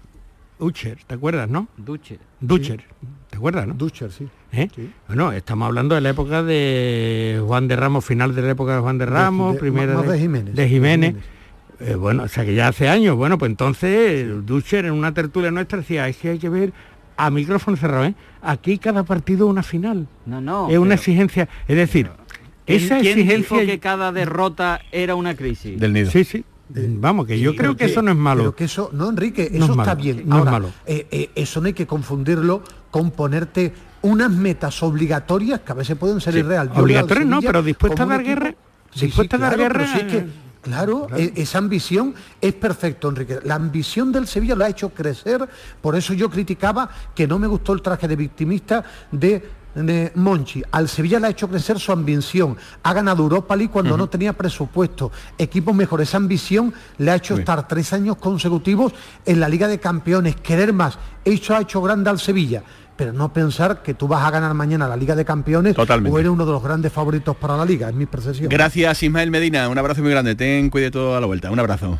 Ucher, 0.58 0.98
¿te 1.06 1.14
acuerdas, 1.14 1.48
no? 1.48 1.68
Ducher. 1.76 2.18
Ducher, 2.40 2.84
¿te 3.28 3.36
acuerdas, 3.36 3.66
no? 3.66 3.74
Ducher, 3.74 4.12
sí. 4.12 4.28
¿Eh? 4.52 4.68
Bueno, 5.08 5.32
estamos 5.32 5.66
hablando 5.66 5.94
de 5.96 6.00
la 6.00 6.10
época 6.10 6.42
de 6.42 7.42
Juan 7.44 7.66
de 7.66 7.76
Ramos, 7.76 8.04
final 8.04 8.34
de 8.34 8.42
la 8.42 8.50
época 8.50 8.76
de 8.76 8.80
Juan 8.80 8.98
de 8.98 9.06
Ramos, 9.06 9.56
primera 9.56 10.00
de, 10.00 10.18
Jiménez. 10.18 10.54
De 10.54 10.68
Jiménez. 10.68 11.16
Eh, 11.80 11.96
bueno, 11.96 12.22
o 12.22 12.28
sea 12.28 12.44
que 12.44 12.54
ya 12.54 12.68
hace 12.68 12.88
años, 12.88 13.16
bueno, 13.16 13.36
pues 13.36 13.50
entonces 13.50 14.46
Ducher 14.46 14.84
en 14.84 14.92
una 14.92 15.12
tertulia 15.12 15.50
nuestra 15.50 15.78
decía, 15.78 16.08
es 16.08 16.16
que 16.18 16.30
hay 16.30 16.38
que 16.38 16.48
ver 16.48 16.72
a 17.16 17.30
micrófono 17.30 17.76
cerrado, 17.76 18.04
¿eh? 18.04 18.14
Aquí 18.40 18.78
cada 18.78 19.02
partido 19.02 19.46
una 19.48 19.62
final. 19.62 20.06
No, 20.24 20.40
no. 20.40 20.70
Es 20.70 20.78
una 20.78 20.94
exigencia, 20.94 21.48
es 21.66 21.76
decir, 21.76 22.10
esa 22.66 23.00
exigencia 23.00 23.66
que 23.66 23.80
cada 23.80 24.12
derrota 24.12 24.80
era 24.92 25.16
una 25.16 25.34
crisis. 25.34 25.78
Del 25.78 25.92
nido. 25.92 26.10
Sí, 26.10 26.24
sí. 26.24 26.44
Vamos, 26.68 27.26
que 27.26 27.38
yo 27.38 27.54
creo 27.54 27.76
que, 27.76 27.84
eso 27.84 28.00
no 28.02 28.10
es 28.10 28.16
malo. 28.16 28.42
Pero 28.42 28.56
que 28.56 28.64
eso, 28.64 28.90
no, 28.92 29.10
Enrique, 29.10 29.50
eso 29.52 29.72
está 29.72 29.94
bien. 29.94 30.22
No 30.26 30.38
es 30.38 30.44
malo. 30.44 30.72
Eh, 30.86 31.06
eh, 31.10 31.30
eso 31.34 31.60
no 31.60 31.66
hay 31.66 31.74
que 31.74 31.86
confundirlo 31.86 32.62
con 32.90 33.10
ponerte 33.10 33.72
unas 34.02 34.30
metas 34.30 34.82
obligatorias 34.82 35.60
que 35.60 35.72
a 35.72 35.74
veces 35.74 35.96
pueden 35.96 36.20
ser 36.20 36.36
irreales. 36.36 36.76
Obligatorias 36.76 37.26
no, 37.26 37.40
pero 37.42 37.62
dispuesta 37.62 38.04
a 38.04 38.06
dar 38.06 38.22
guerra. 38.22 38.54
dispuesta 38.94 39.36
a 39.36 39.40
dar 39.40 39.56
guerra. 39.56 39.86
Claro, 40.64 41.08
e-, 41.14 41.32
esa 41.36 41.58
ambición 41.58 42.14
es 42.40 42.54
perfecto, 42.54 43.10
Enrique. 43.10 43.40
La 43.44 43.56
ambición 43.56 44.10
del 44.10 44.26
Sevilla 44.26 44.54
lo 44.54 44.64
ha 44.64 44.68
hecho 44.68 44.88
crecer, 44.88 45.46
por 45.82 45.94
eso 45.94 46.14
yo 46.14 46.30
criticaba 46.30 46.88
que 47.14 47.28
no 47.28 47.38
me 47.38 47.46
gustó 47.46 47.74
el 47.74 47.82
traje 47.82 48.08
de 48.08 48.16
victimista 48.16 48.82
de 49.12 49.42
de 49.74 50.12
Monchi. 50.14 50.62
Al 50.70 50.88
Sevilla 50.88 51.18
le 51.18 51.26
ha 51.26 51.30
hecho 51.30 51.48
crecer 51.48 51.78
su 51.78 51.92
ambición. 51.92 52.56
Ha 52.82 52.92
ganado 52.92 53.22
Europa 53.22 53.56
League 53.56 53.72
cuando 53.72 53.96
no 53.96 54.08
tenía 54.08 54.32
presupuesto. 54.32 55.10
Equipos 55.38 55.74
mejores. 55.74 56.08
Esa 56.08 56.18
ambición 56.18 56.74
le 56.98 57.10
ha 57.10 57.16
hecho 57.16 57.34
estar 57.36 57.66
tres 57.66 57.92
años 57.92 58.16
consecutivos 58.16 58.92
en 59.24 59.40
la 59.40 59.48
Liga 59.48 59.68
de 59.68 59.80
Campeones. 59.80 60.36
Querer 60.36 60.72
más. 60.72 60.98
Eso 61.24 61.56
ha 61.56 61.62
hecho 61.62 61.80
grande 61.80 62.10
al 62.10 62.18
Sevilla. 62.18 62.62
Pero 62.96 63.12
no 63.12 63.32
pensar 63.32 63.82
que 63.82 63.94
tú 63.94 64.06
vas 64.06 64.24
a 64.24 64.30
ganar 64.30 64.54
mañana 64.54 64.86
la 64.86 64.96
Liga 64.96 65.16
de 65.16 65.24
Campeones 65.24 65.76
o 65.76 66.18
eres 66.18 66.30
uno 66.30 66.46
de 66.46 66.52
los 66.52 66.62
grandes 66.62 66.92
favoritos 66.92 67.34
para 67.36 67.56
la 67.56 67.64
Liga. 67.64 67.88
Es 67.88 67.94
mi 67.94 68.06
percepción. 68.06 68.48
Gracias, 68.48 69.02
Ismael 69.02 69.30
Medina. 69.30 69.68
Un 69.68 69.78
abrazo 69.78 70.02
muy 70.02 70.10
grande. 70.10 70.36
Ten 70.36 70.70
cuidado 70.70 71.16
a 71.16 71.20
la 71.20 71.26
vuelta. 71.26 71.50
Un 71.50 71.58
abrazo. 71.58 71.98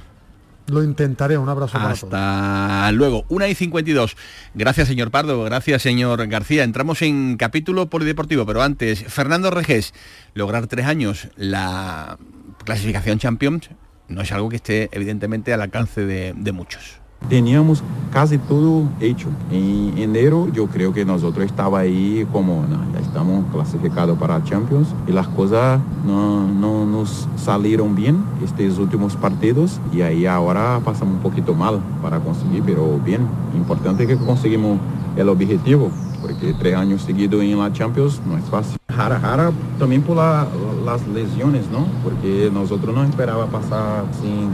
Lo 0.67 0.83
intentaré, 0.83 1.37
un 1.37 1.49
abrazo 1.49 1.75
para 1.75 1.91
Hasta 1.91 2.91
luego, 2.93 3.25
una 3.29 3.49
y 3.49 3.55
52. 3.55 4.17
Gracias, 4.55 4.89
señor 4.89 5.11
Pardo, 5.11 5.45
gracias, 5.45 5.83
señor 5.83 6.27
García. 6.27 6.65
Entramos 6.65 7.03
en 7.03 7.37
capítulo 7.37 7.91
polideportivo, 7.91 8.47
pero 8.47 8.62
antes, 8.62 9.05
Fernando 9.05 9.51
Regés, 9.51 9.93
lograr 10.33 10.67
tres 10.67 10.87
años 10.87 11.29
la 11.37 12.19
clasificación 12.65 13.19
Champions 13.19 13.69
no 14.09 14.23
es 14.23 14.33
algo 14.33 14.49
que 14.49 14.57
esté 14.57 14.89
evidentemente 14.93 15.53
al 15.53 15.61
alcance 15.61 16.05
de 16.05 16.53
muchos. 16.53 17.04
Teníamos 17.29 17.83
casi 18.14 18.39
todo 18.39 18.85
hecho. 19.01 19.29
En 19.51 19.99
enero 19.99 20.47
yo 20.53 20.68
creo 20.68 20.95
que 20.95 21.05
nosotros 21.05 21.45
estaba 21.45 21.81
ahí 21.81 22.27
como, 22.33 22.64
ya 22.93 23.01
estamos 23.01 23.45
clasificados 23.53 24.16
para 24.16 24.43
Champions 24.45 24.95
y 25.09 25.12
las 25.12 25.27
cosas 25.27 25.81
no, 26.07 26.47
no 26.47 26.87
nos 26.87 27.29
salieron 27.37 27.97
bien 27.97 28.22
estos 28.43 28.79
últimos 28.79 29.16
partidos 29.16 29.81
y 29.93 30.03
ahí 30.03 30.27
ahora 30.27 30.81
pasamos 30.85 31.16
un 31.16 31.22
poquito 31.22 31.55
mal 31.55 31.81
para 32.03 32.20
conseguir, 32.20 32.62
pero 32.64 33.01
bien, 33.05 33.22
importante 33.57 34.07
que 34.07 34.16
conseguimos 34.16 34.79
el 35.16 35.29
objetivo 35.29 35.91
porque 36.25 36.55
tres 36.55 36.75
años 36.75 37.03
seguidos 37.03 37.43
en 37.43 37.59
la 37.59 37.70
Champions 37.70 38.18
no 38.27 38.39
es 38.39 38.45
fácil. 38.45 38.79
Jara, 38.89 39.20
jara 39.20 39.53
también 39.79 40.01
por 40.01 40.16
las 40.16 41.07
lesiones, 41.09 41.68
¿no? 41.70 41.85
Porque 42.03 42.51
nosotros 42.51 42.95
no 42.95 43.05
esperaba 43.05 43.45
pasar 43.47 44.05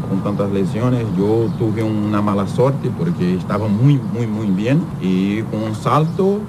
con 0.08 0.24
tantas 0.24 0.50
lesiones. 0.50 1.04
Yo 1.16 1.48
tuve 1.58 1.84
una 1.84 2.20
mala 2.20 2.48
suerte 2.48 2.59
porque 2.98 3.36
estaba 3.36 3.68
muy, 3.68 3.98
muy, 4.12 4.26
muy 4.26 4.48
bien 4.48 4.82
y 5.00 5.42
con 5.44 5.62
un 5.62 5.74
salto 5.74 6.40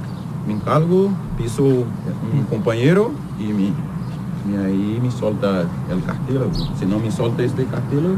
me 0.46 0.54
encargo, 0.54 1.12
piso 1.38 1.64
un 1.64 2.46
compañero 2.50 3.12
y 3.40 3.44
me, 3.54 4.58
ahí 4.58 5.00
me 5.02 5.10
solta 5.10 5.62
el 5.90 6.04
cartílago. 6.04 6.52
Si 6.78 6.86
no 6.86 7.00
me 7.00 7.12
solta 7.12 7.44
este 7.44 7.66
cartílago, 7.66 8.16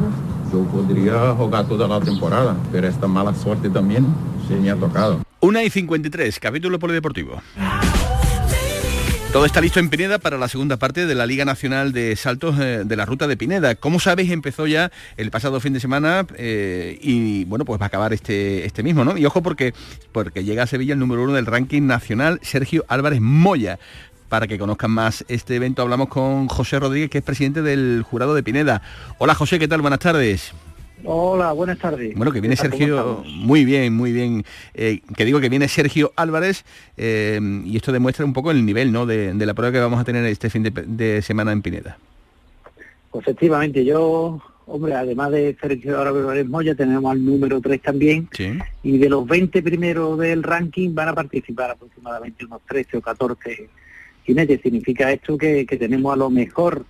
yo 0.52 0.64
podría 0.64 1.34
jugar 1.34 1.68
toda 1.68 1.88
la 1.88 2.00
temporada, 2.00 2.56
pero 2.72 2.88
esta 2.88 3.08
mala 3.08 3.36
suerte 3.36 3.70
también 3.70 4.08
se 4.48 4.56
me 4.56 4.72
ha 4.72 4.76
tocado. 4.76 5.20
Una 5.42 5.62
y 5.64 5.70
53, 5.70 6.40
capítulo 6.40 6.80
polideportivo. 6.80 7.42
Todo 9.34 9.48
está 9.48 9.62
listo 9.62 9.80
en 9.80 9.90
Pineda 9.90 10.20
para 10.20 10.38
la 10.38 10.48
segunda 10.48 10.78
parte 10.78 11.08
de 11.08 11.16
la 11.16 11.26
Liga 11.26 11.44
Nacional 11.44 11.92
de 11.92 12.16
Saltos 12.16 12.56
eh, 12.60 12.84
de 12.86 12.96
la 12.96 13.08
Ruta 13.08 13.26
de 13.26 13.36
Pineda. 13.36 13.74
Como 13.74 14.00
sabéis, 14.00 14.30
empezó 14.30 14.68
ya 14.68 14.92
el 15.18 15.32
pasado 15.32 15.60
fin 15.60 15.74
de 15.74 15.80
semana 15.80 16.28
eh, 16.38 17.00
y 17.02 17.44
bueno, 17.46 17.66
pues 17.66 17.82
va 17.82 17.86
a 17.86 17.88
acabar 17.88 18.14
este, 18.14 18.64
este 18.64 18.84
mismo, 18.84 19.04
¿no? 19.04 19.18
Y 19.18 19.26
ojo 19.26 19.42
porque, 19.42 19.74
porque 20.12 20.44
llega 20.44 20.62
a 20.62 20.68
Sevilla 20.68 20.94
el 20.94 21.00
número 21.00 21.24
uno 21.24 21.34
del 21.34 21.48
ranking 21.48 21.82
nacional, 21.82 22.40
Sergio 22.44 22.86
Álvarez 22.88 23.22
Moya. 23.22 23.80
Para 24.30 24.46
que 24.46 24.60
conozcan 24.60 24.92
más 24.92 25.26
este 25.28 25.56
evento, 25.56 25.82
hablamos 25.82 26.10
con 26.10 26.48
José 26.48 26.78
Rodríguez, 26.80 27.10
que 27.10 27.18
es 27.18 27.24
presidente 27.24 27.64
del 27.64 28.04
jurado 28.08 28.36
de 28.36 28.44
Pineda. 28.44 28.84
Hola 29.18 29.34
José, 29.34 29.58
¿qué 29.58 29.68
tal? 29.68 29.82
Buenas 29.82 30.00
tardes. 30.00 30.54
Hola, 31.06 31.52
buenas 31.52 31.80
tardes. 31.80 32.16
Bueno, 32.16 32.32
que 32.32 32.40
viene 32.40 32.56
Sergio, 32.56 33.24
muy 33.26 33.66
bien, 33.66 33.94
muy 33.94 34.14
bien. 34.14 34.46
Eh, 34.74 35.02
que 35.18 35.26
digo 35.26 35.42
que 35.42 35.50
viene 35.50 35.68
Sergio 35.68 36.14
Álvarez 36.16 36.64
eh, 36.96 37.40
y 37.66 37.76
esto 37.76 37.92
demuestra 37.92 38.24
un 38.24 38.32
poco 38.32 38.52
el 38.52 38.66
nivel 38.66 38.92
¿no? 38.92 39.06
de, 39.06 39.34
la 39.34 39.54
prueba 39.54 39.74
que 39.74 39.80
vamos 39.80 40.00
a 40.00 40.06
tener 40.06 40.26
este 40.26 40.50
fin 40.50 40.64
de, 40.64 41.22
semana 41.22 41.52
en 41.52 41.62
Pineda. 41.62 41.98
Pues 43.12 43.28
efectivamente, 43.28 43.84
yo, 43.84 44.42
hombre, 44.66 44.96
además 44.96 45.32
de 45.32 45.58
Sergio 45.60 46.00
Álvarez 46.00 46.48
Moya, 46.48 46.74
tenemos 46.74 47.12
al 47.12 47.24
número 47.24 47.60
3 47.60 47.82
también. 47.82 48.30
Y 48.82 48.98
de 48.98 49.10
los 49.10 49.28
20 49.28 49.62
primeros 49.62 50.18
del 50.18 50.42
ranking 50.42 50.96
van 50.96 51.10
a 51.10 51.14
participar 51.14 51.72
aproximadamente 51.72 52.46
unos 52.46 52.62
13 52.70 52.98
o 52.98 53.02
14 53.02 53.70
jinetes. 54.26 54.62
Significa 54.62 55.12
esto 55.12 55.38
que, 55.38 55.66
que 55.66 55.78
tenemos 55.78 56.14
a 56.14 56.18
lo 56.18 56.30
mejor 56.30 56.86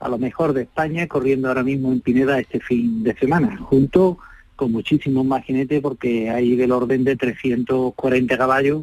a 0.00 0.08
lo 0.08 0.18
mejor 0.18 0.52
de 0.52 0.62
España 0.62 1.06
corriendo 1.06 1.48
ahora 1.48 1.62
mismo 1.62 1.92
en 1.92 2.00
Pineda 2.00 2.38
este 2.38 2.60
fin 2.60 3.02
de 3.02 3.14
semana, 3.14 3.56
junto 3.56 4.18
con 4.56 4.72
muchísimos 4.72 5.24
más 5.24 5.44
jinetes 5.44 5.80
porque 5.80 6.30
hay 6.30 6.56
del 6.56 6.72
orden 6.72 7.04
de 7.04 7.16
340 7.16 8.36
caballos 8.36 8.82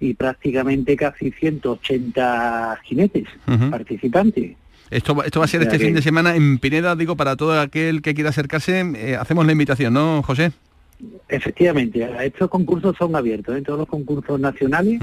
y 0.00 0.14
prácticamente 0.14 0.96
casi 0.96 1.30
180 1.30 2.80
jinetes 2.82 3.28
participantes. 3.70 4.56
Esto, 4.90 5.24
esto 5.24 5.38
va 5.40 5.44
a 5.46 5.48
ser 5.48 5.62
este 5.62 5.78
fin 5.78 5.94
de 5.94 6.02
semana 6.02 6.36
en 6.36 6.58
Pineda, 6.58 6.94
digo, 6.94 7.16
para 7.16 7.36
todo 7.36 7.58
aquel 7.58 8.02
que 8.02 8.14
quiera 8.14 8.30
acercarse, 8.30 8.80
eh, 8.96 9.16
hacemos 9.16 9.46
la 9.46 9.52
invitación, 9.52 9.94
¿no, 9.94 10.22
José? 10.22 10.52
Efectivamente, 11.28 12.06
estos 12.22 12.50
concursos 12.50 12.96
son 12.96 13.16
abiertos, 13.16 13.56
¿eh? 13.56 13.62
todos 13.62 13.80
los 13.80 13.88
concursos 13.88 14.38
nacionales 14.38 15.00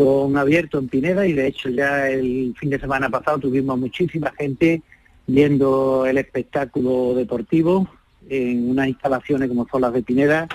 son 0.00 0.38
abiertos 0.38 0.82
en 0.82 0.88
Pineda 0.88 1.26
y 1.26 1.34
de 1.34 1.46
hecho 1.46 1.68
ya 1.68 2.08
el 2.08 2.54
fin 2.58 2.70
de 2.70 2.80
semana 2.80 3.10
pasado 3.10 3.38
tuvimos 3.38 3.78
muchísima 3.78 4.32
gente 4.38 4.80
viendo 5.26 6.06
el 6.06 6.16
espectáculo 6.16 7.12
deportivo 7.14 7.86
en 8.30 8.70
unas 8.70 8.88
instalaciones 8.88 9.48
como 9.48 9.68
son 9.68 9.82
las 9.82 9.92
de 9.92 10.02
Pineda, 10.02 10.48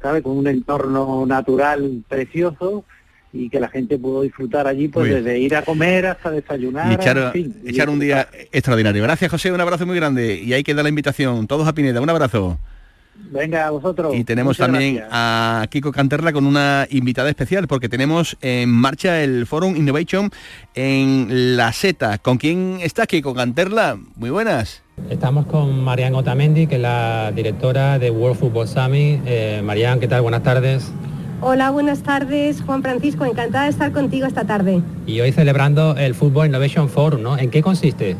¿sabe? 0.00 0.22
Con 0.22 0.38
un 0.38 0.46
entorno 0.46 1.26
natural 1.26 2.04
precioso 2.08 2.84
y 3.32 3.50
que 3.50 3.58
la 3.58 3.68
gente 3.68 3.98
pudo 3.98 4.22
disfrutar 4.22 4.68
allí 4.68 4.86
pues 4.86 5.12
desde 5.12 5.36
ir 5.36 5.56
a 5.56 5.62
comer 5.62 6.06
hasta 6.06 6.30
desayunar. 6.30 6.92
Y 6.92 6.94
echar, 6.94 7.32
echar 7.64 7.90
un 7.90 7.98
día 7.98 8.28
extraordinario. 8.52 9.02
Gracias 9.02 9.32
José, 9.32 9.50
un 9.50 9.60
abrazo 9.60 9.84
muy 9.84 9.96
grande 9.96 10.40
y 10.40 10.52
hay 10.52 10.62
que 10.62 10.74
dar 10.74 10.84
la 10.84 10.90
invitación. 10.90 11.48
Todos 11.48 11.66
a 11.66 11.74
Pineda, 11.74 12.00
un 12.00 12.10
abrazo. 12.10 12.56
Venga, 13.30 13.66
a 13.66 13.70
vosotros. 13.70 14.14
Y 14.14 14.24
tenemos 14.24 14.56
también 14.56 15.02
a 15.10 15.66
Kiko 15.70 15.92
Canterla 15.92 16.32
con 16.32 16.46
una 16.46 16.86
invitada 16.90 17.28
especial 17.28 17.66
porque 17.66 17.88
tenemos 17.88 18.36
en 18.40 18.70
marcha 18.70 19.22
el 19.22 19.46
Forum 19.46 19.76
Innovation 19.76 20.30
en 20.74 21.56
La 21.56 21.72
Seta. 21.72 22.18
¿Con 22.18 22.38
quién 22.38 22.78
está 22.82 23.06
Kiko 23.06 23.34
Canterla? 23.34 23.98
Muy 24.16 24.30
buenas. 24.30 24.82
Estamos 25.10 25.46
con 25.46 25.84
Marian 25.84 26.14
Otamendi, 26.14 26.66
que 26.66 26.76
es 26.76 26.80
la 26.80 27.32
directora 27.34 27.98
de 27.98 28.10
World 28.10 28.38
Football 28.38 28.68
Summit. 28.68 29.20
Eh, 29.26 29.60
Marian, 29.62 30.00
¿qué 30.00 30.08
tal? 30.08 30.22
Buenas 30.22 30.42
tardes. 30.42 30.90
Hola, 31.42 31.70
buenas 31.70 32.02
tardes, 32.02 32.62
Juan 32.62 32.82
Francisco. 32.82 33.26
Encantada 33.26 33.64
de 33.64 33.70
estar 33.70 33.92
contigo 33.92 34.26
esta 34.26 34.44
tarde. 34.44 34.80
Y 35.06 35.20
hoy 35.20 35.32
celebrando 35.32 35.94
el 35.96 36.14
Football 36.14 36.46
Innovation 36.46 36.88
Forum, 36.88 37.22
¿no? 37.22 37.36
¿En 37.36 37.50
qué 37.50 37.60
consiste? 37.60 38.16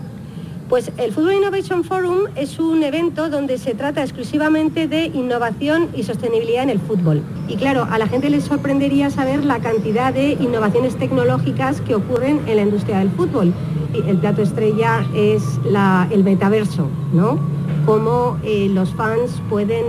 Pues 0.69 0.91
el 0.99 1.13
Football 1.13 1.35
Innovation 1.35 1.85
Forum 1.85 2.23
es 2.35 2.59
un 2.59 2.83
evento 2.83 3.31
donde 3.31 3.57
se 3.57 3.75
trata 3.75 4.03
exclusivamente 4.03 4.89
de 4.89 5.07
innovación 5.07 5.91
y 5.95 6.03
sostenibilidad 6.03 6.65
en 6.65 6.71
el 6.71 6.81
fútbol. 6.81 7.23
Y 7.47 7.55
claro, 7.55 7.87
a 7.89 7.99
la 7.99 8.09
gente 8.09 8.31
les 8.31 8.45
sorprendería 8.45 9.09
saber 9.11 9.45
la 9.45 9.61
cantidad 9.61 10.13
de 10.13 10.33
innovaciones 10.33 10.97
tecnológicas 10.97 11.81
que 11.83 11.95
ocurren 11.95 12.41
en 12.49 12.57
la 12.57 12.63
industria 12.63 12.99
del 12.99 13.11
fútbol. 13.11 13.55
El 14.09 14.19
plato 14.19 14.43
estrella 14.43 15.07
es 15.15 15.45
el 16.11 16.25
metaverso, 16.25 16.89
¿no? 17.13 17.39
Cómo 17.87 18.37
eh, 18.43 18.69
los 18.69 18.93
fans 18.95 19.41
pueden, 19.49 19.85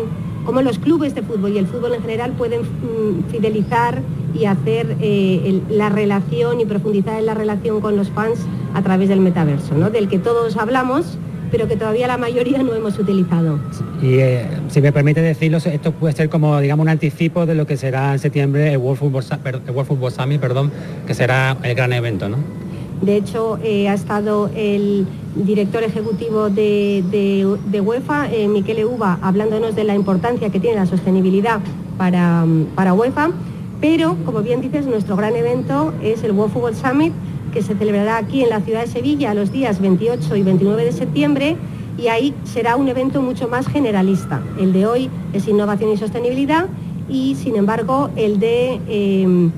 cómo 0.46 0.62
los 0.62 0.78
clubes 0.78 1.16
de 1.16 1.24
fútbol 1.24 1.54
y 1.54 1.58
el 1.58 1.66
fútbol 1.66 1.96
en 1.96 2.02
general 2.04 2.34
pueden 2.34 2.62
mm, 2.62 3.32
fidelizar 3.32 4.04
y 4.38 4.46
hacer 4.46 4.98
eh, 5.02 5.62
la 5.70 5.90
relación 5.90 6.60
y 6.60 6.66
profundizar 6.66 7.20
en 7.20 7.26
la 7.26 7.34
relación 7.34 7.82
con 7.82 7.98
los 7.98 8.10
fans 8.10 8.40
a 8.74 8.82
través 8.82 9.10
del 9.10 9.20
metaverso, 9.20 9.76
¿no? 9.76 9.90
del 9.90 10.08
que 10.08 10.20
todos 10.20 10.58
hablamos, 10.58 11.18
pero 11.52 11.68
que 11.68 11.78
todavía 11.78 12.08
la 12.08 12.18
mayoría 12.18 12.62
no 12.62 12.74
hemos 12.74 13.00
utilizado. 13.00 13.60
Y 14.02 14.16
eh, 14.16 14.46
si 14.70 14.82
me 14.82 14.92
permite 14.92 15.22
decirlo, 15.22 15.58
esto 15.58 15.92
puede 15.92 16.14
ser 16.14 16.30
como 16.30 16.60
digamos 16.60 16.84
un 16.84 16.90
anticipo 16.90 17.46
de 17.46 17.56
lo 17.56 17.66
que 17.66 17.78
será 17.78 18.14
en 18.14 18.20
septiembre 18.20 18.74
el 18.74 18.78
World 18.78 19.00
Football, 19.00 19.24
el 19.66 19.72
World 19.72 19.88
Football 19.88 20.12
Summit, 20.12 20.42
perdón, 20.42 20.72
que 21.06 21.14
será 21.14 21.58
el 21.64 21.76
gran 21.76 21.94
evento, 21.94 22.30
¿no? 22.30 22.38
De 23.02 23.16
hecho, 23.16 23.60
eh, 23.64 23.88
ha 23.90 23.94
estado 23.94 24.50
el 24.56 25.06
director 25.36 25.84
ejecutivo 25.84 26.50
de, 26.50 27.04
de, 27.12 27.82
UEFA, 27.82 28.32
eh, 28.32 28.48
Miquel 28.48 28.86
Uva, 28.86 29.20
hablándonos 29.22 29.76
de 29.76 29.84
la 29.84 29.94
importancia 29.94 30.50
que 30.50 30.60
tiene 30.60 30.78
la 30.78 30.88
sostenibilidad 30.88 31.60
para, 31.98 32.46
para 32.76 32.94
UEFA 32.94 33.30
pero, 33.80 34.16
como 34.26 34.42
bien 34.42 34.62
dices, 34.62 34.88
nuestro 34.88 35.16
gran 35.16 35.36
evento 35.36 35.94
es 36.02 36.24
el 36.24 36.32
World 36.32 36.54
Football 36.54 36.76
Summit, 36.76 37.14
que 37.54 37.62
se 37.62 37.76
celebrará 37.76 38.18
aquí 38.18 38.44
en 38.44 38.50
la 38.50 38.62
ciudad 38.62 38.82
de 38.82 38.88
Sevilla 38.88 39.34
los 39.34 39.52
días 39.52 39.80
28 39.82 40.36
y 40.36 40.44
29 40.44 40.86
de 40.86 40.92
septiembre 40.92 41.56
y 41.98 42.08
ahí 42.10 42.34
será 42.44 42.76
un 42.76 42.88
evento 42.88 43.22
mucho 43.22 43.48
más 43.48 43.68
generalista. 43.68 44.42
El 44.60 44.74
de 44.74 44.86
hoy 44.86 45.10
es 45.34 45.48
innovación 45.48 45.92
y 45.92 45.98
sostenibilidad 45.98 46.68
y, 47.10 47.36
sin 47.36 47.56
embargo, 47.56 48.10
el 48.16 48.40
de... 48.40 48.80
Em, 48.88 49.52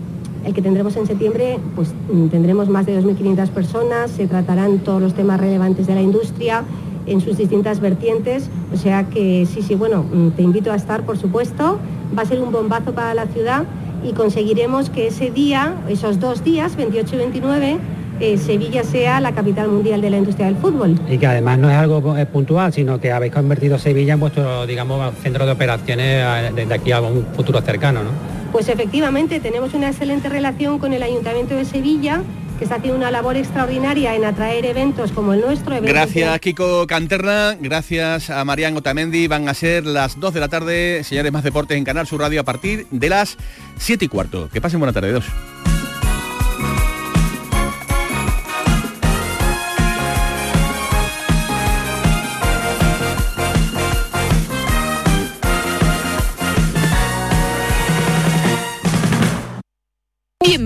el 0.45 0.53
que 0.53 0.61
tendremos 0.61 0.95
en 0.95 1.05
septiembre, 1.05 1.59
pues 1.75 1.93
tendremos 2.31 2.69
más 2.69 2.85
de 2.85 2.97
2.500 2.97 3.49
personas, 3.49 4.09
se 4.09 4.25
tratarán 4.25 4.79
todos 4.79 5.01
los 5.01 5.13
temas 5.13 5.37
relevantes 5.37 5.85
de 5.85 5.95
la 5.95 6.01
industria 6.01 6.63
en 7.07 7.19
sus 7.19 7.37
distintas 7.37 7.81
vertientes, 7.81 8.49
o 8.73 8.77
sea 8.77 9.09
que 9.09 9.45
sí, 9.45 9.61
sí, 9.61 9.75
bueno, 9.75 10.05
te 10.37 10.41
invito 10.41 10.71
a 10.71 10.75
estar, 10.75 11.05
por 11.05 11.17
supuesto, 11.17 11.77
va 12.17 12.21
a 12.21 12.25
ser 12.25 12.41
un 12.41 12.53
bombazo 12.53 12.93
para 12.93 13.13
la 13.13 13.25
ciudad 13.25 13.65
y 14.03 14.13
conseguiremos 14.13 14.89
que 14.89 15.07
ese 15.07 15.31
día, 15.31 15.75
esos 15.87 16.19
dos 16.19 16.43
días, 16.43 16.75
28 16.75 17.15
y 17.15 17.17
29, 17.17 17.77
eh, 18.19 18.37
Sevilla 18.37 18.83
sea 18.83 19.19
la 19.21 19.31
capital 19.33 19.69
mundial 19.69 20.01
de 20.01 20.09
la 20.09 20.17
industria 20.17 20.47
del 20.47 20.57
fútbol. 20.57 20.99
Y 21.09 21.17
que 21.17 21.27
además 21.27 21.57
no 21.57 21.69
es 21.69 21.77
algo 21.77 22.17
eh, 22.17 22.25
puntual, 22.25 22.73
sino 22.73 22.99
que 22.99 23.11
habéis 23.11 23.33
convertido 23.33 23.77
Sevilla 23.77 24.13
en 24.13 24.19
vuestro, 24.19 24.67
digamos, 24.67 25.13
centro 25.21 25.45
de 25.45 25.53
operaciones 25.53 26.53
desde 26.53 26.73
aquí 26.73 26.91
a 26.91 27.01
un 27.01 27.25
futuro 27.35 27.61
cercano, 27.61 28.03
¿no? 28.03 28.09
Pues 28.51 28.67
efectivamente, 28.67 29.39
tenemos 29.39 29.73
una 29.73 29.89
excelente 29.89 30.27
relación 30.27 30.79
con 30.79 30.91
el 30.93 31.03
Ayuntamiento 31.03 31.55
de 31.55 31.65
Sevilla 31.65 32.23
que 32.59 32.65
está 32.65 32.75
haciendo 32.75 32.97
una 32.97 33.09
labor 33.09 33.37
extraordinaria 33.37 34.13
en 34.15 34.25
atraer 34.25 34.65
eventos 34.65 35.13
como 35.13 35.33
el 35.33 35.39
nuestro. 35.39 35.81
Gracias 35.81 36.39
Kiko 36.41 36.85
Canterna, 36.87 37.55
gracias 37.59 38.29
a 38.29 38.43
Marian 38.43 38.75
Otamendi. 38.75 39.27
Van 39.27 39.47
a 39.47 39.53
ser 39.53 39.85
las 39.85 40.19
2 40.19 40.33
de 40.33 40.39
la 40.41 40.49
tarde, 40.49 41.03
señores 41.05 41.31
más 41.31 41.43
deportes 41.43 41.77
en 41.77 41.85
Canal 41.85 42.05
Sur 42.05 42.19
Radio 42.19 42.41
a 42.41 42.43
partir 42.43 42.85
de 42.91 43.09
las 43.09 43.37
7 43.77 44.03
y 44.03 44.07
cuarto. 44.09 44.49
Que 44.51 44.59
pasen 44.59 44.79
buena 44.79 44.91
tarde, 44.91 45.13
dos. 45.13 45.25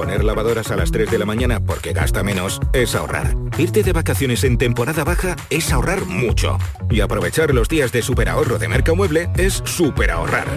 Poner 0.00 0.24
lavadoras 0.24 0.70
a 0.70 0.76
las 0.76 0.92
3 0.92 1.10
de 1.10 1.18
la 1.18 1.26
mañana 1.26 1.60
porque 1.60 1.92
gasta 1.92 2.22
menos 2.22 2.58
es 2.72 2.94
ahorrar. 2.94 3.36
Irte 3.58 3.82
de 3.82 3.92
vacaciones 3.92 4.44
en 4.44 4.56
temporada 4.56 5.04
baja 5.04 5.36
es 5.50 5.70
ahorrar 5.74 6.06
mucho. 6.06 6.56
Y 6.88 7.02
aprovechar 7.02 7.52
los 7.52 7.68
días 7.68 7.92
de 7.92 8.00
superahorro 8.00 8.56
de 8.56 8.68
Mercamueble 8.68 9.28
es 9.36 9.62
superahorrar. 9.66 10.48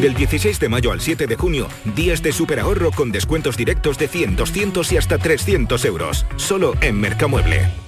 Del 0.00 0.14
16 0.14 0.58
de 0.58 0.68
mayo 0.68 0.90
al 0.90 1.00
7 1.00 1.28
de 1.28 1.36
junio, 1.36 1.68
días 1.94 2.24
de 2.24 2.32
superahorro 2.32 2.90
con 2.90 3.12
descuentos 3.12 3.56
directos 3.56 3.98
de 3.98 4.08
100, 4.08 4.34
200 4.34 4.90
y 4.90 4.96
hasta 4.96 5.16
300 5.16 5.84
euros. 5.84 6.26
Solo 6.34 6.74
en 6.80 7.00
Mercamueble. 7.00 7.87